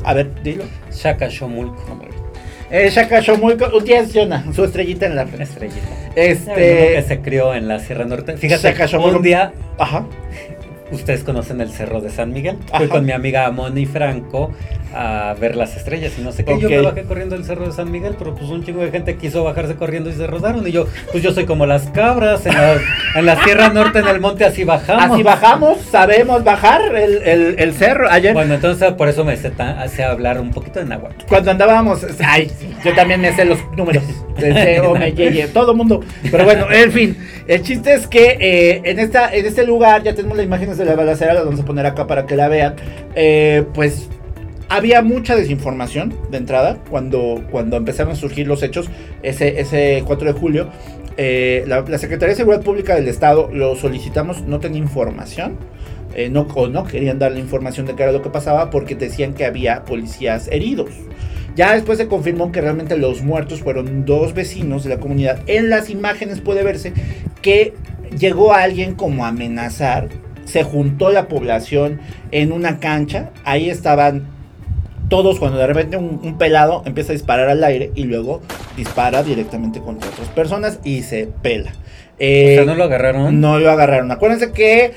A 0.03 0.13
ver, 0.13 0.29
dilo. 0.43 0.65
Chacachomulco. 0.91 1.99
Eh, 2.69 2.89
Xacaxomulco, 2.91 3.69
un 3.77 3.85
día 3.85 4.03
Jonah, 4.11 4.45
su 4.53 4.63
estrellita 4.63 5.05
en 5.05 5.15
la 5.15 5.25
frente. 5.27 5.43
Estrellita. 5.43 5.87
Uno 5.87 6.15
que 6.15 6.31
Este... 6.31 7.01
se 7.03 7.19
crió 7.19 7.53
en 7.53 7.67
la 7.67 7.79
Sierra 7.79 8.05
Norte. 8.05 8.35
Fíjate, 8.35 8.73
un 8.97 9.21
día 9.21 9.53
Ajá. 9.77 10.05
Ustedes 10.91 11.23
conocen 11.23 11.61
el 11.61 11.69
Cerro 11.71 12.01
de 12.01 12.09
San 12.09 12.31
Miguel. 12.33 12.57
Ajá. 12.69 12.79
Fui 12.79 12.87
con 12.87 13.05
mi 13.05 13.11
amiga 13.11 13.49
Moni 13.51 13.85
Franco 13.85 14.51
a 14.95 15.33
ver 15.39 15.55
las 15.55 15.75
estrellas 15.75 16.13
y 16.19 16.21
no 16.21 16.31
sé 16.31 16.45
qué. 16.45 16.51
Yo 16.59 16.67
Ok. 16.67 16.73
me 16.75 16.81
bajé 16.81 17.01
corriendo 17.03 17.35
el 17.35 17.43
Cerro 17.45 17.65
de 17.65 17.71
San 17.71 17.91
Miguel, 17.91 18.15
pero 18.19 18.35
pues 18.35 18.49
un 18.51 18.63
chingo 18.63 18.81
de 18.81 18.91
gente 18.91 19.15
quiso 19.15 19.43
bajarse 19.43 19.75
corriendo 19.75 20.09
y 20.09 20.13
se 20.13 20.27
rodaron. 20.27 20.67
Y 20.67 20.71
yo, 20.71 20.85
pues 21.11 21.23
yo 21.23 21.31
soy 21.33 21.45
como 21.45 21.65
las 21.65 21.87
cabras 21.89 22.45
en 22.45 22.53
la, 22.53 22.75
en 23.15 23.25
la 23.25 23.43
Sierra 23.43 23.69
Norte, 23.69 23.99
en 23.99 24.07
el 24.07 24.19
monte, 24.21 24.45
así 24.45 24.63
bajamos. 24.63 25.11
Así 25.13 25.23
bajamos, 25.23 25.79
sabemos 25.89 26.43
bajar 26.43 26.95
el, 26.95 27.23
el- 27.23 27.55
el 27.57 27.73
cerro. 27.73 28.07
Ayer, 28.09 28.33
Bueno, 28.33 28.53
entonces 28.53 28.91
por 28.93 29.09
eso 29.09 29.23
me 29.25 29.35
sé, 29.35 29.51
sé 29.87 30.03
hablar 30.03 30.39
un 30.39 30.51
poquito 30.51 30.79
de 30.79 30.85
náhuatl. 30.85 31.25
cuando 31.27 31.49
andábamos, 31.49 32.05
ay, 32.23 32.51
yo 32.85 32.93
también 32.93 33.19
me 33.21 33.33
sé 33.33 33.45
los 33.45 33.57
números. 33.75 34.03
Todo 35.53 35.73
mundo. 35.75 36.01
Pero 36.29 36.43
bueno, 36.43 36.71
en 36.71 36.91
fin, 36.91 37.17
el 37.47 37.61
chiste 37.61 37.93
es 37.93 38.07
que 38.07 38.37
eh, 38.39 38.81
en, 38.83 38.99
esta, 38.99 39.33
en 39.33 39.45
este 39.45 39.65
lugar, 39.65 40.03
ya 40.03 40.13
tenemos 40.13 40.37
las 40.37 40.45
imágenes 40.73 40.77
de 40.77 40.85
la 40.85 40.95
balacera, 40.95 41.33
las 41.33 41.45
vamos 41.45 41.59
a 41.59 41.65
poner 41.65 41.85
acá 41.85 42.07
para 42.07 42.25
que 42.25 42.35
la 42.35 42.47
vean. 42.47 42.75
Eh, 43.15 43.65
pues 43.73 44.09
había 44.69 45.01
mucha 45.01 45.35
desinformación 45.35 46.15
de 46.31 46.37
entrada 46.37 46.79
cuando, 46.89 47.43
cuando 47.51 47.77
empezaron 47.77 48.13
a 48.13 48.15
surgir 48.15 48.47
los 48.47 48.63
hechos 48.63 48.89
ese, 49.21 49.59
ese 49.59 50.03
4 50.05 50.33
de 50.33 50.39
julio. 50.39 50.69
eh, 51.17 51.63
la, 51.67 51.85
Secretaría 51.97 52.29
de 52.29 52.35
Seguridad 52.35 52.63
Pública 52.63 52.95
del 52.95 53.07
Estado 53.07 53.49
lo 53.51 53.75
solicitamos, 53.75 54.43
no 54.43 54.59
tenía 54.59 54.79
información. 54.79 55.57
eh, 56.15 56.29
no, 56.29 56.41
o 56.53 56.67
no 56.67 56.83
querían 56.83 57.17
darle 57.17 57.39
información 57.39 57.87
de 57.87 57.95
qué 57.95 58.03
era 58.03 58.11
lo 58.11 58.21
que 58.21 58.29
pasaba 58.29 58.69
porque 58.69 58.95
decían 58.95 59.33
que 59.33 59.45
había 59.45 59.83
policías 59.83 60.47
heridos. 60.47 60.91
Ya 61.55 61.73
después 61.73 61.97
se 61.99 62.07
confirmó 62.07 62.51
que 62.51 62.61
realmente 62.61 62.97
los 62.97 63.21
muertos 63.23 63.61
fueron 63.61 64.05
dos 64.05 64.33
vecinos 64.33 64.83
de 64.83 64.89
la 64.89 64.99
comunidad. 64.99 65.39
En 65.47 65.69
las 65.69 65.89
imágenes 65.89 66.41
puede 66.41 66.63
verse 66.63 66.93
que 67.41 67.73
llegó 68.17 68.53
alguien 68.53 68.95
como 68.95 69.25
amenazar. 69.25 70.09
Se 70.45 70.63
juntó 70.63 71.09
la 71.11 71.27
población 71.27 71.99
en 72.31 72.51
una 72.51 72.79
cancha. 72.79 73.29
Ahí 73.45 73.69
estaban 73.69 74.27
todos 75.09 75.37
cuando 75.39 75.57
de 75.59 75.67
repente 75.67 75.97
un, 75.97 76.19
un 76.23 76.37
pelado 76.37 76.81
empieza 76.85 77.11
a 77.11 77.13
disparar 77.13 77.49
al 77.49 77.63
aire 77.63 77.91
y 77.95 78.03
luego 78.05 78.41
dispara 78.77 79.21
directamente 79.23 79.79
contra 79.79 80.09
otras 80.09 80.27
personas 80.29 80.79
y 80.83 81.03
se 81.03 81.27
pela. 81.41 81.71
Eh, 82.19 82.57
o 82.59 82.63
sea, 82.63 82.65
no 82.73 82.75
lo 82.77 82.83
agarraron. 82.85 83.39
no 83.41 83.59
lo 83.59 83.69
agarraron. 83.71 84.11
Acuérdense 84.11 84.51
que 84.51 84.91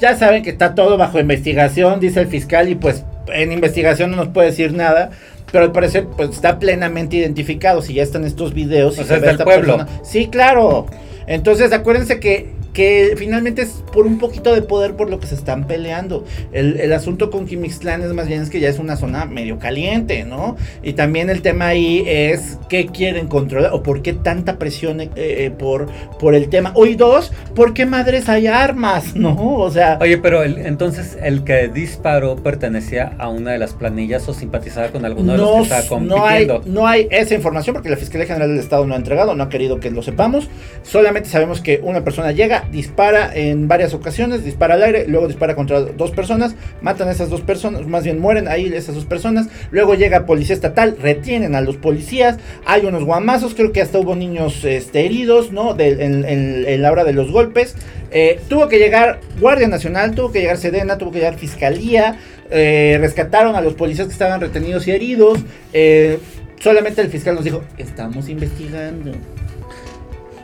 ya 0.00 0.16
saben 0.16 0.42
que 0.42 0.50
está 0.50 0.74
todo 0.74 0.96
bajo 0.96 1.18
investigación, 1.20 2.00
dice 2.00 2.20
el 2.20 2.26
fiscal, 2.28 2.68
y 2.68 2.74
pues 2.74 3.04
en 3.32 3.52
investigación 3.52 4.10
no 4.10 4.16
nos 4.16 4.28
puede 4.28 4.48
decir 4.48 4.72
nada. 4.72 5.10
Pero 5.50 5.64
al 5.64 5.72
parecer 5.72 6.06
pues 6.16 6.30
está 6.30 6.58
plenamente 6.58 7.16
identificado. 7.16 7.82
Si 7.82 7.92
ya 7.94 8.02
están 8.02 8.24
estos 8.24 8.54
videos. 8.54 8.94
O 8.94 8.96
sea, 8.96 9.04
se 9.04 9.14
es 9.16 9.20
ve 9.20 9.26
del 9.28 9.38
pueblo. 9.38 9.76
persona- 9.78 10.00
Sí, 10.02 10.28
claro. 10.28 10.86
Entonces 11.26 11.72
acuérdense 11.72 12.18
que, 12.20 12.52
que 12.72 13.14
finalmente 13.16 13.62
es 13.62 13.82
por 13.92 14.06
un 14.06 14.18
poquito 14.18 14.54
de 14.54 14.62
poder 14.62 14.94
por 14.94 15.10
lo 15.10 15.20
que 15.20 15.26
se 15.26 15.34
están 15.34 15.66
peleando. 15.66 16.24
El, 16.52 16.80
el 16.80 16.92
asunto 16.92 17.30
con 17.30 17.46
Quimixtlán 17.46 18.02
es 18.02 18.12
más 18.14 18.26
bien 18.28 18.42
es 18.42 18.50
que 18.50 18.60
ya 18.60 18.68
es 18.68 18.78
una 18.78 18.96
zona 18.96 19.24
medio 19.26 19.58
caliente, 19.58 20.24
¿no? 20.24 20.56
Y 20.82 20.94
también 20.94 21.28
el 21.30 21.42
tema 21.42 21.66
ahí 21.68 22.04
es 22.06 22.58
qué 22.68 22.86
quieren 22.86 23.28
controlar 23.28 23.72
o 23.74 23.82
por 23.82 24.02
qué 24.02 24.12
tanta 24.14 24.58
presión 24.58 25.00
eh, 25.00 25.10
eh, 25.16 25.50
por, 25.56 25.88
por 26.18 26.34
el 26.34 26.48
tema. 26.48 26.72
Hoy 26.74 26.94
dos, 26.94 27.32
¿por 27.54 27.74
qué 27.74 27.84
madres 27.86 28.28
hay 28.28 28.46
armas? 28.46 29.14
¿No? 29.14 29.56
O 29.58 29.70
sea... 29.70 29.98
Oye, 30.00 30.18
pero 30.18 30.42
el- 30.42 30.58
entonces 30.58 31.18
el 31.22 31.44
que 31.44 31.68
disparó 31.68 32.36
pertenecía 32.36 33.14
a 33.18 33.28
una 33.28 33.52
de 33.52 33.58
las 33.58 33.74
planillas 33.74 34.28
o 34.28 34.34
simpatizaba 34.34 34.88
con 34.88 35.04
alguno 35.04 35.32
de 35.32 35.38
los 35.38 35.68
que 35.68 35.74
estaba 35.76 36.00
no 36.00 36.24
hay, 36.24 36.46
compitiendo. 36.46 36.80
no 36.80 36.86
hay 36.86 37.06
esa 37.10 37.34
información 37.34 37.74
porque 37.74 37.90
la 37.90 37.96
Fiscalía 37.96 38.26
General 38.26 38.48
del 38.48 38.58
Estado 38.60 38.86
no 38.86 38.94
ha 38.94 38.96
entregado, 38.96 39.34
no 39.34 39.42
ha 39.44 39.48
querido 39.48 39.78
que 39.80 39.90
lo 39.90 40.02
sepamos. 40.02 40.48
Solamente 40.82 41.28
sabemos 41.28 41.60
que 41.60 41.80
una 41.82 42.02
persona 42.04 42.32
llega, 42.32 42.61
dispara 42.70 43.30
en 43.34 43.68
varias 43.68 43.94
ocasiones, 43.94 44.44
dispara 44.44 44.74
al 44.74 44.82
aire, 44.82 45.06
luego 45.08 45.28
dispara 45.28 45.54
contra 45.54 45.80
dos 45.80 46.10
personas, 46.12 46.54
matan 46.80 47.08
a 47.08 47.12
esas 47.12 47.28
dos 47.30 47.40
personas, 47.40 47.86
más 47.86 48.04
bien 48.04 48.18
mueren 48.18 48.48
ahí 48.48 48.66
esas 48.72 48.94
dos 48.94 49.04
personas. 49.04 49.48
Luego 49.70 49.94
llega 49.94 50.26
policía 50.26 50.54
estatal, 50.54 50.96
retienen 51.00 51.54
a 51.54 51.60
los 51.60 51.76
policías, 51.76 52.38
hay 52.64 52.86
unos 52.86 53.04
guamazos, 53.04 53.54
creo 53.54 53.72
que 53.72 53.82
hasta 53.82 53.98
hubo 53.98 54.14
niños 54.14 54.64
este, 54.64 55.04
heridos, 55.04 55.52
¿no? 55.52 55.74
De- 55.74 56.04
en, 56.04 56.82
la 56.82 56.90
hora 56.92 57.04
de 57.04 57.12
los 57.12 57.30
golpes. 57.30 57.74
Eh, 58.10 58.40
tuvo 58.48 58.68
que 58.68 58.78
llegar 58.78 59.20
Guardia 59.40 59.68
Nacional, 59.68 60.14
tuvo 60.14 60.32
que 60.32 60.40
llegar 60.40 60.56
Sedena, 60.58 60.98
tuvo 60.98 61.12
que 61.12 61.18
llegar 61.18 61.34
Fiscalía. 61.38 62.18
eh, 62.54 62.98
rescataron 63.00 63.56
a 63.56 63.62
los 63.62 63.72
policías 63.74 64.06
que 64.08 64.12
estaban 64.12 64.38
retenidos 64.40 64.86
y 64.86 64.90
heridos. 64.90 65.38
Eh, 65.72 66.18
solamente 66.60 67.00
el 67.00 67.08
fiscal 67.08 67.34
nos 67.34 67.44
dijo, 67.44 67.62
estamos 67.78 68.28
investigando. 68.28 69.12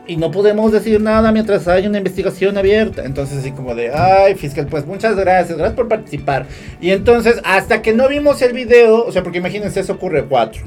Y 0.09 0.16
no 0.16 0.31
podemos 0.31 0.73
decir 0.73 1.02
nada 1.02 1.31
mientras 1.33 1.69
hay 1.69 1.87
una 1.87 1.98
investigación 1.98 2.56
abierta. 2.56 3.04
Entonces 3.04 3.38
así 3.38 3.52
como 3.52 3.75
de, 3.75 3.92
ay, 3.92 4.35
fiscal, 4.37 4.67
pues 4.67 4.87
muchas 4.87 5.15
gracias, 5.15 5.59
gracias 5.59 5.77
por 5.77 5.87
participar. 5.87 6.46
Y 6.81 6.92
entonces, 6.92 7.40
hasta 7.44 7.83
que 7.83 7.92
no 7.92 8.09
vimos 8.09 8.40
el 8.40 8.54
video, 8.54 9.04
o 9.04 9.13
sea, 9.13 9.23
porque 9.23 9.38
imagínense, 9.38 9.81
eso 9.81 9.92
ocurre 9.92 10.25
cuatro. 10.25 10.63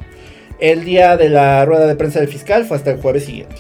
El 0.60 0.86
día 0.86 1.18
de 1.18 1.30
la 1.30 1.66
rueda 1.66 1.88
de 1.88 1.96
prensa 1.96 2.20
del 2.20 2.30
fiscal 2.30 2.66
fue 2.66 2.78
hasta 2.78 2.92
el 2.92 3.02
jueves 3.02 3.26
siguiente. 3.26 3.56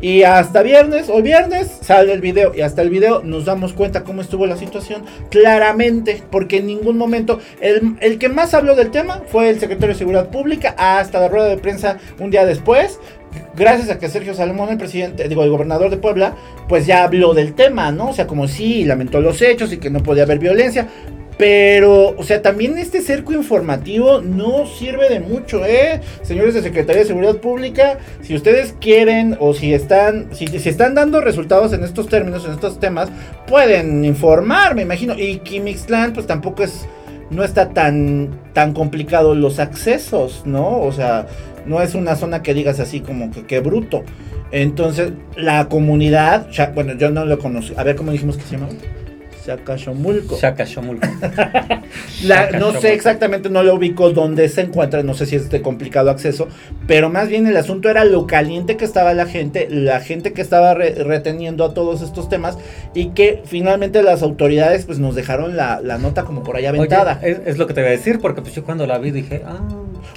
Y 0.00 0.24
hasta 0.24 0.64
viernes, 0.64 1.08
hoy 1.08 1.22
viernes, 1.22 1.70
sale 1.80 2.12
el 2.12 2.20
video. 2.20 2.52
Y 2.52 2.62
hasta 2.62 2.82
el 2.82 2.90
video 2.90 3.22
nos 3.22 3.44
damos 3.44 3.72
cuenta 3.72 4.02
cómo 4.02 4.20
estuvo 4.22 4.46
la 4.46 4.56
situación. 4.56 5.04
Claramente, 5.30 6.20
porque 6.32 6.56
en 6.56 6.66
ningún 6.66 6.98
momento. 6.98 7.38
El, 7.60 7.94
el, 8.00 8.18
que 8.18 8.28
más 8.28 8.52
habló 8.54 8.74
del 8.74 8.90
tema 8.90 9.22
fue 9.28 9.48
el 9.48 9.60
secretario 9.60 9.94
de 9.94 9.98
Seguridad 10.00 10.30
Pública. 10.30 10.74
Hasta 10.76 11.20
la 11.20 11.28
rueda 11.28 11.46
de 11.46 11.58
prensa 11.58 11.98
un 12.18 12.32
día 12.32 12.44
después. 12.44 12.98
Gracias 13.54 13.90
a 13.90 13.98
que 13.98 14.08
Sergio 14.08 14.34
Salomón, 14.34 14.70
el 14.70 14.78
presidente, 14.78 15.28
digo, 15.28 15.44
el 15.44 15.50
gobernador 15.50 15.90
de 15.90 15.98
Puebla, 15.98 16.34
pues 16.68 16.86
ya 16.86 17.04
habló 17.04 17.34
del 17.34 17.54
tema, 17.54 17.92
¿no? 17.92 18.10
O 18.10 18.12
sea, 18.12 18.26
como 18.26 18.48
sí, 18.48 18.84
lamentó 18.84 19.20
los 19.20 19.42
hechos 19.42 19.72
y 19.72 19.78
que 19.78 19.90
no 19.90 20.02
podía 20.02 20.22
haber 20.22 20.38
violencia. 20.38 20.88
Pero, 21.38 22.14
o 22.16 22.22
sea, 22.22 22.42
también 22.42 22.78
este 22.78 23.00
cerco 23.00 23.32
informativo 23.32 24.20
no 24.20 24.66
sirve 24.66 25.08
de 25.08 25.20
mucho, 25.20 25.64
¿eh? 25.64 26.00
Señores 26.22 26.54
de 26.54 26.62
Secretaría 26.62 27.02
de 27.02 27.08
Seguridad 27.08 27.36
Pública, 27.36 27.98
si 28.20 28.34
ustedes 28.34 28.74
quieren 28.80 29.36
o 29.40 29.54
si 29.54 29.74
están, 29.74 30.28
si, 30.32 30.46
si 30.46 30.68
están 30.68 30.94
dando 30.94 31.20
resultados 31.20 31.72
en 31.72 31.84
estos 31.84 32.08
términos, 32.08 32.44
en 32.44 32.52
estos 32.52 32.78
temas, 32.78 33.10
pueden 33.46 34.04
informar, 34.04 34.74
me 34.74 34.82
imagino. 34.82 35.14
Y 35.18 35.38
Kimixland, 35.38 36.14
pues 36.14 36.26
tampoco 36.26 36.62
es, 36.62 36.86
no 37.30 37.42
está 37.42 37.70
tan, 37.70 38.38
tan 38.52 38.72
complicado 38.72 39.34
los 39.34 39.58
accesos, 39.58 40.42
¿no? 40.44 40.80
O 40.82 40.92
sea, 40.92 41.26
no 41.66 41.80
es 41.82 41.94
una 41.94 42.16
zona 42.16 42.42
que 42.42 42.54
digas 42.54 42.80
así 42.80 43.00
como 43.00 43.30
que, 43.30 43.60
bruto. 43.60 44.04
Entonces, 44.50 45.12
la 45.36 45.68
comunidad, 45.68 46.48
bueno, 46.74 46.94
yo 46.94 47.10
no 47.10 47.24
lo 47.24 47.38
conozco. 47.38 47.78
A 47.78 47.84
ver, 47.84 47.96
¿cómo 47.96 48.12
dijimos 48.12 48.36
que 48.36 48.42
se 48.44 48.56
llama? 48.56 48.68
Chacachomulco. 49.44 50.38
La, 52.24 52.50
no 52.50 52.72
sé 52.80 52.94
exactamente, 52.94 53.50
no 53.50 53.62
lo 53.62 53.74
ubico 53.74 54.10
dónde 54.10 54.48
se 54.48 54.62
encuentra, 54.62 55.02
no 55.02 55.14
sé 55.14 55.26
si 55.26 55.36
es 55.36 55.50
de 55.50 55.62
complicado 55.62 56.10
acceso, 56.10 56.48
pero 56.86 57.10
más 57.10 57.28
bien 57.28 57.46
el 57.46 57.56
asunto 57.56 57.88
era 57.88 58.04
lo 58.04 58.26
caliente 58.26 58.76
que 58.76 58.84
estaba 58.84 59.14
la 59.14 59.26
gente, 59.26 59.68
la 59.70 60.00
gente 60.00 60.32
que 60.32 60.42
estaba 60.42 60.74
re, 60.74 60.94
reteniendo 60.94 61.64
a 61.64 61.74
todos 61.74 62.02
estos 62.02 62.28
temas 62.28 62.56
y 62.94 63.10
que 63.10 63.42
finalmente 63.44 64.02
las 64.02 64.22
autoridades 64.22 64.86
pues 64.86 64.98
nos 64.98 65.14
dejaron 65.14 65.56
la, 65.56 65.80
la 65.82 65.98
nota 65.98 66.24
como 66.24 66.42
por 66.42 66.56
ahí 66.56 66.66
aventada. 66.66 67.18
Oye, 67.22 67.32
es, 67.32 67.40
es, 67.46 67.58
lo 67.58 67.66
que 67.66 67.74
te 67.74 67.80
voy 67.80 67.88
a 67.88 67.92
decir, 67.92 68.20
porque 68.20 68.42
pues 68.42 68.54
yo 68.54 68.64
cuando 68.64 68.86
la 68.86 68.98
vi 68.98 69.10
dije, 69.10 69.42
ah... 69.44 69.58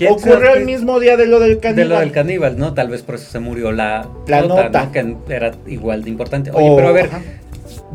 Ocurrió 0.09 0.55
el 0.55 0.65
mismo 0.65 0.99
día 0.99 1.15
de 1.15 1.25
lo 1.25 1.39
del 1.39 1.59
caníbal. 1.59 1.87
De 1.87 1.93
lo 1.93 1.99
del 1.99 2.11
caníbal, 2.11 2.57
¿no? 2.57 2.73
Tal 2.73 2.89
vez 2.89 3.01
por 3.01 3.15
eso 3.15 3.29
se 3.29 3.39
murió 3.39 3.71
la, 3.71 4.07
la 4.27 4.41
nota, 4.41 4.63
nota. 4.65 4.85
¿no? 4.85 4.91
que 4.91 5.33
era 5.33 5.51
igual 5.67 6.03
de 6.03 6.09
importante. 6.09 6.51
Oye, 6.51 6.69
oh, 6.69 6.75
pero 6.75 6.89
a 6.89 6.91
ver, 6.91 7.05
ajá. 7.05 7.21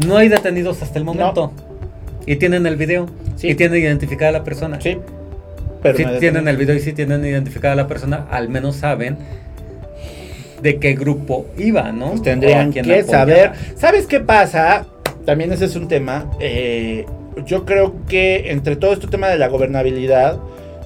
No 0.07 0.17
hay 0.17 0.29
detenidos 0.29 0.83
hasta 0.83 0.99
el 0.99 1.05
momento. 1.05 1.53
No. 1.57 1.71
Y 2.27 2.37
tienen 2.37 2.67
el 2.67 2.77
video. 2.77 3.07
Sí. 3.37 3.49
Y 3.49 3.55
tienen 3.55 3.83
identificada 3.83 4.31
a 4.31 4.33
la 4.33 4.45
persona. 4.45 4.81
Sí. 4.81 4.99
Pero 5.83 5.99
no 6.11 6.19
tienen 6.19 6.47
el 6.47 6.57
video 6.57 6.75
y 6.75 6.81
si 6.81 6.93
tienen 6.93 7.25
identificada 7.25 7.73
a 7.73 7.77
la 7.77 7.87
persona, 7.87 8.27
al 8.31 8.49
menos 8.49 8.77
saben 8.77 9.17
de 10.63 10.79
qué 10.79 10.95
grupo 10.95 11.47
iba, 11.57 11.91
¿no? 11.93 12.11
Pues 12.11 12.23
tendrían 12.23 12.73
que 12.73 13.03
saber. 13.05 13.53
¿Sabes 13.77 14.07
qué 14.07 14.21
pasa? 14.21 14.87
También 15.25 15.53
ese 15.53 15.65
es 15.65 15.77
un 15.77 15.89
tema. 15.89 16.31
Eh, 16.39 17.07
yo 17.47 17.65
creo 17.65 17.95
que 18.07 18.51
entre 18.51 18.77
todo 18.77 18.93
este 18.93 19.07
tema 19.07 19.29
de 19.29 19.39
la 19.39 19.49
gobernabilidad, 19.49 20.39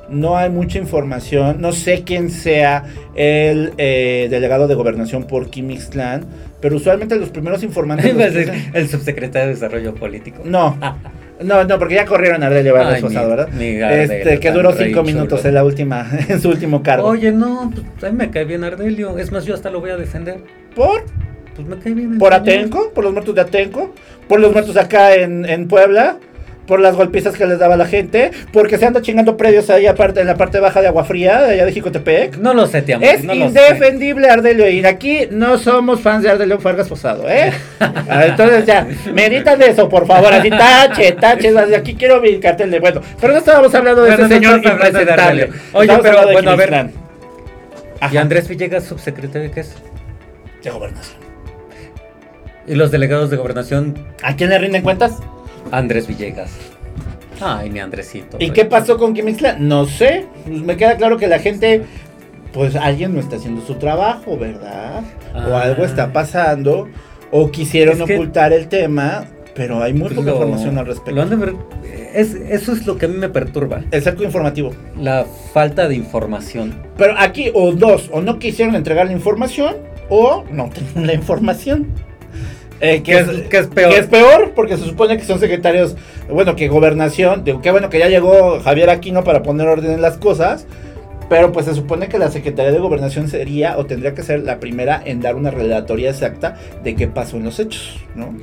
no 0.09 0.37
hay 0.37 0.51
mucha 0.51 0.79
información. 0.79 1.61
No 1.61 1.73
sé 1.73 2.03
quién 2.05 2.31
sea 2.31 2.85
el 3.15 3.73
eh, 3.79 4.29
delegado 4.31 4.69
de 4.69 4.75
gobernación 4.75 5.25
por 5.25 5.51
Kimixclan, 5.51 6.25
pero 6.65 6.77
usualmente 6.77 7.17
los 7.17 7.29
primeros 7.29 7.63
informantes. 7.63 8.15
Los 8.17 8.35
el, 8.35 8.51
el 8.73 8.89
subsecretario 8.89 9.49
de 9.49 9.55
Desarrollo 9.55 9.95
Político. 9.95 10.41
No. 10.47 10.79
No, 11.43 11.63
no, 11.63 11.79
porque 11.79 11.97
ya 11.97 12.07
corrieron 12.07 12.43
a 12.43 12.49
Vargas 12.49 13.03
Posado, 13.03 13.29
¿verdad? 13.29 13.49
Mi 13.51 13.67
este, 13.83 14.41
que 14.41 14.51
duró 14.51 14.73
cinco 14.73 15.03
minutos 15.03 15.45
en 15.45 15.53
la 15.53 15.63
última, 15.63 16.09
en 16.29 16.41
su 16.41 16.49
último 16.49 16.83
cargo. 16.83 17.07
Oye, 17.07 17.33
no, 17.33 17.71
pues 17.71 18.05
a 18.05 18.11
mí 18.11 18.17
me 18.17 18.31
cae 18.31 18.47
bien 18.47 18.65
Ardelio. 18.65 19.19
Es 19.19 19.31
más, 19.31 19.45
yo 19.45 19.53
hasta 19.53 19.69
lo 19.69 19.81
voy 19.81 19.91
a 19.91 19.99
defender. 19.99 20.39
¿Por? 20.75 21.05
Pues 21.55 21.69
me 21.69 21.77
cae 21.77 21.93
bien. 21.93 22.17
¿Por 22.17 22.33
Atenco? 22.33 22.93
¿Por 22.95 23.05
los 23.05 23.13
muertos 23.13 23.35
de 23.35 23.43
Atenco? 23.43 23.93
¿Por 24.27 24.41
los 24.41 24.51
muertos 24.51 24.75
acá 24.79 25.15
en, 25.17 25.45
en 25.45 25.69
Puebla? 25.69 26.17
Por 26.67 26.81
las 26.81 26.97
golpizas 26.97 27.37
que 27.37 27.47
les 27.47 27.59
daba 27.59 27.77
la 27.77 27.87
gente, 27.87 28.31
porque 28.53 28.79
se 28.79 28.87
anda 28.87 29.03
chingando 29.03 29.37
predios 29.37 29.71
ahí 29.71 29.87
aparte 29.87 30.21
en 30.21 30.27
la 30.27 30.37
parte 30.37 30.61
baja 30.61 30.81
de 30.81 30.89
Agua 30.89 31.05
Fría, 31.05 31.43
de 31.43 31.55
allá 31.55 31.67
de 31.67 31.73
Jicotepec. 31.73 32.39
No 32.39 32.55
lo 32.55 32.67
sé, 32.67 32.85
amo. 32.93 33.05
Es 33.05 33.25
no 33.25 33.35
indefendible 33.35 34.29
Ardelio 34.29 34.69
y 34.69 34.85
aquí 34.85 35.29
no 35.31 35.59
somos 35.59 36.01
fans 36.01 36.23
de 36.23 36.31
Ardelio 36.31 36.59
Fargas 36.59 36.89
Posado, 36.89 37.29
¿eh? 37.29 37.53
Entonces 38.11 38.67
ya, 38.67 38.87
meditan 39.13 39.61
eso, 39.63 39.89
por 39.89 40.07
favor, 40.07 40.33
así 40.33 40.51
tache, 40.51 41.13
tache, 41.13 41.53
aquí 41.77 41.95
quiero 41.95 42.21
mi 42.21 42.39
cartel 42.39 42.71
de 42.71 42.81
bueno, 42.81 43.01
pero 43.21 43.33
no 43.33 43.39
estábamos 43.39 43.75
hablando 43.75 44.03
de 44.03 44.11
bueno, 44.11 44.27
ese 44.27 44.35
señor 44.35 44.65
impresentable. 44.65 45.51
Oye, 45.73 45.99
pero 46.03 46.33
bueno, 46.33 46.51
a 46.51 46.57
ver. 46.57 46.91
¿Y 48.13 48.17
Andrés 48.17 48.49
Villegas, 48.49 48.85
subsecretario 48.85 49.49
de 49.49 49.55
qué 49.55 49.61
es? 49.61 49.75
De 50.63 50.71
gobernación. 50.71 51.19
¿Y 52.67 52.75
los 52.75 52.91
delegados 52.91 53.31
de 53.31 53.37
gobernación? 53.37 53.95
¿A 54.23 54.37
quién 54.37 54.51
le 54.51 54.59
rinden 54.59 54.83
cuentas? 54.83 55.21
Andrés 55.71 56.07
Villegas. 56.07 56.51
Ay, 57.41 57.69
mi 57.71 57.81
Andresito. 57.81 58.37
¿Y 58.41 58.51
qué 58.51 58.65
pasó 58.65 58.97
con 58.97 59.13
Quimixla? 59.15 59.57
No 59.59 59.87
sé. 59.87 60.27
Me 60.47 60.77
queda 60.77 60.97
claro 60.97 61.17
que 61.17 61.27
la 61.27 61.41
gente, 61.41 61.83
pues 62.53 62.77
alguien 62.77 63.13
no 63.15 63.21
está 63.21 63.37
haciendo 63.37 63.61
su 63.63 63.75
trabajo, 63.75 64.37
¿verdad? 64.39 65.03
Ah. 65.35 65.47
O 65.51 65.57
algo 65.57 65.85
está 65.85 66.13
pasando. 66.13 66.89
O 67.33 67.51
quisieron 67.51 68.01
Es 68.01 68.07
que- 68.07 68.15
ocultar 68.15 68.53
el 68.53 68.69
tema, 68.69 69.25
pero 69.57 69.83
hay 69.83 69.93
muy 69.93 70.11
poca 70.11 70.31
Lo- 70.31 70.37
información 70.37 70.79
al 70.79 70.87
respecto. 70.87 71.21
es, 72.15 72.35
eso 72.35 72.73
es 72.73 72.87
lo 72.87 72.97
que 72.97 73.07
a 73.07 73.09
mí 73.09 73.17
me 73.17 73.29
perturba. 73.29 73.83
El 73.91 74.03
cerco 74.03 74.23
informativo. 74.23 74.71
La 75.01 75.27
falta 75.53 75.89
de 75.89 75.97
información. 75.97 76.75
Pero 76.97 77.15
aquí, 77.19 77.51
o 77.53 77.73
dos, 77.73 78.09
o 78.13 78.21
no 78.21 78.39
quisieron 78.39 78.77
entregar 78.77 79.07
la 79.07 79.13
información, 79.13 79.75
o 80.09 80.45
no 80.53 80.71
tienen 80.95 81.09
la 81.09 81.15
información. 81.15 81.89
Eh, 82.81 83.03
que, 83.03 83.13
¿Qué 83.13 83.19
es, 83.19 83.29
es- 83.29 83.53
es 83.53 83.67
peor? 83.69 83.91
que 83.93 83.99
es 84.01 84.07
peor, 84.07 84.53
porque 84.55 84.77
se 84.77 84.85
supone 84.85 85.17
que 85.17 85.25
son 85.25 85.39
secretarios, 85.39 85.97
bueno, 86.31 86.57
que 86.57 86.69
gobernación, 86.69 87.45
digo, 87.45 87.63
qué 87.63 87.71
bueno 87.71 87.89
que 87.89 87.99
ya 87.99 88.09
llegó 88.09 88.61
Javier 88.61 88.91
Aquino 88.91 89.25
para 89.25 89.43
poner 89.43 89.67
orden 89.69 89.93
en 89.93 90.03
las 90.03 90.17
cosas, 90.19 90.67
pero 91.31 91.53
pues 91.53 91.67
se 91.67 91.75
supone 91.75 92.09
que 92.09 92.19
la 92.19 92.31
Secretaría 92.31 92.73
de 92.73 92.79
Gobernación 92.79 93.29
sería 93.29 93.79
o 93.79 93.87
tendría 93.87 94.15
que 94.15 94.23
ser 94.23 94.41
la 94.41 94.61
primera 94.61 95.01
en 95.05 95.21
dar 95.21 95.37
una 95.37 95.51
relatoría 95.51 96.11
exacta 96.11 96.57
de 96.83 96.95
qué 96.95 97.07
pasó 97.09 97.37
en 97.39 97.45
los 97.45 97.59
hechos, 97.61 97.99
¿no? 98.15 98.35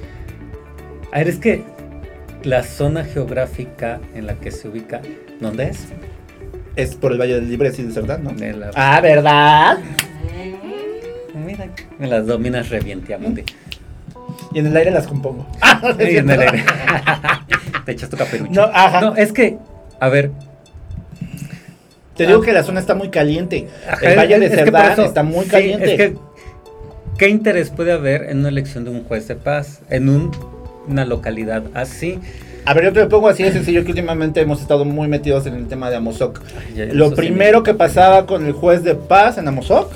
A 1.12 1.20
ver, 1.20 1.28
es 1.28 1.38
que 1.38 1.62
la 2.44 2.64
zona 2.64 3.04
geográfica 3.04 4.00
en 4.16 4.26
la 4.26 4.36
que 4.36 4.50
se 4.50 4.68
ubica, 4.68 5.02
¿dónde 5.40 5.66
es? 5.66 5.90
Es 6.76 6.96
por 6.96 7.12
el 7.12 7.20
Valle 7.20 7.36
del 7.36 7.50
Libre, 7.50 7.72
sí, 7.72 7.84
¿verdad? 7.84 8.18
¿no? 8.18 8.32
La- 8.34 8.72
Ah, 8.76 9.00
¿verdad? 9.02 9.78
Mira, 11.46 11.68
me 12.00 12.08
las 12.08 12.26
dominas 12.26 12.70
revientiamundi. 12.70 13.44
Y 14.54 14.60
en 14.60 14.68
el 14.68 14.76
aire 14.78 14.91
las 14.91 15.08
compongo. 15.08 15.45
Ahí 15.62 16.18
en 16.18 16.30
el 16.30 16.39
aire. 16.41 16.64
Te 17.86 17.91
echas 17.93 18.10
tu 18.10 18.18
caperucho. 18.18 18.52
No, 18.52 18.64
ajá. 18.64 19.02
No, 19.02 19.16
es 19.16 19.32
que, 19.32 19.58
a 19.99 20.10
ver, 20.10 20.32
Te 22.16 22.28
digo 22.28 22.41
que 22.41 22.52
la 22.54 22.64
zona 22.64 22.80
está 22.80 22.93
muy 22.93 23.10
caliente. 23.10 23.68
Ajá, 23.89 24.06
el 24.06 24.18
Valle 24.18 24.39
de 24.39 24.45
es 24.47 24.52
Cerdán 24.54 24.91
eso- 24.91 25.06
está 25.06 25.24
muy 25.24 25.45
sí, 25.45 25.52
caliente. 25.52 25.91
es 25.91 25.97
que, 25.97 26.16
¿qué 27.18 27.30
interés 27.30 27.70
puede 27.70 27.91
haber 27.93 28.24
en 28.30 28.39
una 28.39 28.49
elección 28.49 28.84
de 28.84 28.91
un 28.91 29.04
juez 29.06 29.28
de 29.28 29.36
paz 29.36 29.82
en 29.89 30.10
un- 30.10 30.32
una 30.88 31.06
localidad 31.06 31.64
así? 31.74 32.20
A 32.66 32.74
ver, 32.76 32.84
yo 32.86 32.93
te 32.93 32.99
lo 32.99 33.10
pongo 33.10 33.28
así 33.28 33.41
de 33.41 33.52
sencillo 33.52 33.84
que 33.84 33.89
últimamente 33.89 34.39
hemos 34.41 34.62
estado 34.62 34.86
muy 34.86 35.08
metidos 35.08 35.47
en 35.47 35.56
el 35.56 35.68
tema 35.68 35.89
de 35.89 35.95
Amozoc. 35.95 36.41
Ay, 36.60 36.76
ya, 36.76 36.86
Lo 36.93 37.10
sí 37.10 37.16
primero 37.16 37.60
me- 37.60 37.64
que 37.64 37.74
pasaba 37.74 38.28
con 38.28 38.45
el 38.45 38.52
juez 38.52 38.84
de 38.84 38.93
paz 38.93 39.39
en 39.39 39.47
Amozoc 39.47 39.91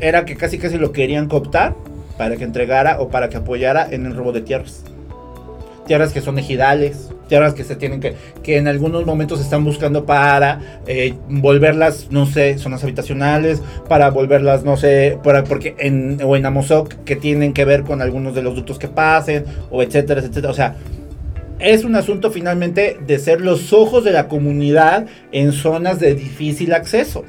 era 0.00 0.26
que 0.26 0.36
casi 0.36 0.58
casi 0.58 0.76
lo 0.76 0.92
querían 0.92 1.28
cooptar 1.28 1.74
para 2.16 2.36
que 2.36 2.44
entregara 2.44 3.00
o 3.00 3.08
para 3.08 3.28
que 3.28 3.36
apoyara 3.36 3.86
en 3.90 4.06
el 4.06 4.14
robo 4.14 4.32
de 4.32 4.40
tierras. 4.40 4.84
Tierras 5.86 6.12
que 6.12 6.20
son 6.20 6.38
ejidales, 6.38 7.10
tierras 7.28 7.54
que 7.54 7.62
se 7.62 7.76
tienen 7.76 8.00
que, 8.00 8.14
que 8.42 8.56
en 8.56 8.66
algunos 8.66 9.06
momentos 9.06 9.40
están 9.40 9.64
buscando 9.64 10.04
para 10.04 10.80
eh, 10.86 11.14
volverlas, 11.28 12.08
no 12.10 12.26
sé, 12.26 12.58
zonas 12.58 12.82
habitacionales, 12.82 13.62
para 13.88 14.10
volverlas, 14.10 14.64
no 14.64 14.76
sé, 14.76 15.18
para, 15.22 15.44
porque 15.44 15.76
en, 15.78 16.20
o 16.24 16.34
en 16.34 16.44
Amozoc 16.44 16.92
que 17.04 17.14
tienen 17.14 17.52
que 17.52 17.64
ver 17.64 17.82
con 17.82 18.02
algunos 18.02 18.34
de 18.34 18.42
los 18.42 18.56
ductos 18.56 18.78
que 18.78 18.88
pasen, 18.88 19.44
o 19.70 19.82
etcétera, 19.82 20.20
etcétera. 20.20 20.50
O 20.50 20.54
sea, 20.54 20.74
es 21.58 21.84
un 21.84 21.94
asunto 21.94 22.30
finalmente 22.30 22.98
de 23.06 23.18
ser 23.18 23.40
los 23.40 23.72
ojos 23.72 24.04
de 24.04 24.12
la 24.12 24.28
comunidad 24.28 25.06
en 25.32 25.52
zonas 25.52 26.00
de 26.00 26.14
difícil 26.14 26.74
acceso. 26.74 27.24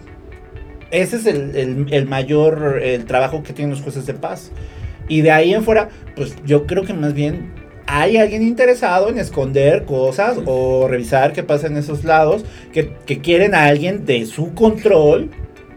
Ese 0.92 1.18
es 1.18 1.26
el, 1.26 1.56
el- 1.56 1.88
el 1.92 2.06
mayor 2.08 2.80
el 2.84 3.06
trabajo 3.06 3.44
que 3.44 3.54
tienen 3.54 3.72
los 3.72 3.82
jueces 3.82 4.06
de 4.06 4.14
paz. 4.14 4.52
Y 5.10 5.22
de 5.22 5.32
ahí 5.32 5.54
en 5.54 5.64
fuera, 5.64 5.90
pues 6.16 6.36
yo 6.46 6.66
creo 6.68 6.84
que 6.84 6.94
más 6.94 7.14
bien 7.14 7.52
hay 7.86 8.18
alguien 8.18 8.44
interesado 8.44 9.08
en 9.10 9.18
esconder 9.18 9.86
cosas 9.86 10.38
o 10.46 10.88
revisar 10.90 11.32
qué 11.32 11.44
pasa 11.44 11.68
en 11.68 11.78
esos 11.78 12.04
lados, 12.04 12.44
que, 12.74 12.92
que 13.06 13.20
quieren 13.20 13.56
a 13.56 13.66
alguien 13.66 14.06
de 14.06 14.26
su 14.26 14.54
control. 14.54 15.30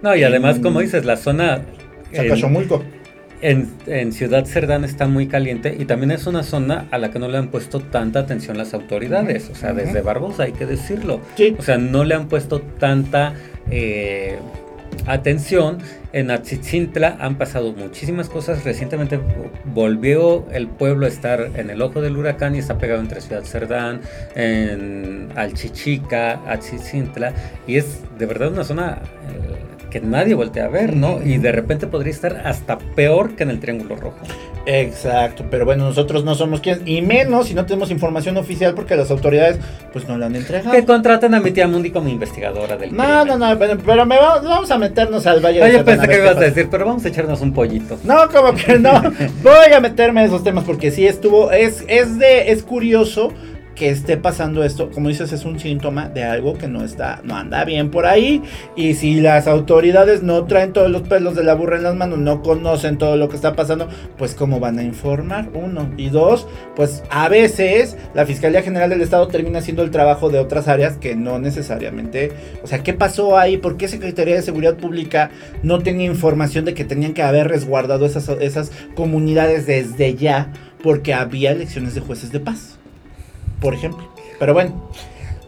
No, 0.02 0.16
y 0.16 0.24
además, 0.24 0.58
como 0.58 0.80
dices, 0.80 1.04
la 1.04 1.16
zona 1.16 1.62
Zacachomulco. 2.12 2.82
en, 3.42 3.68
en 3.86 4.12
Ciudad 4.12 4.44
Cerdán 4.46 4.82
está 4.84 5.06
muy 5.06 5.28
caliente 5.28 5.76
y 5.78 5.84
también 5.84 6.10
es 6.10 6.26
una 6.26 6.42
zona 6.42 6.88
a 6.90 6.98
la 6.98 7.10
que 7.12 7.18
no 7.20 7.28
le 7.28 7.38
han 7.38 7.48
puesto 7.48 7.78
tanta 7.80 8.18
atención 8.18 8.58
las 8.58 8.74
autoridades. 8.74 9.48
O 9.50 9.54
sea, 9.54 9.72
desde. 9.72 10.00
Barbosa 10.00 10.42
hay 10.44 10.52
que 10.52 10.66
decirlo. 10.66 11.20
Sí. 11.36 11.54
O 11.56 11.62
sea, 11.62 11.78
no 11.78 12.02
le 12.02 12.14
han 12.16 12.28
puesto 12.28 12.60
tanta 12.60 13.34
eh, 13.70 14.38
atención. 15.06 15.78
En 16.12 16.30
Atzitzintla 16.30 17.16
han 17.20 17.36
pasado 17.36 17.72
muchísimas 17.72 18.28
cosas. 18.28 18.64
Recientemente 18.64 19.20
volvió 19.74 20.44
el 20.50 20.68
pueblo 20.68 21.06
a 21.06 21.08
estar 21.08 21.50
en 21.54 21.70
el 21.70 21.82
ojo 21.82 22.00
del 22.00 22.16
huracán 22.16 22.54
y 22.54 22.58
está 22.58 22.78
pegado 22.78 23.00
entre 23.00 23.20
Ciudad 23.20 23.44
Cerdán, 23.44 24.00
en 24.34 25.28
Alchichica, 25.36 26.40
Atzitzintla. 26.46 27.32
Y 27.66 27.76
es 27.76 28.00
de 28.18 28.26
verdad 28.26 28.52
una 28.52 28.64
zona 28.64 29.02
eh, 29.28 29.88
que 29.90 30.00
nadie 30.00 30.34
voltea 30.34 30.66
a 30.66 30.68
ver, 30.68 30.96
¿no? 30.96 31.20
Y 31.22 31.38
de 31.38 31.52
repente 31.52 31.86
podría 31.86 32.12
estar 32.12 32.42
hasta 32.44 32.78
peor 32.78 33.36
que 33.36 33.42
en 33.42 33.50
el 33.50 33.60
Triángulo 33.60 33.96
Rojo. 33.96 34.18
Exacto, 34.66 35.44
pero 35.50 35.64
bueno, 35.64 35.84
nosotros 35.84 36.24
no 36.24 36.34
somos 36.34 36.60
quienes, 36.60 36.86
y 36.86 37.00
menos 37.02 37.48
si 37.48 37.54
no 37.54 37.64
tenemos 37.64 37.90
información 37.90 38.36
oficial 38.36 38.74
porque 38.74 38.94
las 38.94 39.10
autoridades 39.10 39.58
pues 39.92 40.06
no 40.06 40.18
la 40.18 40.26
han 40.26 40.36
entregado. 40.36 40.70
Que 40.72 40.84
contraten 40.84 41.34
a 41.34 41.40
mi 41.40 41.50
tía 41.50 41.66
Mundi 41.66 41.90
como 41.90 42.08
investigadora 42.08 42.76
del 42.76 42.94
No, 42.94 43.02
crimen. 43.02 43.38
no, 43.38 43.38
no, 43.38 43.58
pero, 43.58 43.78
pero 43.84 44.06
me 44.06 44.16
vamos, 44.18 44.44
vamos 44.44 44.70
a 44.70 44.78
meternos 44.78 45.26
al 45.26 45.40
Valle 45.40 45.58
de 45.60 45.64
Oye, 45.64 45.72
Cerdán, 45.78 45.84
pensé 45.86 46.06
ver 46.06 46.16
que 46.16 46.22
ibas 46.24 46.36
a 46.36 46.40
decir, 46.40 46.68
pero 46.70 46.84
vamos 46.86 47.04
a 47.04 47.08
echarnos 47.08 47.40
un 47.40 47.52
pollito. 47.52 47.98
No, 48.04 48.28
como 48.28 48.54
que 48.54 48.78
no. 48.78 49.00
Voy 49.42 49.72
a 49.74 49.80
meterme 49.80 50.20
en 50.20 50.26
esos 50.28 50.44
temas 50.44 50.64
porque 50.64 50.90
sí 50.90 51.06
estuvo. 51.06 51.50
Es, 51.50 51.82
es 51.88 52.18
de. 52.18 52.52
Es 52.52 52.62
curioso 52.62 53.32
que 53.74 53.90
esté 53.90 54.16
pasando 54.16 54.64
esto. 54.64 54.90
Como 54.90 55.08
dices, 55.08 55.32
es 55.32 55.44
un 55.44 55.58
síntoma 55.58 56.08
de 56.08 56.24
algo 56.24 56.54
que 56.54 56.68
no 56.68 56.84
está. 56.84 57.20
No 57.24 57.36
anda 57.36 57.64
bien 57.64 57.90
por 57.90 58.06
ahí. 58.06 58.42
Y 58.76 58.94
si 58.94 59.20
las 59.20 59.46
autoridades 59.46 60.22
no 60.22 60.44
traen 60.44 60.72
todos 60.72 60.90
los 60.90 61.02
pelos 61.02 61.34
de 61.34 61.44
la 61.44 61.54
burra 61.54 61.76
en 61.76 61.84
las 61.84 61.94
manos, 61.94 62.18
no 62.18 62.42
conocen 62.42 62.98
todo 62.98 63.16
lo 63.16 63.28
que 63.28 63.36
está 63.36 63.54
pasando, 63.54 63.88
pues 64.18 64.34
cómo 64.34 64.60
van 64.60 64.78
a 64.78 64.82
informar, 64.82 65.48
uno. 65.54 65.90
Y 65.96 66.10
dos, 66.10 66.46
pues 66.76 67.02
a 67.10 67.28
veces 67.28 67.96
la 68.14 68.26
Fiscalía 68.26 68.62
General 68.62 68.90
del 68.90 69.00
Estado 69.00 69.28
termina 69.28 69.60
haciendo 69.60 69.82
el 69.82 69.90
trabajo 69.90 70.30
de 70.30 70.38
otras 70.38 70.68
áreas 70.68 70.96
que 70.96 71.16
no 71.16 71.38
necesariamente. 71.38 72.32
O 72.62 72.66
sea, 72.66 72.82
¿qué 72.82 72.92
pasó 72.92 73.38
ahí? 73.38 73.56
¿Por 73.56 73.76
qué 73.76 73.88
Secretaría 73.88 74.34
de 74.34 74.42
Seguridad 74.42 74.76
Pública 74.76 75.30
no 75.62 75.80
tenía 75.80 76.06
información 76.06 76.64
de 76.64 76.74
que 76.74 76.84
tenían 76.84 77.14
que 77.14 77.22
haber 77.22 77.48
resguardado 77.48 78.06
esas, 78.06 78.28
esas 78.40 78.72
comunidades 78.94 79.66
desde 79.66 80.14
ya? 80.14 80.52
Porque 80.82 81.12
había 81.12 81.52
elecciones 81.52 81.94
de 81.94 82.00
jueces 82.00 82.32
de 82.32 82.40
paz, 82.40 82.78
por 83.60 83.74
ejemplo. 83.74 84.04
Pero 84.38 84.54
bueno, 84.54 84.72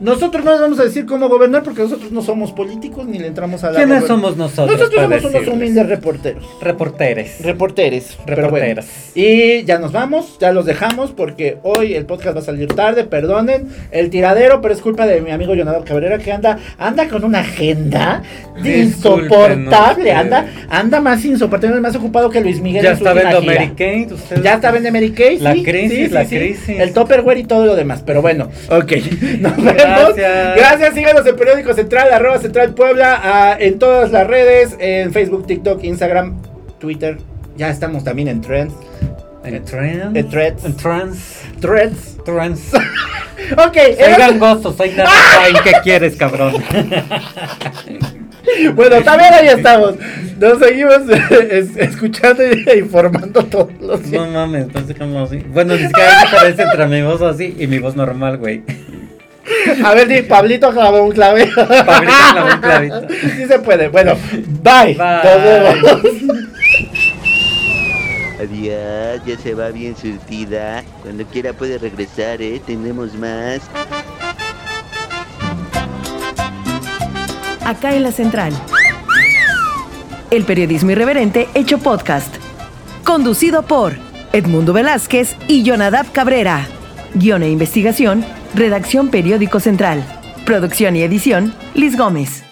nosotros 0.03 0.45
no 0.45 0.51
les 0.51 0.61
vamos 0.61 0.81
a 0.81 0.85
decir 0.85 1.07
cómo 1.07 1.29
gobernar 1.29 1.63
porque 1.63 1.83
nosotros 1.83 2.11
no 2.11 2.23
somos 2.23 2.51
políticos 2.51 3.07
ni 3.07 3.21
le 3.21 3.29
entramos 3.29 3.63
a 3.63 3.71
la 3.71 3.79
¿Quiénes 3.79 4.05
somos 4.05 4.37
nosotros? 4.37 4.77
Nosotros 4.77 5.01
somos 5.01 5.25
unos 5.25 5.47
humildes 5.47 5.89
reporteros. 5.89 6.45
Reporteres. 6.61 7.41
Reporteres. 7.41 8.17
bueno. 8.27 8.43
Reporteras. 8.43 8.87
Y 9.15 9.63
ya 9.63 9.79
nos 9.79 9.93
vamos, 9.93 10.39
ya 10.41 10.51
los 10.51 10.67
dejamos 10.67 11.13
porque 11.13 11.59
hoy 11.63 11.95
el 11.95 12.05
podcast 12.05 12.37
va 12.37 12.41
a 12.41 12.45
salir 12.45 12.67
tarde, 12.75 13.05
perdonen 13.05 13.69
el 13.93 14.11
tiradero, 14.11 14.61
pero 14.61 14.75
es 14.75 14.81
culpa 14.81 15.07
de 15.07 15.21
mi 15.21 15.31
amigo 15.31 15.55
Leonardo 15.55 15.85
Cabrera 15.85 16.19
que 16.19 16.33
anda 16.33 16.59
anda 16.79 17.09
con 17.09 17.25
una 17.25 17.39
agenda 17.39 18.23
insoportable, 18.65 20.11
anda 20.11 20.47
anda 20.69 21.01
más 21.01 21.25
insoportable, 21.25 21.81
más 21.81 21.95
ocupado 21.95 22.29
que 22.29 22.41
Luis 22.41 22.61
Miguel 22.61 22.83
Ya 22.83 22.91
en 22.91 22.99
su 22.99 23.07
está 23.07 23.41
gira. 23.41 23.41
Mary 23.41 23.69
Kate. 23.69 24.09
Ya 24.43 24.55
está 24.55 24.73
viendo 24.73 24.91
Mary 24.91 25.13
Kay, 25.13 25.39
La 25.39 25.55
sí, 25.55 25.63
crisis, 25.63 25.91
sí, 25.91 26.07
sí, 26.07 26.13
la 26.13 26.25
sí. 26.25 26.37
crisis. 26.37 26.81
El 26.81 26.93
Topperware 26.93 27.39
y 27.39 27.45
todo 27.45 27.67
lo 27.67 27.77
demás, 27.77 28.03
pero 28.05 28.21
bueno, 28.21 28.49
ok. 28.69 28.93
Nos 29.39 29.57
vemos. 29.57 29.92
Gracias. 29.99 30.57
Gracias, 30.57 30.95
síganos 30.95 31.27
en 31.27 31.37
Periódico 31.37 31.73
Central, 31.75 32.13
arroba 32.13 32.39
Central 32.39 32.75
Puebla, 32.75 33.21
ah, 33.23 33.57
en 33.59 33.79
todas 33.79 34.11
las 34.11 34.27
redes, 34.27 34.77
en 34.79 35.13
Facebook, 35.13 35.47
TikTok, 35.47 35.83
Instagram, 35.85 36.41
Twitter. 36.79 37.19
Ya 37.57 37.69
estamos 37.71 38.03
también 38.05 38.29
en 38.29 38.41
Trends. 38.41 38.75
En 39.45 39.65
trans. 39.65 40.17
En 40.17 40.29
threads. 40.31 40.65
En. 40.65 40.77
Threads. 41.61 42.17
Trans. 42.25 42.61
Ok, 43.53 43.75
Soy 43.99 44.13
gangoso, 44.19 44.73
soy. 44.73 44.91
¿Qué 45.65 45.73
quieres, 45.83 46.15
cabrón? 46.17 46.55
bueno, 48.75 49.03
también 49.03 49.35
ahí 49.35 49.49
estamos. 49.49 49.95
Nos 50.39 50.59
seguimos 50.59 50.99
es- 51.51 51.77
escuchando 51.77 52.43
e 52.43 52.79
informando 52.79 53.43
todos 53.45 53.69
los 53.81 54.01
No 54.03 54.09
días. 54.09 54.29
mames, 54.31 54.63
entonces 54.65 54.97
como 54.97 55.25
así. 55.25 55.39
Bueno, 55.39 55.75
ni 55.75 55.87
siquiera 55.87 56.21
hay 56.21 56.25
diferencia 56.27 56.65
entre 56.65 56.87
mi 56.87 57.03
voz 57.03 57.21
así 57.23 57.57
y 57.59 57.67
mi 57.67 57.79
voz 57.81 57.97
normal, 57.97 58.39
güey. 58.39 58.63
A 59.85 59.95
ver, 59.95 60.09
di, 60.09 60.23
Pablito 60.23 60.71
clavó 60.73 61.03
un 61.03 61.13
clave. 61.13 61.47
Pablito 61.55 62.13
clavó 62.33 62.55
un 62.55 62.61
clavito. 62.61 63.09
Sí 63.37 63.47
se 63.47 63.59
puede. 63.59 63.89
Bueno, 63.89 64.15
bye. 64.63 64.97
Adiós, 68.41 69.21
ya 69.27 69.39
se 69.43 69.55
va 69.55 69.69
bien 69.71 69.97
surtida. 69.97 70.83
Cuando 71.03 71.25
quiera 71.27 71.53
puede 71.53 71.79
regresar, 71.79 72.43
¿eh? 72.43 72.61
Tenemos 72.67 73.15
más. 73.15 73.61
Acá 77.65 77.95
en 77.95 78.03
la 78.03 78.13
central. 78.13 78.53
El 80.31 80.45
periodismo 80.45 80.91
irreverente 80.91 81.49
hecho 81.55 81.79
podcast. 81.79 82.35
Conducido 83.05 83.63
por 83.63 83.95
Edmundo 84.33 84.73
Velázquez 84.73 85.37
y 85.47 85.63
Jonadab 85.63 86.11
Cabrera. 86.11 86.67
Guión 87.15 87.43
e 87.43 87.51
investigación, 87.51 88.25
redacción 88.55 89.09
Periódico 89.09 89.61
Central. 89.61 90.05
Producción 90.45 90.97
y 90.97 91.03
edición, 91.03 91.55
Liz 91.75 91.97
Gómez. 91.97 92.52